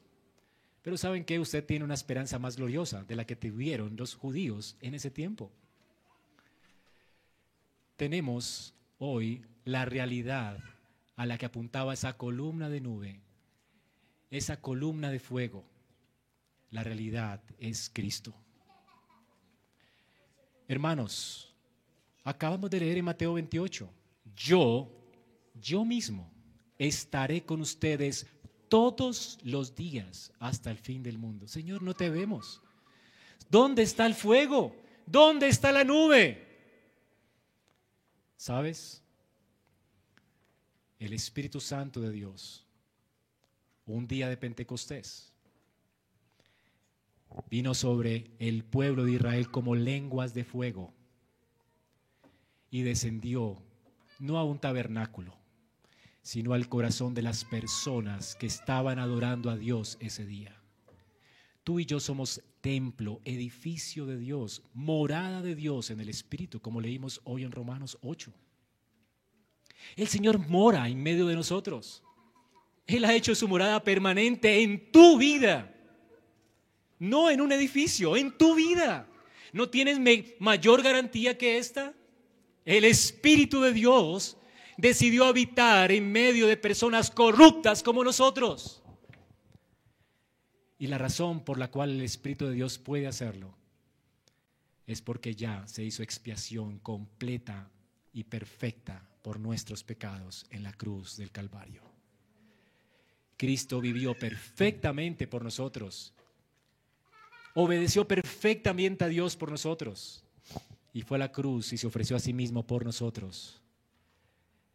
Pero 0.83 0.97
saben 0.97 1.25
que 1.25 1.39
usted 1.39 1.65
tiene 1.65 1.85
una 1.85 1.95
esperanza 1.95 2.39
más 2.39 2.57
gloriosa 2.57 3.05
de 3.05 3.17
la 3.17 3.25
que 3.25 3.37
tuvieron 3.37 3.97
los 3.97 4.15
judíos 4.15 4.77
en 4.81 4.95
ese 4.95 5.11
tiempo. 5.11 5.51
Tenemos 7.97 8.75
hoy 8.99 9.45
la 9.65 9.85
realidad 9.85 10.59
a 11.17 11.27
la 11.27 11.39
que 11.39 11.47
apuntaba 11.47 11.95
esa 11.95 12.17
columna 12.17 12.69
de 12.69 12.81
nube, 12.81 13.21
esa 14.31 14.61
columna 14.61 15.11
de 15.11 15.21
fuego. 15.21 15.65
La 16.71 16.83
realidad 16.83 17.43
es 17.59 17.91
Cristo. 17.93 18.35
Hermanos, 20.67 21.53
Acabamos 22.25 22.71
de 22.71 22.79
leer 22.79 22.99
en 22.99 23.05
Mateo 23.05 23.35
28, 23.35 23.91
yo, 24.37 24.89
yo 25.61 25.85
mismo, 25.85 26.31
estaré 26.79 27.45
con 27.45 27.61
ustedes 27.61 28.27
todos 28.73 29.39
los 29.43 29.75
días 29.75 30.33
hasta 30.39 30.71
el 30.71 30.79
fin 30.79 31.03
del 31.03 31.19
mundo. 31.19 31.47
Señor, 31.47 31.83
no 31.83 31.93
te 31.93 32.09
vemos. 32.09 32.63
¿Dónde 33.51 33.83
está 33.83 34.07
el 34.07 34.15
fuego? 34.15 34.75
¿Dónde 35.05 35.49
está 35.49 35.73
la 35.73 35.85
nube? 35.85 36.43
¿Sabes? 38.39 39.03
El 40.99 41.13
Espíritu 41.13 41.61
Santo 41.61 42.01
de 42.01 42.13
Dios, 42.13 42.65
un 43.85 44.07
día 44.07 44.31
de 44.31 44.39
Pentecostés, 44.39 45.31
vino 47.51 47.75
sobre 47.75 48.31
el 48.39 48.65
pueblo 48.65 49.05
de 49.05 49.13
Israel 49.13 49.51
como 49.51 49.75
lenguas 49.75 50.33
de 50.33 50.45
fuego 50.45 50.95
y 52.71 52.81
descendió 52.81 53.63
no 54.19 54.39
a 54.39 54.45
un 54.45 54.59
tabernáculo, 54.59 55.37
sino 56.23 56.55
al 56.55 56.69
corazón 56.69 57.15
de 57.15 57.23
las 57.23 57.45
personas 57.45 58.37
que 58.37 58.47
estaban 58.47 58.99
adorando 58.99 59.51
a 59.51 59.57
Dios 59.57 59.99
ese 60.01 60.25
día. 60.25 60.57
Tú 61.65 61.81
y 61.81 61.85
yo 61.85 62.01
somos 62.01 62.43
templo, 62.61 63.21
edificio 63.25 64.07
de 64.07 64.17
Dios, 64.19 64.63
morada 64.73 65.43
de 65.43 65.55
Dios 65.55 65.91
en 65.91 66.01
el 66.01 66.09
Espíritu, 66.09 66.61
como 66.61 66.81
leímos 66.81 67.21
hoy 67.25 67.43
en 67.43 67.53
Romanos 67.53 67.99
8. 68.03 68.33
El 69.97 70.09
Señor 70.09 70.39
mora 70.49 70.89
en 70.89 71.03
medio 71.03 71.27
de 71.27 71.35
nosotros. 71.35 72.03
Él 72.87 73.05
ha 73.05 73.15
hecho 73.15 73.35
su 73.35 73.49
morada 73.49 73.83
permanente 73.83 74.63
en 74.63 74.91
tu 74.91 75.19
vida, 75.19 75.75
no 76.99 77.31
en 77.31 77.41
un 77.41 77.53
edificio, 77.53 78.17
en 78.17 78.37
tu 78.37 78.55
vida. 78.55 79.09
¿No 79.53 79.69
tienes 79.69 79.99
mayor 80.39 80.83
garantía 80.83 81.37
que 81.37 81.59
esta? 81.59 81.95
El 82.65 82.85
Espíritu 82.85 83.61
de 83.61 83.73
Dios 83.73 84.37
decidió 84.77 85.25
habitar 85.25 85.93
en 85.93 86.11
medio 86.11 86.47
de 86.47 86.57
personas 86.57 87.11
corruptas 87.11 87.83
como 87.83 88.05
nosotros. 88.05 88.83
Y 90.79 90.89
la 90.89 90.99
razón 90.99 91.45
por 91.45 91.59
la 91.59 91.71
cual 91.71 91.91
el 91.91 92.03
Espíritu 92.03 92.47
de 92.47 92.55
Dios 92.55 92.79
puede 92.79 93.07
hacerlo 93.07 93.55
es 94.87 95.01
porque 95.01 95.35
ya 95.35 95.67
se 95.69 95.85
hizo 95.85 96.03
expiación 96.03 96.79
completa 96.81 97.71
y 98.13 98.25
perfecta 98.25 99.09
por 99.23 99.39
nuestros 99.39 99.85
pecados 99.85 100.45
en 100.51 100.65
la 100.65 100.73
cruz 100.73 101.17
del 101.17 101.31
Calvario. 101.31 101.83
Cristo 103.37 103.81
vivió 103.81 104.15
perfectamente 104.15 105.29
por 105.29 105.45
nosotros, 105.45 106.13
obedeció 107.55 108.07
perfectamente 108.07 109.05
a 109.05 109.09
Dios 109.09 109.37
por 109.37 109.51
nosotros 109.51 110.25
y 110.93 111.03
fue 111.03 111.17
a 111.17 111.21
la 111.21 111.33
cruz 111.33 111.73
y 111.73 111.79
se 111.79 111.87
ofreció 111.87 112.17
a 112.17 112.21
sí 112.21 112.33
mismo 112.33 112.67
por 112.67 112.85
nosotros 112.85 113.62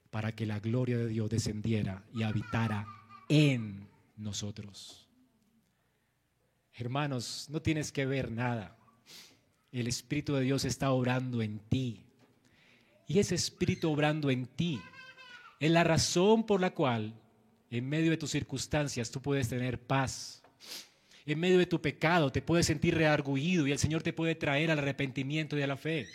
para 0.10 0.34
que 0.34 0.46
la 0.46 0.60
gloria 0.60 0.98
de 0.98 1.08
Dios 1.08 1.30
descendiera 1.30 2.04
y 2.14 2.24
habitara 2.24 2.88
en 3.30 3.88
nosotros. 4.16 5.08
Hermanos, 6.74 7.48
no 7.50 7.62
tienes 7.62 7.92
que 7.92 8.06
ver 8.06 8.32
nada. 8.32 8.78
El 9.72 9.88
Espíritu 9.88 10.34
de 10.36 10.42
Dios 10.42 10.66
está 10.66 10.92
obrando 10.92 11.42
en 11.42 11.60
ti. 11.60 12.04
Y 13.08 13.20
ese 13.20 13.36
Espíritu 13.36 13.92
obrando 13.92 14.30
en 14.30 14.46
ti 14.46 14.80
es 15.60 15.72
la 15.72 15.84
razón 15.84 16.46
por 16.46 16.62
la 16.62 16.72
cual 16.72 17.14
en 17.70 17.90
medio 17.90 18.12
de 18.12 18.18
tus 18.18 18.32
circunstancias 18.32 19.12
tú 19.12 19.22
puedes 19.22 19.50
tener 19.50 19.82
paz. 19.82 20.44
En 21.26 21.40
medio 21.40 21.58
de 21.58 21.66
tu 21.66 21.82
pecado 21.82 22.32
te 22.32 22.42
puedes 22.42 22.68
sentir 22.68 22.96
reargullido 22.96 23.68
y 23.68 23.72
el 23.72 23.80
Señor 23.80 24.04
te 24.04 24.14
puede 24.14 24.36
traer 24.36 24.72
al 24.72 24.80
arrepentimiento 24.80 25.58
y 25.58 25.62
a 25.62 25.68
la 25.68 25.78
fe. 25.78 26.08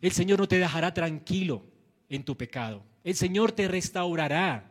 El 0.00 0.12
Señor 0.12 0.38
no 0.38 0.48
te 0.48 0.58
dejará 0.58 0.94
tranquilo 0.94 1.64
en 2.10 2.22
tu 2.22 2.36
pecado. 2.36 2.82
El 3.02 3.14
Señor 3.14 3.52
te 3.52 3.66
restaurará. 3.66 4.70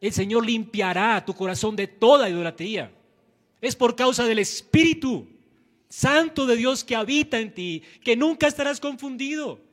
El 0.00 0.12
Señor 0.12 0.46
limpiará 0.46 1.22
tu 1.24 1.34
corazón 1.34 1.76
de 1.76 1.86
toda 1.86 2.30
idolatría. 2.30 2.90
Es 3.60 3.76
por 3.76 3.94
causa 3.94 4.24
del 4.24 4.38
Espíritu 4.38 5.28
Santo 5.88 6.46
de 6.46 6.56
Dios 6.56 6.82
que 6.82 6.96
habita 6.96 7.38
en 7.38 7.52
ti, 7.52 7.82
que 8.02 8.16
nunca 8.16 8.46
estarás 8.46 8.80
confundido 8.80 9.66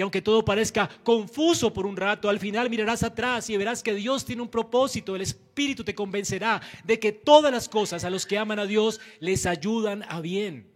que 0.00 0.02
aunque 0.02 0.22
todo 0.22 0.42
parezca 0.42 0.88
confuso 1.02 1.74
por 1.74 1.84
un 1.84 1.94
rato, 1.94 2.30
al 2.30 2.38
final 2.38 2.70
mirarás 2.70 3.02
atrás 3.02 3.50
y 3.50 3.56
verás 3.58 3.82
que 3.82 3.94
Dios 3.94 4.24
tiene 4.24 4.40
un 4.40 4.48
propósito, 4.48 5.14
el 5.14 5.20
Espíritu 5.20 5.84
te 5.84 5.94
convencerá 5.94 6.62
de 6.84 6.98
que 6.98 7.12
todas 7.12 7.52
las 7.52 7.68
cosas 7.68 8.02
a 8.04 8.08
los 8.08 8.24
que 8.24 8.38
aman 8.38 8.58
a 8.58 8.64
Dios 8.64 8.98
les 9.18 9.44
ayudan 9.44 10.02
a 10.08 10.22
bien. 10.22 10.72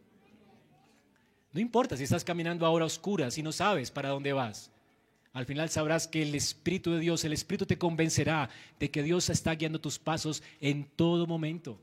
No 1.52 1.60
importa 1.60 1.96
si 1.96 2.04
estás 2.04 2.22
caminando 2.22 2.66
ahora 2.66 2.82
a 2.82 2.86
oscuras 2.86 3.38
y 3.38 3.42
no 3.42 3.50
sabes 3.50 3.90
para 3.90 4.10
dónde 4.10 4.34
vas. 4.34 4.70
Al 5.34 5.44
final 5.44 5.68
sabrás 5.68 6.08
que 6.08 6.22
el 6.22 6.34
Espíritu 6.34 6.92
de 6.92 7.00
Dios, 7.00 7.22
el 7.24 7.34
Espíritu 7.34 7.66
te 7.66 7.76
convencerá 7.76 8.48
de 8.80 8.90
que 8.90 9.02
Dios 9.02 9.28
está 9.28 9.54
guiando 9.54 9.78
tus 9.78 9.98
pasos 9.98 10.42
en 10.60 10.84
todo 10.96 11.26
momento. 11.26 11.78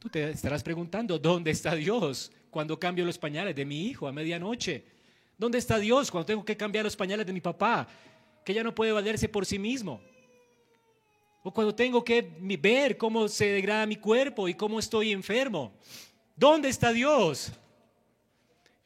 Tú 0.00 0.08
te 0.08 0.30
estarás 0.30 0.64
preguntando, 0.64 1.18
¿dónde 1.18 1.52
está 1.52 1.76
Dios? 1.76 2.32
cuando 2.50 2.78
cambio 2.78 3.04
los 3.04 3.18
pañales 3.18 3.54
de 3.54 3.64
mi 3.64 3.86
hijo 3.86 4.06
a 4.06 4.12
medianoche? 4.12 4.84
¿Dónde 5.36 5.58
está 5.58 5.78
Dios 5.78 6.10
cuando 6.10 6.26
tengo 6.26 6.44
que 6.44 6.56
cambiar 6.56 6.84
los 6.84 6.96
pañales 6.96 7.26
de 7.26 7.32
mi 7.32 7.40
papá, 7.40 7.86
que 8.44 8.54
ya 8.54 8.64
no 8.64 8.74
puede 8.74 8.92
valerse 8.92 9.28
por 9.28 9.46
sí 9.46 9.58
mismo? 9.58 10.00
O 11.42 11.52
cuando 11.52 11.74
tengo 11.74 12.02
que 12.02 12.28
ver 12.40 12.96
cómo 12.96 13.28
se 13.28 13.46
degrada 13.46 13.86
mi 13.86 13.96
cuerpo 13.96 14.48
y 14.48 14.54
cómo 14.54 14.78
estoy 14.78 15.12
enfermo. 15.12 15.72
¿Dónde 16.34 16.68
está 16.68 16.92
Dios? 16.92 17.52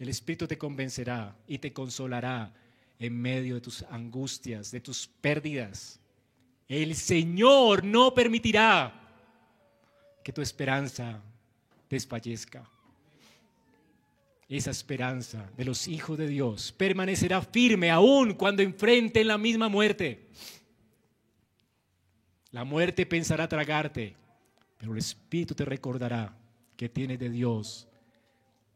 El 0.03 0.09
Espíritu 0.09 0.49
te 0.49 0.59
convencerá 0.59 1.37
y 1.47 1.59
te 1.59 1.73
consolará 1.73 2.53
en 2.99 3.17
medio 3.17 3.55
de 3.55 3.61
tus 3.61 3.83
angustias, 3.85 4.73
de 4.73 4.81
tus 4.81 5.07
pérdidas. 5.07 6.01
El 6.67 6.97
Señor 6.97 7.85
no 7.85 8.13
permitirá 8.13 8.93
que 10.25 10.33
tu 10.33 10.43
esperanza 10.43 11.23
desfallezca 11.89 12.69
esa 14.49 14.73
esperanza 14.73 15.49
de 15.57 15.65
los 15.65 15.87
hijos 15.87 16.19
de 16.19 16.27
Dios 16.27 16.73
permanecerá 16.73 17.41
firme 17.41 17.91
aún 17.91 18.35
cuando 18.35 18.63
enfrenten 18.63 19.29
la 19.29 19.39
misma 19.39 19.69
muerte. 19.69 20.29
La 22.51 22.65
muerte 22.65 23.07
pensará 23.07 23.49
tragarte, 23.49 24.17
pero 24.77 24.93
el 24.93 24.99
Espíritu 24.99 25.55
te 25.55 25.65
recordará 25.65 26.37
que 26.77 26.89
tienes 26.89 27.21
de 27.21 27.31
Dios 27.31 27.89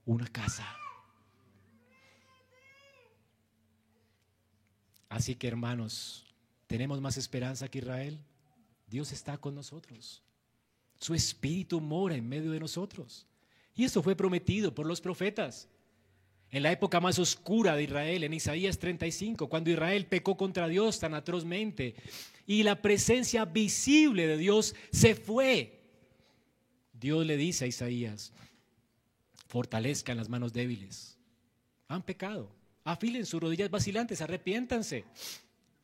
una 0.06 0.26
casa. 0.28 0.64
Así 5.16 5.34
que 5.34 5.48
hermanos, 5.48 6.26
tenemos 6.66 7.00
más 7.00 7.16
esperanza 7.16 7.68
que 7.68 7.78
Israel. 7.78 8.18
Dios 8.86 9.12
está 9.12 9.38
con 9.38 9.54
nosotros. 9.54 10.22
Su 11.00 11.14
Espíritu 11.14 11.80
mora 11.80 12.16
en 12.16 12.28
medio 12.28 12.50
de 12.50 12.60
nosotros. 12.60 13.26
Y 13.74 13.84
eso 13.84 14.02
fue 14.02 14.14
prometido 14.14 14.74
por 14.74 14.84
los 14.84 15.00
profetas. 15.00 15.70
En 16.50 16.62
la 16.62 16.70
época 16.70 17.00
más 17.00 17.18
oscura 17.18 17.74
de 17.76 17.84
Israel, 17.84 18.24
en 18.24 18.34
Isaías 18.34 18.78
35, 18.78 19.48
cuando 19.48 19.70
Israel 19.70 20.04
pecó 20.04 20.36
contra 20.36 20.68
Dios 20.68 21.00
tan 21.00 21.14
atrozmente 21.14 21.94
y 22.46 22.62
la 22.62 22.82
presencia 22.82 23.46
visible 23.46 24.26
de 24.26 24.36
Dios 24.36 24.74
se 24.92 25.14
fue, 25.14 25.80
Dios 26.92 27.24
le 27.24 27.38
dice 27.38 27.64
a 27.64 27.68
Isaías, 27.68 28.34
fortalezcan 29.48 30.18
las 30.18 30.28
manos 30.28 30.52
débiles. 30.52 31.16
Han 31.88 32.02
pecado, 32.02 32.55
afilen 32.86 33.26
sus 33.26 33.40
rodillas 33.40 33.68
vacilantes, 33.68 34.22
arrepiéntanse. 34.22 35.04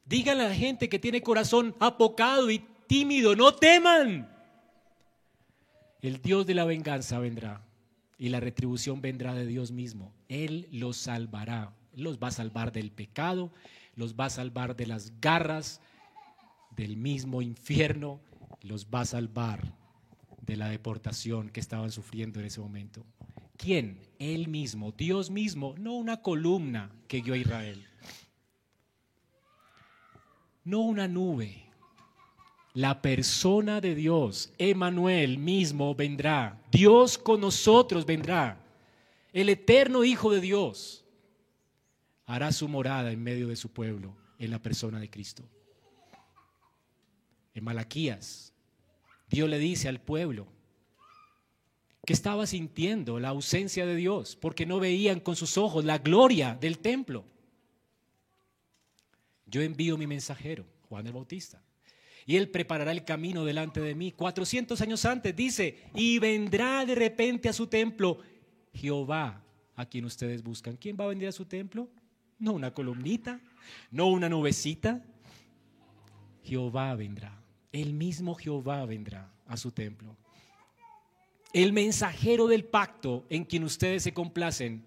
Díganle 0.06 0.44
a 0.44 0.48
la 0.48 0.54
gente 0.54 0.88
que 0.88 0.98
tiene 0.98 1.20
corazón 1.20 1.74
apocado 1.80 2.50
y 2.50 2.64
tímido, 2.86 3.36
no 3.36 3.54
teman. 3.54 4.30
El 6.00 6.22
Dios 6.22 6.46
de 6.46 6.54
la 6.54 6.64
venganza 6.64 7.18
vendrá 7.18 7.62
y 8.18 8.28
la 8.28 8.40
retribución 8.40 9.00
vendrá 9.00 9.34
de 9.34 9.46
Dios 9.46 9.72
mismo. 9.72 10.12
Él 10.28 10.68
los 10.70 10.96
salvará. 10.96 11.74
los 11.94 12.18
va 12.18 12.28
a 12.28 12.32
salvar 12.32 12.72
del 12.72 12.90
pecado, 12.90 13.52
los 13.96 14.14
va 14.14 14.26
a 14.26 14.30
salvar 14.30 14.76
de 14.76 14.86
las 14.86 15.20
garras 15.20 15.80
del 16.76 16.96
mismo 16.96 17.42
infierno, 17.42 18.20
los 18.62 18.86
va 18.86 19.00
a 19.00 19.04
salvar 19.04 19.74
de 20.40 20.56
la 20.56 20.68
deportación 20.68 21.50
que 21.50 21.60
estaban 21.60 21.90
sufriendo 21.90 22.40
en 22.40 22.46
ese 22.46 22.60
momento. 22.60 23.04
¿Quién? 23.62 23.96
Él 24.18 24.48
mismo, 24.48 24.90
Dios 24.90 25.30
mismo, 25.30 25.74
no 25.78 25.94
una 25.94 26.20
columna 26.20 26.90
que 27.06 27.20
guió 27.20 27.34
a 27.34 27.36
Israel, 27.36 27.86
no 30.64 30.80
una 30.80 31.06
nube, 31.06 31.62
la 32.74 33.00
persona 33.00 33.80
de 33.80 33.94
Dios, 33.94 34.52
Emanuel 34.58 35.38
mismo 35.38 35.94
vendrá. 35.94 36.60
Dios 36.72 37.18
con 37.18 37.40
nosotros 37.40 38.04
vendrá. 38.04 38.58
El 39.32 39.48
eterno 39.48 40.02
Hijo 40.04 40.32
de 40.32 40.40
Dios 40.40 41.04
hará 42.26 42.50
su 42.50 42.66
morada 42.68 43.12
en 43.12 43.22
medio 43.22 43.46
de 43.48 43.56
su 43.56 43.72
pueblo 43.72 44.16
en 44.38 44.50
la 44.50 44.60
persona 44.60 44.98
de 44.98 45.10
Cristo. 45.10 45.44
En 47.54 47.62
Malaquías, 47.62 48.52
Dios 49.28 49.48
le 49.48 49.58
dice 49.58 49.88
al 49.88 50.00
pueblo 50.00 50.48
que 52.04 52.12
estaba 52.12 52.46
sintiendo 52.46 53.20
la 53.20 53.28
ausencia 53.28 53.86
de 53.86 53.96
Dios 53.96 54.36
porque 54.36 54.66
no 54.66 54.80
veían 54.80 55.20
con 55.20 55.36
sus 55.36 55.56
ojos 55.56 55.84
la 55.84 55.98
gloria 55.98 56.56
del 56.60 56.78
templo. 56.78 57.24
Yo 59.46 59.62
envío 59.62 59.96
mi 59.98 60.06
mensajero, 60.06 60.66
Juan 60.88 61.06
el 61.06 61.12
Bautista 61.12 61.62
y 62.26 62.36
Él 62.36 62.48
preparará 62.48 62.92
el 62.92 63.04
camino 63.04 63.44
delante 63.44 63.80
de 63.80 63.94
mí. 63.94 64.12
400 64.12 64.80
años 64.80 65.04
antes 65.04 65.34
dice, 65.34 65.78
y 65.94 66.18
vendrá 66.18 66.84
de 66.84 66.94
repente 66.94 67.48
a 67.48 67.52
su 67.52 67.66
templo 67.66 68.18
Jehová, 68.72 69.42
a 69.74 69.86
quien 69.86 70.04
ustedes 70.04 70.42
buscan. 70.42 70.76
¿Quién 70.76 70.96
va 70.98 71.04
a 71.04 71.08
venir 71.08 71.28
a 71.28 71.32
su 71.32 71.44
templo? 71.44 71.88
No 72.38 72.52
una 72.52 72.72
columnita, 72.72 73.40
no 73.90 74.06
una 74.08 74.28
nubecita. 74.28 75.02
Jehová 76.42 76.94
vendrá, 76.94 77.40
el 77.70 77.92
mismo 77.92 78.34
Jehová 78.34 78.84
vendrá 78.84 79.32
a 79.46 79.56
su 79.56 79.70
templo. 79.70 80.16
El 81.52 81.72
mensajero 81.72 82.46
del 82.46 82.64
pacto 82.64 83.26
en 83.28 83.44
quien 83.44 83.64
ustedes 83.64 84.02
se 84.02 84.14
complacen, 84.14 84.84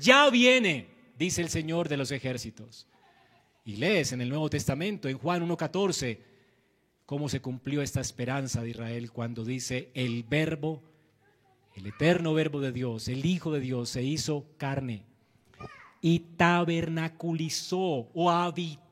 ya 0.00 0.30
viene, 0.30 0.88
dice 1.18 1.42
el 1.42 1.48
Señor 1.48 1.88
de 1.88 1.96
los 1.96 2.10
ejércitos. 2.12 2.86
Y 3.64 3.76
lees 3.76 4.12
en 4.12 4.20
el 4.20 4.28
Nuevo 4.28 4.48
Testamento, 4.50 5.08
en 5.08 5.18
Juan 5.18 5.48
1.14, 5.48 6.18
cómo 7.06 7.28
se 7.28 7.40
cumplió 7.40 7.82
esta 7.82 8.00
esperanza 8.00 8.62
de 8.62 8.70
Israel 8.70 9.10
cuando 9.10 9.44
dice 9.44 9.90
el 9.94 10.22
verbo, 10.22 10.82
el 11.74 11.86
eterno 11.86 12.34
verbo 12.34 12.60
de 12.60 12.72
Dios, 12.72 13.08
el 13.08 13.24
Hijo 13.24 13.52
de 13.52 13.60
Dios, 13.60 13.88
se 13.90 14.02
hizo 14.02 14.46
carne 14.56 15.04
y 16.00 16.20
tabernaculizó 16.36 18.10
o 18.14 18.30
habitó, 18.30 18.83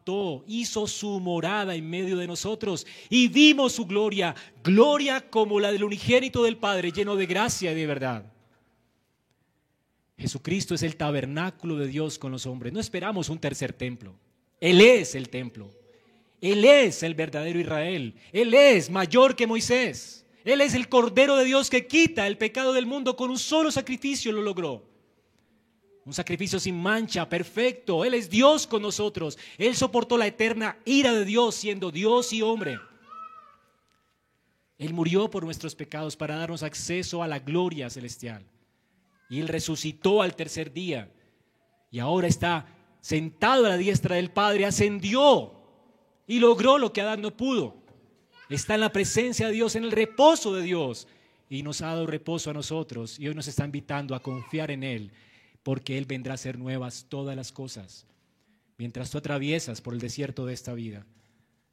hizo 0.46 0.86
su 0.86 1.20
morada 1.20 1.74
en 1.74 1.88
medio 1.88 2.16
de 2.16 2.26
nosotros 2.26 2.86
y 3.08 3.28
vimos 3.28 3.72
su 3.72 3.86
gloria, 3.86 4.34
gloria 4.62 5.28
como 5.30 5.60
la 5.60 5.72
del 5.72 5.84
unigénito 5.84 6.42
del 6.42 6.56
Padre, 6.56 6.92
lleno 6.92 7.16
de 7.16 7.26
gracia 7.26 7.72
y 7.72 7.74
de 7.74 7.86
verdad. 7.86 8.32
Jesucristo 10.18 10.74
es 10.74 10.82
el 10.82 10.96
tabernáculo 10.96 11.76
de 11.76 11.88
Dios 11.88 12.18
con 12.18 12.32
los 12.32 12.46
hombres. 12.46 12.72
No 12.72 12.80
esperamos 12.80 13.28
un 13.28 13.38
tercer 13.38 13.72
templo. 13.72 14.14
Él 14.60 14.80
es 14.80 15.14
el 15.14 15.28
templo. 15.28 15.72
Él 16.40 16.64
es 16.64 17.02
el 17.02 17.14
verdadero 17.14 17.58
Israel. 17.58 18.14
Él 18.32 18.54
es 18.54 18.90
mayor 18.90 19.34
que 19.34 19.46
Moisés. 19.46 20.26
Él 20.44 20.60
es 20.60 20.74
el 20.74 20.88
Cordero 20.88 21.36
de 21.36 21.44
Dios 21.44 21.70
que 21.70 21.86
quita 21.86 22.26
el 22.26 22.38
pecado 22.38 22.72
del 22.72 22.86
mundo 22.86 23.16
con 23.16 23.30
un 23.30 23.38
solo 23.38 23.70
sacrificio 23.70 24.32
lo 24.32 24.42
logró. 24.42 24.91
Un 26.04 26.12
sacrificio 26.12 26.58
sin 26.58 26.80
mancha, 26.80 27.28
perfecto. 27.28 28.04
Él 28.04 28.14
es 28.14 28.28
Dios 28.28 28.66
con 28.66 28.82
nosotros. 28.82 29.38
Él 29.56 29.76
soportó 29.76 30.18
la 30.18 30.26
eterna 30.26 30.76
ira 30.84 31.12
de 31.12 31.24
Dios 31.24 31.54
siendo 31.54 31.90
Dios 31.92 32.32
y 32.32 32.42
hombre. 32.42 32.78
Él 34.78 34.94
murió 34.94 35.30
por 35.30 35.44
nuestros 35.44 35.76
pecados 35.76 36.16
para 36.16 36.36
darnos 36.36 36.64
acceso 36.64 37.22
a 37.22 37.28
la 37.28 37.38
gloria 37.38 37.88
celestial. 37.88 38.44
Y 39.30 39.38
Él 39.38 39.46
resucitó 39.46 40.22
al 40.22 40.34
tercer 40.34 40.72
día. 40.72 41.08
Y 41.92 42.00
ahora 42.00 42.26
está 42.26 42.66
sentado 43.00 43.66
a 43.66 43.70
la 43.70 43.76
diestra 43.76 44.16
del 44.16 44.32
Padre, 44.32 44.66
ascendió 44.66 45.52
y 46.26 46.40
logró 46.40 46.78
lo 46.78 46.92
que 46.92 47.00
Adán 47.00 47.22
no 47.22 47.36
pudo. 47.36 47.76
Está 48.48 48.74
en 48.74 48.80
la 48.80 48.92
presencia 48.92 49.46
de 49.46 49.52
Dios, 49.52 49.76
en 49.76 49.84
el 49.84 49.92
reposo 49.92 50.52
de 50.52 50.62
Dios. 50.62 51.06
Y 51.48 51.62
nos 51.62 51.80
ha 51.80 51.86
dado 51.86 52.06
reposo 52.08 52.50
a 52.50 52.54
nosotros. 52.54 53.20
Y 53.20 53.28
hoy 53.28 53.36
nos 53.36 53.46
está 53.46 53.64
invitando 53.64 54.16
a 54.16 54.20
confiar 54.20 54.72
en 54.72 54.82
Él 54.82 55.12
porque 55.62 55.98
Él 55.98 56.06
vendrá 56.06 56.32
a 56.32 56.34
hacer 56.34 56.58
nuevas 56.58 57.06
todas 57.08 57.36
las 57.36 57.52
cosas. 57.52 58.06
Mientras 58.78 59.10
tú 59.10 59.18
atraviesas 59.18 59.80
por 59.80 59.94
el 59.94 60.00
desierto 60.00 60.46
de 60.46 60.54
esta 60.54 60.74
vida, 60.74 61.06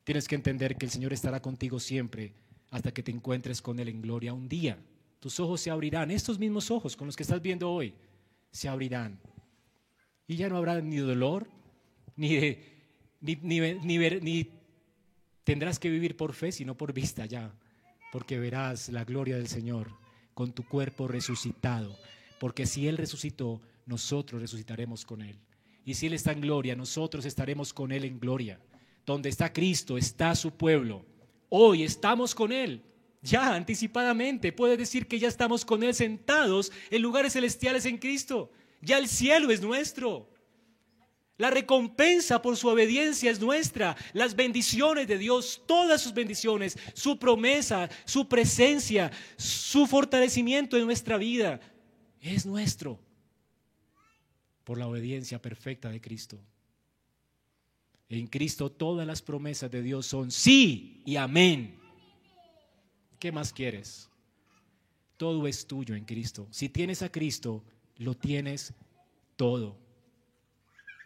tienes 0.04 0.28
que 0.28 0.36
entender 0.36 0.76
que 0.78 0.86
el 0.86 0.92
Señor 0.92 1.14
estará 1.14 1.42
contigo 1.42 1.80
siempre 1.80 2.34
hasta 2.70 2.92
que 2.92 3.04
te 3.04 3.12
encuentres 3.12 3.62
con 3.62 3.80
Él 3.80 3.90
en 3.90 4.02
gloria. 4.02 4.34
Un 4.34 4.48
día 4.48 4.78
tus 5.20 5.40
ojos 5.40 5.62
se 5.62 5.70
abrirán, 5.70 6.12
estos 6.12 6.40
mismos 6.40 6.72
ojos 6.72 6.96
con 6.96 7.08
los 7.08 7.16
que 7.16 7.24
estás 7.24 7.42
viendo 7.42 7.70
hoy, 7.70 7.94
se 8.52 8.70
abrirán. 8.70 9.20
Y 10.28 10.36
ya 10.36 10.50
no 10.50 10.58
habrá 10.58 10.80
ni 10.82 10.98
dolor, 10.98 11.48
ni, 12.16 12.58
ni, 13.20 13.36
ni 13.36 14.52
tendrás 15.44 15.80
que 15.80 15.90
vivir 15.90 16.16
por 16.16 16.34
fe, 16.34 16.52
sino 16.52 16.78
por 16.78 16.94
vista 16.94 17.26
ya, 17.26 17.54
porque 18.12 18.40
verás 18.40 18.90
la 18.90 19.04
gloria 19.04 19.36
del 19.36 19.48
Señor 19.48 19.92
con 20.34 20.54
tu 20.54 20.64
cuerpo 20.64 21.08
resucitado. 21.08 21.98
Porque 22.40 22.66
si 22.66 22.88
Él 22.88 22.98
resucitó, 22.98 23.60
nosotros 23.90 24.40
resucitaremos 24.40 25.04
con 25.04 25.22
Él. 25.22 25.38
Y 25.84 25.96
si 25.96 26.06
Él 26.06 26.14
está 26.14 26.32
en 26.32 26.42
gloria, 26.42 26.76
nosotros 26.76 27.26
estaremos 27.26 27.74
con 27.74 27.92
Él 27.92 28.06
en 28.06 28.20
gloria. 28.20 28.62
Donde 29.06 29.30
está 29.30 29.52
Cristo, 29.52 29.98
está 29.98 30.36
su 30.36 30.52
pueblo. 30.52 31.04
Hoy 31.50 31.84
estamos 31.84 32.36
con 32.36 32.52
Él. 32.52 32.84
Ya 33.24 33.56
anticipadamente 33.56 34.54
puede 34.54 34.78
decir 34.78 35.08
que 35.08 35.18
ya 35.18 35.28
estamos 35.28 35.66
con 35.66 35.82
Él 35.82 35.96
sentados 35.96 36.72
en 36.92 37.02
lugares 37.02 37.34
celestiales 37.34 37.86
en 37.86 37.98
Cristo. 37.98 38.52
Ya 38.82 39.00
el 39.00 39.08
cielo 39.08 39.50
es 39.50 39.62
nuestro. 39.62 40.30
La 41.38 41.50
recompensa 41.50 42.42
por 42.42 42.56
su 42.58 42.68
obediencia 42.68 43.32
es 43.32 43.40
nuestra. 43.40 43.98
Las 44.14 44.36
bendiciones 44.36 45.08
de 45.08 45.18
Dios, 45.18 45.64
todas 45.66 46.02
sus 46.02 46.14
bendiciones, 46.14 46.78
su 46.94 47.18
promesa, 47.18 47.90
su 48.06 48.30
presencia, 48.30 49.12
su 49.36 49.88
fortalecimiento 49.88 50.78
en 50.78 50.86
nuestra 50.86 51.18
vida, 51.18 51.60
es 52.22 52.46
nuestro 52.46 53.00
por 54.70 54.78
la 54.78 54.86
obediencia 54.86 55.42
perfecta 55.42 55.90
de 55.90 56.00
Cristo. 56.00 56.38
En 58.08 58.28
Cristo 58.28 58.72
todas 58.72 59.08
las 59.08 59.24
promesas 59.24 59.72
de 59.72 59.82
Dios 59.82 60.06
son 60.06 60.30
sí 60.30 61.02
y 61.08 61.16
amén. 61.16 61.80
¿Qué 63.18 63.32
más 63.32 63.52
quieres? 63.52 64.12
Todo 65.18 65.48
es 65.48 65.66
tuyo 65.66 65.96
en 65.96 66.06
Cristo. 66.06 66.48
Si 66.52 66.70
tienes 66.70 67.02
a 67.02 67.12
Cristo, 67.12 67.64
lo 67.98 68.14
tienes 68.14 68.76
todo. 69.38 69.76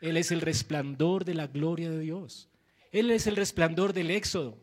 Él 0.02 0.18
es 0.18 0.34
el 0.34 0.42
resplandor 0.42 1.24
de 1.24 1.36
la 1.36 1.48
gloria 1.48 1.90
de 1.90 2.00
Dios. 2.02 2.50
Él 2.92 3.12
es 3.12 3.28
el 3.28 3.38
resplandor 3.38 3.94
del 3.94 4.12
éxodo. 4.12 4.58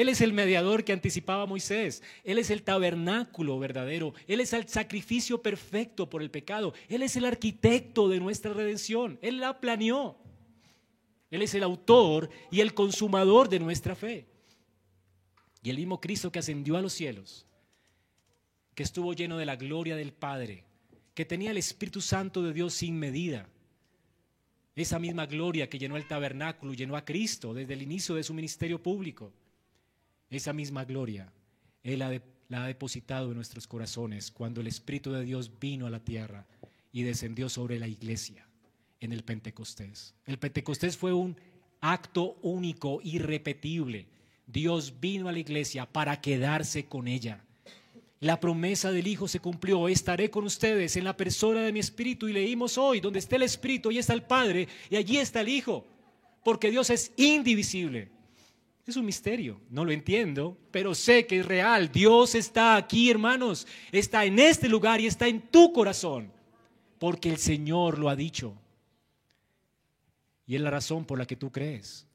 Él 0.00 0.08
es 0.08 0.22
el 0.22 0.32
mediador 0.32 0.82
que 0.82 0.94
anticipaba 0.94 1.42
a 1.42 1.46
Moisés. 1.46 2.02
Él 2.24 2.38
es 2.38 2.48
el 2.48 2.62
tabernáculo 2.62 3.58
verdadero. 3.58 4.14
Él 4.26 4.40
es 4.40 4.54
el 4.54 4.66
sacrificio 4.66 5.42
perfecto 5.42 6.08
por 6.08 6.22
el 6.22 6.30
pecado. 6.30 6.72
Él 6.88 7.02
es 7.02 7.16
el 7.16 7.26
arquitecto 7.26 8.08
de 8.08 8.18
nuestra 8.18 8.54
redención. 8.54 9.18
Él 9.20 9.40
la 9.40 9.60
planeó. 9.60 10.16
Él 11.30 11.42
es 11.42 11.54
el 11.54 11.64
autor 11.64 12.30
y 12.50 12.60
el 12.60 12.72
consumador 12.72 13.50
de 13.50 13.60
nuestra 13.60 13.94
fe. 13.94 14.26
Y 15.62 15.68
el 15.68 15.76
mismo 15.76 16.00
Cristo 16.00 16.32
que 16.32 16.38
ascendió 16.38 16.78
a 16.78 16.80
los 16.80 16.94
cielos, 16.94 17.44
que 18.74 18.84
estuvo 18.84 19.12
lleno 19.12 19.36
de 19.36 19.44
la 19.44 19.56
gloria 19.56 19.96
del 19.96 20.14
Padre, 20.14 20.64
que 21.12 21.26
tenía 21.26 21.50
el 21.50 21.58
Espíritu 21.58 22.00
Santo 22.00 22.42
de 22.42 22.54
Dios 22.54 22.72
sin 22.72 22.98
medida. 22.98 23.50
Esa 24.74 24.98
misma 24.98 25.26
gloria 25.26 25.68
que 25.68 25.78
llenó 25.78 25.98
el 25.98 26.08
tabernáculo, 26.08 26.72
llenó 26.72 26.96
a 26.96 27.04
Cristo 27.04 27.52
desde 27.52 27.74
el 27.74 27.82
inicio 27.82 28.14
de 28.14 28.22
su 28.22 28.32
ministerio 28.32 28.82
público 28.82 29.34
esa 30.30 30.52
misma 30.52 30.84
gloria, 30.84 31.32
Él 31.82 31.98
la 31.98 32.64
ha 32.64 32.66
depositado 32.66 33.28
en 33.28 33.36
nuestros 33.36 33.66
corazones 33.66 34.30
cuando 34.30 34.60
el 34.60 34.66
Espíritu 34.68 35.12
de 35.12 35.24
Dios 35.24 35.58
vino 35.58 35.86
a 35.86 35.90
la 35.90 36.00
tierra 36.00 36.46
y 36.92 37.02
descendió 37.02 37.48
sobre 37.48 37.78
la 37.78 37.88
iglesia 37.88 38.46
en 39.00 39.12
el 39.12 39.24
Pentecostés. 39.24 40.14
El 40.26 40.38
Pentecostés 40.38 40.96
fue 40.96 41.12
un 41.12 41.36
acto 41.80 42.38
único, 42.42 43.00
irrepetible. 43.02 44.06
Dios 44.46 45.00
vino 45.00 45.28
a 45.28 45.32
la 45.32 45.38
iglesia 45.38 45.86
para 45.86 46.20
quedarse 46.20 46.86
con 46.86 47.08
ella. 47.08 47.44
La 48.20 48.38
promesa 48.38 48.92
del 48.92 49.06
Hijo 49.06 49.28
se 49.28 49.40
cumplió. 49.40 49.88
Estaré 49.88 50.30
con 50.30 50.44
ustedes 50.44 50.96
en 50.96 51.04
la 51.04 51.16
persona 51.16 51.62
de 51.62 51.72
mi 51.72 51.80
Espíritu. 51.80 52.28
Y 52.28 52.34
leímos 52.34 52.76
hoy, 52.76 53.00
donde 53.00 53.18
está 53.18 53.36
el 53.36 53.42
Espíritu, 53.42 53.88
allí 53.88 53.98
está 53.98 54.12
el 54.12 54.22
Padre 54.22 54.68
y 54.90 54.96
allí 54.96 55.16
está 55.16 55.40
el 55.40 55.48
Hijo. 55.48 55.86
Porque 56.44 56.70
Dios 56.70 56.90
es 56.90 57.12
indivisible. 57.16 58.10
Es 58.90 58.96
un 58.96 59.06
misterio, 59.06 59.60
no 59.70 59.84
lo 59.84 59.92
entiendo, 59.92 60.58
pero 60.72 60.96
sé 60.96 61.24
que 61.24 61.38
es 61.38 61.46
real. 61.46 61.92
Dios 61.92 62.34
está 62.34 62.74
aquí, 62.74 63.08
hermanos, 63.08 63.68
está 63.92 64.24
en 64.24 64.40
este 64.40 64.68
lugar 64.68 65.00
y 65.00 65.06
está 65.06 65.28
en 65.28 65.42
tu 65.42 65.72
corazón, 65.72 66.32
porque 66.98 67.30
el 67.30 67.38
Señor 67.38 68.00
lo 68.00 68.08
ha 68.08 68.16
dicho. 68.16 68.52
Y 70.44 70.56
es 70.56 70.60
la 70.60 70.72
razón 70.72 71.04
por 71.04 71.20
la 71.20 71.26
que 71.26 71.36
tú 71.36 71.52
crees. 71.52 72.08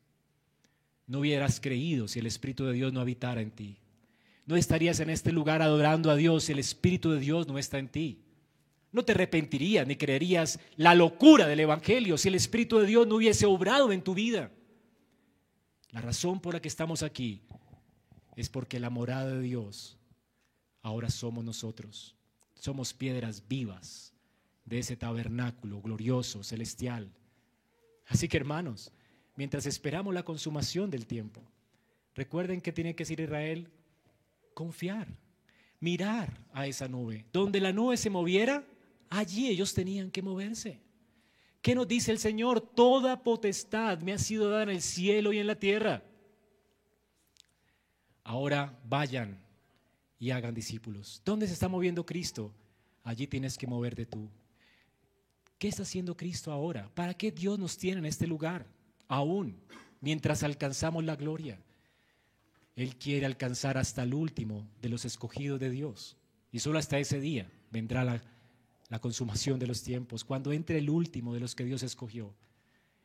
No 1.08 1.20
hubieras 1.20 1.62
creído 1.62 2.10
si 2.10 2.20
el 2.20 2.26
Espíritu 2.26 2.66
de 2.66 2.74
Dios 2.74 2.92
no 2.92 3.00
habitara 3.00 3.40
en 3.40 3.52
ti. 3.52 3.78
No 4.46 4.58
estarías 4.58 5.00
en 5.00 5.10
este 5.10 5.32
lugar 5.32 5.62
adorando 5.62 6.12
a 6.12 6.18
Dios 6.18 6.44
si 6.44 6.52
el 6.52 6.60
Espíritu 6.60 7.12
de 7.12 7.22
Dios 7.22 7.48
no 7.48 7.58
está 7.58 7.80
en 7.80 7.88
ti. 7.88 8.20
No 8.92 9.06
te 9.06 9.14
arrepentirías 9.14 9.88
ni 9.88 9.96
creerías 9.96 10.60
la 10.76 10.94
locura 10.94 11.48
del 11.48 11.62
Evangelio 11.62 12.18
si 12.18 12.28
el 12.28 12.36
Espíritu 12.36 12.80
de 12.80 12.88
Dios 12.88 13.08
no 13.08 13.16
hubiese 13.16 13.46
obrado 13.46 13.94
en 13.94 14.02
tu 14.02 14.14
vida. 14.14 14.52
La 15.92 16.02
razón 16.02 16.40
por 16.40 16.54
la 16.54 16.62
que 16.62 16.68
estamos 16.68 17.04
aquí 17.04 17.42
es 18.36 18.50
porque 18.50 18.80
la 18.80 18.90
morada 18.90 19.32
de 19.32 19.42
Dios 19.42 19.98
ahora 20.82 21.10
somos 21.10 21.44
nosotros. 21.44 22.16
Somos 22.56 22.94
piedras 22.94 23.48
vivas 23.48 24.14
de 24.66 24.80
ese 24.80 24.96
tabernáculo 24.96 25.82
glorioso, 25.82 26.44
celestial. 26.44 27.12
Así 28.08 28.28
que 28.28 28.38
hermanos, 28.38 28.92
mientras 29.36 29.66
esperamos 29.66 30.14
la 30.14 30.24
consumación 30.24 30.90
del 30.90 31.06
tiempo, 31.06 31.42
recuerden 32.14 32.62
que 32.62 32.72
tiene 32.72 32.96
que 32.96 33.06
ser 33.06 33.20
Israel 33.20 33.72
confiar, 34.54 35.08
mirar 35.80 36.40
a 36.54 36.68
esa 36.68 36.88
nube. 36.88 37.26
Donde 37.32 37.60
la 37.60 37.72
nube 37.72 37.98
se 37.98 38.10
moviera, 38.10 38.66
allí 39.10 39.48
ellos 39.48 39.74
tenían 39.74 40.12
que 40.12 40.22
moverse. 40.22 40.85
¿Qué 41.66 41.74
nos 41.74 41.88
dice 41.88 42.12
el 42.12 42.20
Señor? 42.20 42.62
Toda 42.62 43.24
potestad 43.24 43.98
me 44.02 44.14
ha 44.14 44.20
sido 44.20 44.52
dada 44.52 44.62
en 44.62 44.70
el 44.70 44.84
cielo 44.84 45.34
y 45.34 45.40
en 45.40 45.48
la 45.48 45.56
tierra. 45.56 46.04
Ahora 48.24 48.80
vayan 48.88 49.44
y 50.20 50.30
hagan 50.30 50.54
discípulos. 50.54 51.24
¿Dónde 51.26 51.48
se 51.48 51.54
está 51.54 51.68
moviendo 51.68 52.06
Cristo? 52.06 52.54
Allí 53.04 53.26
tienes 53.26 53.58
que 53.58 53.66
moverte 53.66 54.06
tú. 54.06 54.30
¿Qué 55.58 55.68
está 55.68 55.82
haciendo 55.82 56.16
Cristo 56.16 56.52
ahora? 56.52 56.88
¿Para 56.94 57.16
qué 57.16 57.32
Dios 57.32 57.58
nos 57.58 57.80
tiene 57.80 57.98
en 57.98 58.06
este 58.06 58.28
lugar? 58.28 58.68
Aún, 59.08 59.60
mientras 60.02 60.44
alcanzamos 60.44 61.04
la 61.04 61.16
gloria. 61.16 61.60
Él 62.76 62.96
quiere 62.96 63.26
alcanzar 63.26 63.80
hasta 63.80 64.04
el 64.04 64.14
último 64.14 64.70
de 64.84 64.90
los 64.90 65.04
escogidos 65.04 65.60
de 65.60 65.72
Dios. 65.72 66.16
Y 66.52 66.60
solo 66.60 66.78
hasta 66.78 67.00
ese 67.00 67.20
día 67.20 67.52
vendrá 67.72 68.04
la 68.04 68.22
la 68.90 69.00
consumación 69.00 69.60
de 69.60 69.68
los 69.68 69.82
tiempos, 69.82 70.24
cuando 70.24 70.52
entre 70.52 70.78
el 70.78 70.90
último 70.90 71.34
de 71.34 71.40
los 71.40 71.56
que 71.56 71.66
Dios 71.66 71.84
escogió. 71.84 72.34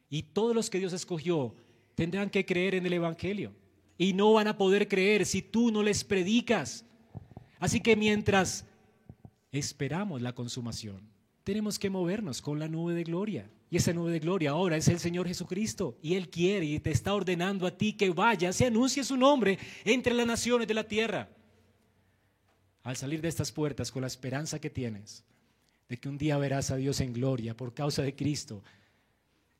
Y 0.08 0.24
todos 0.24 0.54
los 0.54 0.68
que 0.68 0.78
Dios 0.78 0.92
escogió 0.92 1.54
tendrán 1.94 2.30
que 2.30 2.44
creer 2.44 2.74
en 2.74 2.86
el 2.86 2.92
Evangelio. 2.92 3.54
y 3.96 4.14
no 4.14 4.32
van 4.32 4.48
a 4.48 4.56
poder 4.56 4.88
creer 4.88 5.26
si 5.26 5.42
tú 5.42 5.70
no 5.70 5.82
les 5.82 6.04
predicas. 6.04 6.86
Así 7.58 7.80
que 7.80 7.96
mientras 7.96 8.64
esperamos 9.52 10.22
la 10.22 10.34
consumación, 10.34 11.06
tenemos 11.44 11.78
que 11.78 11.90
movernos 11.90 12.40
con 12.40 12.58
la 12.58 12.66
nube 12.66 12.94
de 12.94 13.04
gloria. 13.04 13.50
Y 13.68 13.76
esa 13.76 13.92
nube 13.92 14.10
de 14.10 14.18
gloria 14.18 14.52
ahora 14.52 14.78
es 14.78 14.88
el 14.88 14.98
Señor 14.98 15.28
Jesucristo. 15.28 15.98
Y 16.00 16.14
Él 16.14 16.30
quiere 16.30 16.64
y 16.64 16.80
te 16.80 16.90
está 16.90 17.12
ordenando 17.12 17.66
a 17.66 17.76
ti 17.76 17.92
que 17.92 18.08
vayas 18.08 18.58
y 18.62 18.64
anuncie 18.64 19.04
su 19.04 19.18
nombre 19.18 19.58
entre 19.84 20.14
las 20.14 20.26
naciones 20.26 20.66
de 20.66 20.74
la 20.74 20.88
tierra. 20.88 21.28
Al 22.82 22.96
salir 22.96 23.20
de 23.20 23.28
estas 23.28 23.52
puertas 23.52 23.92
con 23.92 24.00
la 24.00 24.06
esperanza 24.06 24.58
que 24.58 24.70
tienes 24.70 25.26
de 25.90 25.98
que 25.98 26.08
un 26.08 26.16
día 26.16 26.38
verás 26.38 26.70
a 26.70 26.76
Dios 26.76 27.00
en 27.00 27.12
gloria 27.12 27.56
por 27.56 27.74
causa 27.74 28.00
de 28.00 28.14
Cristo. 28.14 28.62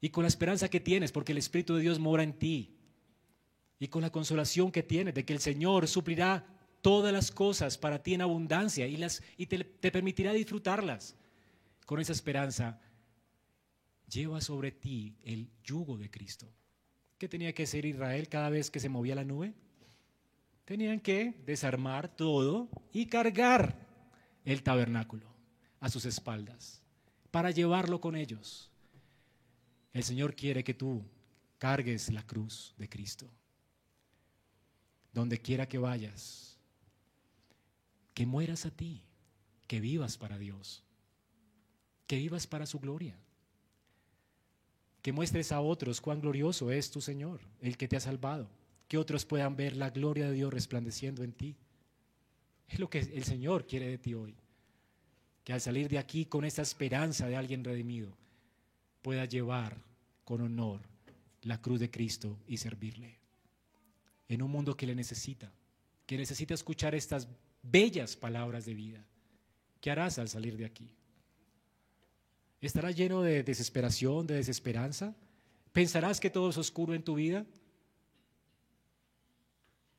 Y 0.00 0.10
con 0.10 0.22
la 0.22 0.28
esperanza 0.28 0.70
que 0.70 0.78
tienes 0.78 1.10
porque 1.10 1.32
el 1.32 1.38
Espíritu 1.38 1.74
de 1.74 1.82
Dios 1.82 1.98
mora 1.98 2.22
en 2.22 2.34
ti. 2.34 2.76
Y 3.80 3.88
con 3.88 4.00
la 4.00 4.12
consolación 4.12 4.70
que 4.70 4.84
tienes 4.84 5.12
de 5.12 5.24
que 5.24 5.32
el 5.32 5.40
Señor 5.40 5.88
suplirá 5.88 6.46
todas 6.82 7.12
las 7.12 7.32
cosas 7.32 7.76
para 7.76 8.00
ti 8.00 8.14
en 8.14 8.22
abundancia 8.22 8.86
y, 8.86 8.96
las, 8.96 9.24
y 9.36 9.46
te, 9.46 9.64
te 9.64 9.90
permitirá 9.90 10.32
disfrutarlas. 10.32 11.16
Con 11.84 11.98
esa 11.98 12.12
esperanza 12.12 12.80
lleva 14.08 14.40
sobre 14.40 14.70
ti 14.70 15.16
el 15.24 15.50
yugo 15.64 15.98
de 15.98 16.12
Cristo. 16.12 16.46
¿Qué 17.18 17.28
tenía 17.28 17.52
que 17.52 17.64
hacer 17.64 17.84
Israel 17.84 18.28
cada 18.28 18.50
vez 18.50 18.70
que 18.70 18.78
se 18.78 18.88
movía 18.88 19.16
la 19.16 19.24
nube? 19.24 19.52
Tenían 20.64 21.00
que 21.00 21.42
desarmar 21.44 22.14
todo 22.14 22.68
y 22.92 23.06
cargar 23.06 23.74
el 24.44 24.62
tabernáculo 24.62 25.29
a 25.80 25.88
sus 25.88 26.04
espaldas 26.04 26.80
para 27.30 27.50
llevarlo 27.50 28.00
con 28.00 28.16
ellos. 28.16 28.70
El 29.92 30.04
Señor 30.04 30.34
quiere 30.34 30.62
que 30.62 30.74
tú 30.74 31.02
cargues 31.58 32.12
la 32.12 32.24
cruz 32.24 32.74
de 32.78 32.88
Cristo. 32.88 33.28
Donde 35.12 35.40
quiera 35.40 35.68
que 35.68 35.78
vayas, 35.78 36.56
que 38.14 38.26
mueras 38.26 38.66
a 38.66 38.70
ti, 38.70 39.02
que 39.66 39.80
vivas 39.80 40.16
para 40.16 40.38
Dios, 40.38 40.84
que 42.06 42.16
vivas 42.16 42.46
para 42.46 42.66
su 42.66 42.78
gloria 42.78 43.16
que 45.02 45.12
muestres 45.12 45.52
a 45.52 45.60
otros 45.60 46.00
cuán 46.00 46.20
glorioso 46.20 46.70
es 46.70 46.90
tu 46.90 47.00
Señor, 47.00 47.40
el 47.60 47.76
que 47.76 47.88
te 47.88 47.96
ha 47.96 48.00
salvado, 48.00 48.50
que 48.88 48.98
otros 48.98 49.24
puedan 49.24 49.56
ver 49.56 49.76
la 49.76 49.90
gloria 49.90 50.26
de 50.28 50.34
Dios 50.34 50.52
resplandeciendo 50.52 51.22
en 51.22 51.32
ti. 51.32 51.56
Es 52.68 52.78
lo 52.78 52.90
que 52.90 52.98
el 52.98 53.24
Señor 53.24 53.66
quiere 53.66 53.88
de 53.88 53.98
ti 53.98 54.14
hoy, 54.14 54.36
al 55.50 55.60
salir 55.60 55.88
de 55.88 55.98
aquí 55.98 56.26
con 56.26 56.44
esa 56.44 56.62
esperanza 56.62 57.26
de 57.26 57.36
alguien 57.36 57.64
redimido, 57.64 58.16
pueda 59.02 59.24
llevar 59.24 59.76
con 60.24 60.40
honor 60.40 60.80
la 61.42 61.60
cruz 61.60 61.80
de 61.80 61.90
Cristo 61.90 62.38
y 62.46 62.58
servirle. 62.58 63.18
En 64.28 64.42
un 64.42 64.50
mundo 64.50 64.76
que 64.76 64.86
le 64.86 64.94
necesita, 64.94 65.52
que 66.06 66.16
necesita 66.16 66.54
escuchar 66.54 66.94
estas 66.94 67.28
bellas 67.62 68.16
palabras 68.16 68.64
de 68.64 68.74
vida. 68.74 69.04
¿Qué 69.80 69.90
harás 69.90 70.18
al 70.18 70.28
salir 70.28 70.56
de 70.56 70.66
aquí? 70.66 70.94
¿Estarás 72.60 72.94
lleno 72.94 73.22
de 73.22 73.42
desesperación, 73.42 74.26
de 74.26 74.34
desesperanza? 74.34 75.16
¿Pensarás 75.72 76.20
que 76.20 76.30
todo 76.30 76.50
es 76.50 76.58
oscuro 76.58 76.94
en 76.94 77.02
tu 77.02 77.14
vida? 77.14 77.46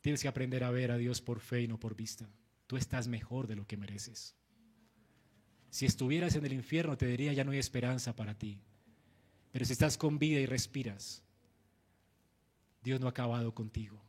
Tienes 0.02 0.22
que 0.22 0.28
aprender 0.28 0.64
a 0.64 0.72
ver 0.72 0.92
a 0.92 0.98
Dios 0.98 1.22
por 1.22 1.40
fe 1.40 1.62
y 1.62 1.68
no 1.68 1.80
por 1.80 1.96
vista. 1.96 2.30
Tú 2.68 2.78
estás 2.78 3.08
mejor 3.08 3.48
de 3.48 3.56
lo 3.56 3.66
que 3.66 3.78
mereces. 3.78 4.36
Si 5.72 5.86
estuvieras 5.86 6.36
en 6.36 6.46
el 6.46 6.54
infierno 6.54 6.98
te 6.98 7.08
diría 7.08 7.34
ya 7.34 7.46
no 7.46 7.52
hay 7.52 7.58
esperanza 7.58 8.14
para 8.14 8.38
ti. 8.38 8.60
Pero 9.52 9.66
si 9.66 9.72
estás 9.72 9.98
con 9.98 10.20
vida 10.20 10.40
y 10.40 10.46
respiras, 10.46 11.24
Dios 12.84 13.00
no 13.00 13.08
ha 13.08 13.12
acabado 13.12 13.56
contigo. 13.56 14.00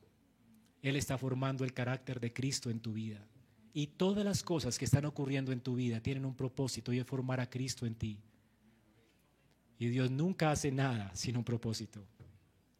Él 0.83 0.97
está 0.97 1.17
formando 1.17 1.65
el 1.65 1.73
carácter 1.73 2.19
de 2.19 2.33
Cristo 2.33 2.69
en 2.69 2.81
tu 2.81 2.93
vida. 2.93 3.25
Y 3.73 3.87
todas 3.87 4.25
las 4.25 4.43
cosas 4.43 4.77
que 4.77 4.85
están 4.85 5.05
ocurriendo 5.05 5.53
en 5.53 5.61
tu 5.61 5.77
vida 5.77 6.01
tienen 6.01 6.25
un 6.25 6.35
propósito 6.35 6.93
y 6.93 6.99
es 6.99 7.07
formar 7.07 7.41
a 7.41 7.49
Cristo 7.49 7.87
en 7.87 7.95
ti. 7.95 8.19
Y 9.79 9.87
Dios 9.87 10.11
nunca 10.11 10.51
hace 10.51 10.73
nada 10.73 11.15
sin 11.15 11.37
un 11.37 11.45
propósito. 11.45 12.05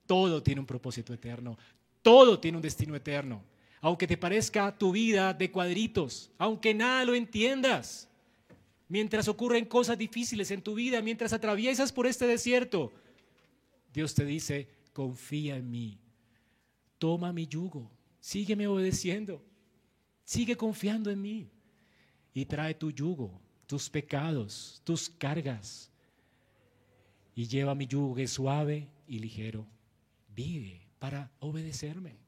Todo 0.07 0.43
tiene 0.43 0.61
un 0.61 0.67
propósito 0.67 1.15
eterno. 1.15 1.57
Todo 2.03 2.41
tiene 2.41 2.59
un 2.59 2.63
destino 2.63 2.97
eterno. 2.97 3.45
Aunque 3.81 4.09
te 4.09 4.17
parezca 4.17 4.77
tu 4.77 4.91
vida 4.91 5.33
de 5.35 5.51
cuadritos, 5.51 6.33
aunque 6.37 6.75
nada 6.75 7.05
lo 7.05 7.15
entiendas, 7.15 8.09
mientras 8.93 9.27
ocurren 9.27 9.65
cosas 9.65 9.97
difíciles 9.97 10.51
en 10.51 10.61
tu 10.61 10.75
vida, 10.75 11.01
mientras 11.01 11.33
atraviesas 11.33 11.91
por 11.91 12.07
este 12.07 12.27
desierto, 12.27 12.93
Dios 13.91 14.15
te 14.15 14.27
dice, 14.27 14.69
confía 14.93 15.57
en 15.57 15.71
mí, 15.71 15.99
toma 16.99 17.33
mi 17.33 17.47
yugo, 17.47 17.91
sígueme 18.21 18.67
obedeciendo, 18.67 19.43
sigue 20.25 20.59
confiando 20.59 21.11
en 21.11 21.23
mí 21.23 21.51
y 22.35 22.45
trae 22.45 22.75
tu 22.75 22.91
yugo, 22.91 23.41
tus 23.67 23.89
pecados, 23.89 24.83
tus 24.85 25.09
cargas, 25.09 25.91
y 27.35 27.47
lleva 27.47 27.75
mi 27.75 27.87
yugo 27.87 28.27
suave 28.27 28.91
y 29.07 29.21
ligero. 29.21 29.67
Vive 30.37 30.87
para 30.99 31.33
obedecerme. 31.39 32.19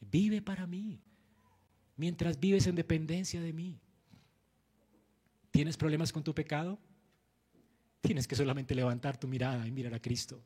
Vive 0.00 0.42
para 0.42 0.66
mí. 0.66 1.00
Mientras 1.96 2.40
vives 2.40 2.66
en 2.66 2.74
dependencia 2.74 3.40
de 3.40 3.52
mí. 3.52 3.81
¿Tienes 5.52 5.76
problemas 5.76 6.10
con 6.10 6.24
tu 6.24 6.34
pecado? 6.34 6.78
Tienes 8.00 8.26
que 8.26 8.34
solamente 8.34 8.74
levantar 8.74 9.16
tu 9.16 9.28
mirada 9.28 9.64
y 9.68 9.70
mirar 9.70 9.94
a 9.94 10.00
Cristo. 10.00 10.42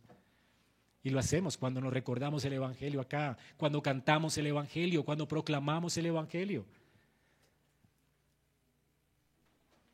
Y 1.03 1.11
lo 1.11 1.21
hacemos 1.21 1.57
cuando 1.57 1.81
nos 1.81 1.93
recordamos 1.93 2.45
el 2.45 2.55
Evangelio 2.55 3.01
acá, 3.01 3.39
cuando 3.57 3.81
cantamos 3.81 4.37
el 4.37 4.49
Evangelio, 4.49 5.05
cuando 5.05 5.29
proclamamos 5.29 5.97
el 5.97 6.07
Evangelio. 6.07 6.67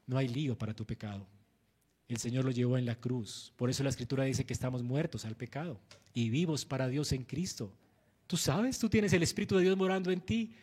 No 0.06 0.16
hay 0.16 0.28
lío 0.28 0.56
para 0.56 0.74
tu 0.74 0.86
pecado. 0.86 1.26
El 2.08 2.16
Señor 2.16 2.46
lo 2.46 2.50
llevó 2.50 2.78
en 2.78 2.86
la 2.86 2.94
cruz. 2.96 3.52
Por 3.56 3.68
eso 3.68 3.82
la 3.82 3.90
escritura 3.90 4.24
dice 4.24 4.46
que 4.46 4.54
estamos 4.54 4.82
muertos 4.82 5.26
al 5.26 5.36
pecado 5.36 5.78
y 6.14 6.30
vivos 6.30 6.64
para 6.64 6.88
Dios 6.88 7.12
en 7.12 7.24
Cristo. 7.24 7.70
Tú 8.26 8.38
sabes, 8.38 8.78
tú 8.78 8.88
tienes 8.88 9.12
el 9.12 9.22
Espíritu 9.22 9.56
de 9.56 9.64
Dios 9.64 9.76
morando 9.76 10.10
en 10.10 10.22
ti. 10.22 10.54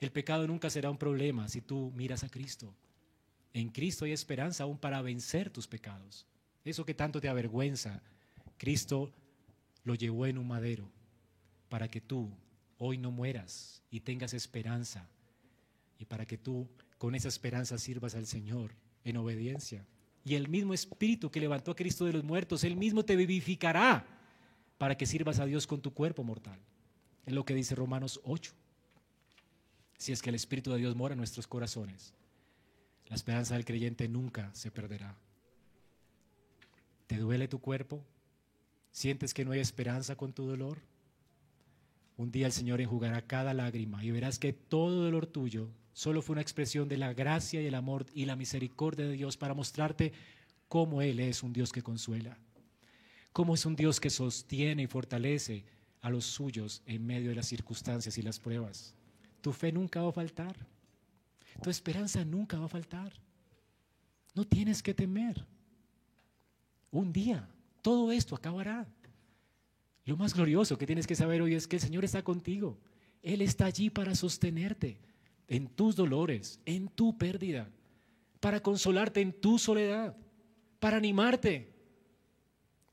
El 0.00 0.12
pecado 0.12 0.46
nunca 0.46 0.68
será 0.68 0.90
un 0.90 0.98
problema 0.98 1.48
si 1.48 1.62
tú 1.62 1.90
miras 1.96 2.22
a 2.22 2.28
Cristo. 2.28 2.74
En 3.56 3.70
Cristo 3.70 4.04
hay 4.04 4.12
esperanza 4.12 4.64
aún 4.64 4.76
para 4.76 5.00
vencer 5.00 5.48
tus 5.48 5.66
pecados. 5.66 6.26
Eso 6.62 6.84
que 6.84 6.92
tanto 6.92 7.22
te 7.22 7.30
avergüenza, 7.30 8.02
Cristo 8.58 9.10
lo 9.82 9.94
llevó 9.94 10.26
en 10.26 10.36
un 10.36 10.46
madero 10.46 10.90
para 11.70 11.88
que 11.88 12.02
tú 12.02 12.30
hoy 12.76 12.98
no 12.98 13.10
mueras 13.10 13.82
y 13.90 14.00
tengas 14.00 14.34
esperanza 14.34 15.08
y 15.98 16.04
para 16.04 16.26
que 16.26 16.36
tú 16.36 16.68
con 16.98 17.14
esa 17.14 17.28
esperanza 17.28 17.78
sirvas 17.78 18.14
al 18.14 18.26
Señor 18.26 18.74
en 19.04 19.16
obediencia. 19.16 19.86
Y 20.22 20.34
el 20.34 20.48
mismo 20.48 20.74
Espíritu 20.74 21.30
que 21.30 21.40
levantó 21.40 21.70
a 21.70 21.76
Cristo 21.76 22.04
de 22.04 22.12
los 22.12 22.24
muertos, 22.24 22.62
Él 22.62 22.76
mismo 22.76 23.06
te 23.06 23.16
vivificará 23.16 24.06
para 24.76 24.98
que 24.98 25.06
sirvas 25.06 25.38
a 25.38 25.46
Dios 25.46 25.66
con 25.66 25.80
tu 25.80 25.94
cuerpo 25.94 26.22
mortal. 26.22 26.60
Es 27.24 27.32
lo 27.32 27.46
que 27.46 27.54
dice 27.54 27.74
Romanos 27.74 28.20
8. 28.24 28.52
Si 29.96 30.12
es 30.12 30.20
que 30.20 30.28
el 30.28 30.36
Espíritu 30.36 30.72
de 30.72 30.76
Dios 30.76 30.94
mora 30.94 31.14
en 31.14 31.18
nuestros 31.18 31.46
corazones, 31.46 32.12
la 33.08 33.16
esperanza 33.16 33.54
del 33.54 33.64
creyente 33.64 34.08
nunca 34.08 34.50
se 34.54 34.70
perderá. 34.70 35.16
¿Te 37.06 37.18
duele 37.18 37.48
tu 37.48 37.60
cuerpo? 37.60 38.04
¿Sientes 38.90 39.32
que 39.32 39.44
no 39.44 39.52
hay 39.52 39.60
esperanza 39.60 40.16
con 40.16 40.32
tu 40.32 40.46
dolor? 40.46 40.78
Un 42.16 42.32
día 42.32 42.46
el 42.46 42.52
Señor 42.52 42.80
enjugará 42.80 43.22
cada 43.22 43.54
lágrima 43.54 44.02
y 44.02 44.10
verás 44.10 44.38
que 44.38 44.52
todo 44.52 45.04
dolor 45.04 45.26
tuyo 45.26 45.68
solo 45.92 46.22
fue 46.22 46.34
una 46.34 46.42
expresión 46.42 46.88
de 46.88 46.96
la 46.96 47.12
gracia 47.12 47.60
y 47.60 47.66
el 47.66 47.74
amor 47.74 48.06
y 48.14 48.24
la 48.24 48.36
misericordia 48.36 49.06
de 49.06 49.12
Dios 49.12 49.36
para 49.36 49.54
mostrarte 49.54 50.12
cómo 50.68 51.02
Él 51.02 51.20
es 51.20 51.42
un 51.42 51.52
Dios 51.52 51.72
que 51.72 51.82
consuela, 51.82 52.38
cómo 53.32 53.54
es 53.54 53.66
un 53.66 53.76
Dios 53.76 54.00
que 54.00 54.10
sostiene 54.10 54.82
y 54.82 54.86
fortalece 54.86 55.64
a 56.00 56.10
los 56.10 56.24
suyos 56.24 56.82
en 56.86 57.06
medio 57.06 57.30
de 57.30 57.36
las 57.36 57.46
circunstancias 57.46 58.18
y 58.18 58.22
las 58.22 58.40
pruebas. 58.40 58.94
Tu 59.42 59.52
fe 59.52 59.72
nunca 59.72 60.02
va 60.02 60.08
a 60.08 60.12
faltar, 60.12 60.56
tu 61.62 61.70
esperanza 61.70 62.24
nunca 62.24 62.58
va 62.58 62.66
a 62.66 62.68
faltar. 62.68 63.12
No 64.34 64.44
tienes 64.44 64.82
que 64.82 64.94
temer. 64.94 65.46
Un 66.90 67.12
día 67.12 67.48
todo 67.82 68.12
esto 68.12 68.34
acabará. 68.34 68.86
Lo 70.04 70.16
más 70.16 70.34
glorioso 70.34 70.78
que 70.78 70.86
tienes 70.86 71.06
que 71.06 71.16
saber 71.16 71.42
hoy 71.42 71.54
es 71.54 71.66
que 71.66 71.76
el 71.76 71.82
Señor 71.82 72.04
está 72.04 72.22
contigo. 72.22 72.78
Él 73.22 73.42
está 73.42 73.66
allí 73.66 73.90
para 73.90 74.14
sostenerte 74.14 75.00
en 75.48 75.68
tus 75.68 75.96
dolores, 75.96 76.60
en 76.64 76.88
tu 76.88 77.16
pérdida, 77.16 77.70
para 78.40 78.60
consolarte 78.60 79.20
en 79.20 79.32
tu 79.32 79.58
soledad, 79.58 80.16
para 80.78 80.96
animarte. 80.96 81.72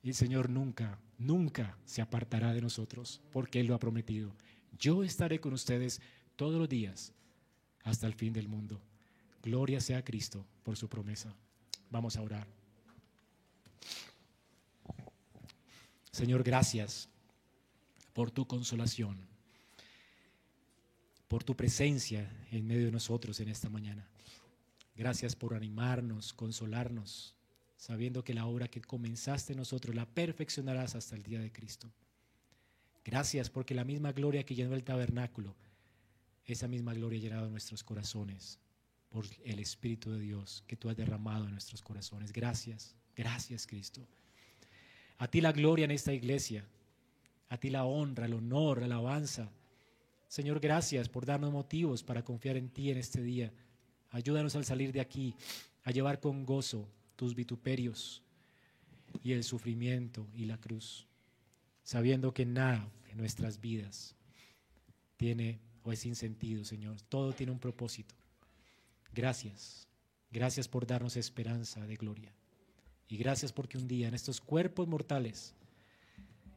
Y 0.01 0.09
el 0.09 0.15
Señor 0.15 0.49
nunca, 0.49 0.99
nunca 1.17 1.77
se 1.85 2.01
apartará 2.01 2.53
de 2.53 2.61
nosotros, 2.61 3.21
porque 3.31 3.59
Él 3.59 3.67
lo 3.67 3.75
ha 3.75 3.79
prometido. 3.79 4.35
Yo 4.77 5.03
estaré 5.03 5.39
con 5.39 5.53
ustedes 5.53 6.01
todos 6.35 6.59
los 6.59 6.69
días 6.69 7.13
hasta 7.83 8.07
el 8.07 8.13
fin 8.13 8.33
del 8.33 8.47
mundo. 8.47 8.81
Gloria 9.41 9.81
sea 9.81 10.03
Cristo 10.03 10.45
por 10.63 10.77
su 10.77 10.87
promesa. 10.87 11.33
Vamos 11.89 12.15
a 12.17 12.21
orar. 12.21 12.47
Señor, 16.11 16.43
gracias 16.43 17.09
por 18.13 18.31
tu 18.31 18.45
consolación. 18.45 19.17
por 21.27 21.43
tu 21.43 21.55
presencia 21.55 22.29
en 22.51 22.67
medio 22.67 22.85
de 22.85 22.91
nosotros 22.91 23.39
en 23.39 23.49
esta 23.49 23.67
mañana. 23.67 24.07
Gracias 24.95 25.35
por 25.35 25.55
animarnos, 25.55 26.31
consolarnos, 26.31 27.33
sabiendo 27.75 28.23
que 28.23 28.35
la 28.35 28.45
obra 28.45 28.67
que 28.67 28.81
comenzaste 28.81 29.53
en 29.53 29.57
nosotros 29.57 29.95
la 29.95 30.05
perfeccionarás 30.05 30.93
hasta 30.93 31.15
el 31.15 31.23
día 31.23 31.39
de 31.39 31.51
Cristo. 31.51 31.91
Gracias 33.03 33.49
porque 33.49 33.73
la 33.73 33.83
misma 33.83 34.11
gloria 34.11 34.43
que 34.45 34.53
llenó 34.53 34.75
el 34.75 34.83
tabernáculo, 34.83 35.55
esa 36.45 36.67
misma 36.67 36.93
gloria 36.93 37.19
ha 37.19 37.21
llenado 37.21 37.49
nuestros 37.49 37.83
corazones 37.83 38.59
por 39.09 39.25
el 39.43 39.59
Espíritu 39.59 40.11
de 40.11 40.19
Dios 40.19 40.63
que 40.67 40.75
tú 40.75 40.89
has 40.89 40.97
derramado 40.97 41.45
en 41.45 41.51
nuestros 41.51 41.81
corazones. 41.81 42.33
Gracias, 42.33 42.95
gracias 43.15 43.67
Cristo. 43.67 44.05
A 45.17 45.27
ti 45.27 45.41
la 45.41 45.51
gloria 45.51 45.85
en 45.85 45.91
esta 45.91 46.13
iglesia, 46.13 46.65
a 47.49 47.57
ti 47.57 47.69
la 47.69 47.85
honra, 47.85 48.25
el 48.25 48.33
honor, 48.33 48.79
la 48.79 48.85
alabanza. 48.85 49.49
Señor, 50.27 50.59
gracias 50.59 51.07
por 51.07 51.25
darnos 51.25 51.51
motivos 51.51 52.03
para 52.03 52.23
confiar 52.23 52.57
en 52.57 52.69
ti 52.69 52.89
en 52.89 52.97
este 52.97 53.21
día. 53.21 53.51
Ayúdanos 54.09 54.55
al 54.55 54.65
salir 54.65 54.91
de 54.91 55.01
aquí 55.01 55.35
a 55.83 55.91
llevar 55.91 56.19
con 56.19 56.45
gozo 56.45 56.87
tus 57.15 57.35
vituperios 57.35 58.21
y 59.23 59.33
el 59.33 59.43
sufrimiento 59.43 60.27
y 60.33 60.45
la 60.45 60.57
cruz 60.57 61.07
sabiendo 61.83 62.33
que 62.33 62.45
nada 62.45 62.89
en 63.11 63.17
nuestras 63.17 63.59
vidas 63.59 64.15
tiene 65.17 65.59
o 65.83 65.91
es 65.91 65.99
sin 65.99 66.15
sentido, 66.15 66.63
Señor. 66.63 67.01
Todo 67.09 67.33
tiene 67.33 67.51
un 67.51 67.59
propósito. 67.59 68.15
Gracias. 69.13 69.87
Gracias 70.31 70.67
por 70.67 70.87
darnos 70.87 71.17
esperanza 71.17 71.85
de 71.85 71.95
gloria. 71.95 72.33
Y 73.07 73.17
gracias 73.17 73.51
porque 73.51 73.77
un 73.77 73.87
día 73.87 74.07
en 74.07 74.13
estos 74.13 74.41
cuerpos 74.41 74.87
mortales 74.87 75.53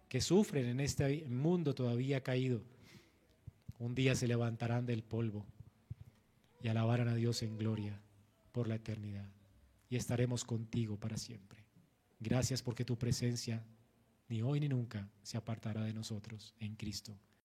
que 0.08 0.20
sufren 0.20 0.66
en 0.66 0.80
este 0.80 1.26
mundo 1.28 1.74
todavía 1.74 2.22
caído, 2.22 2.62
un 3.78 3.94
día 3.94 4.14
se 4.14 4.28
levantarán 4.28 4.86
del 4.86 5.02
polvo 5.02 5.44
y 6.62 6.68
alabarán 6.68 7.08
a 7.08 7.14
Dios 7.14 7.42
en 7.42 7.58
gloria 7.58 8.00
por 8.52 8.68
la 8.68 8.76
eternidad. 8.76 9.28
Y 9.90 9.96
estaremos 9.96 10.44
contigo 10.44 10.98
para 10.98 11.18
siempre. 11.18 11.64
Gracias 12.18 12.62
porque 12.62 12.84
tu 12.84 12.96
presencia 12.96 13.62
ni 14.28 14.42
hoy 14.42 14.60
ni 14.60 14.68
nunca 14.68 15.08
se 15.22 15.36
apartará 15.36 15.82
de 15.82 15.92
nosotros 15.92 16.54
en 16.58 16.74
Cristo. 16.74 17.16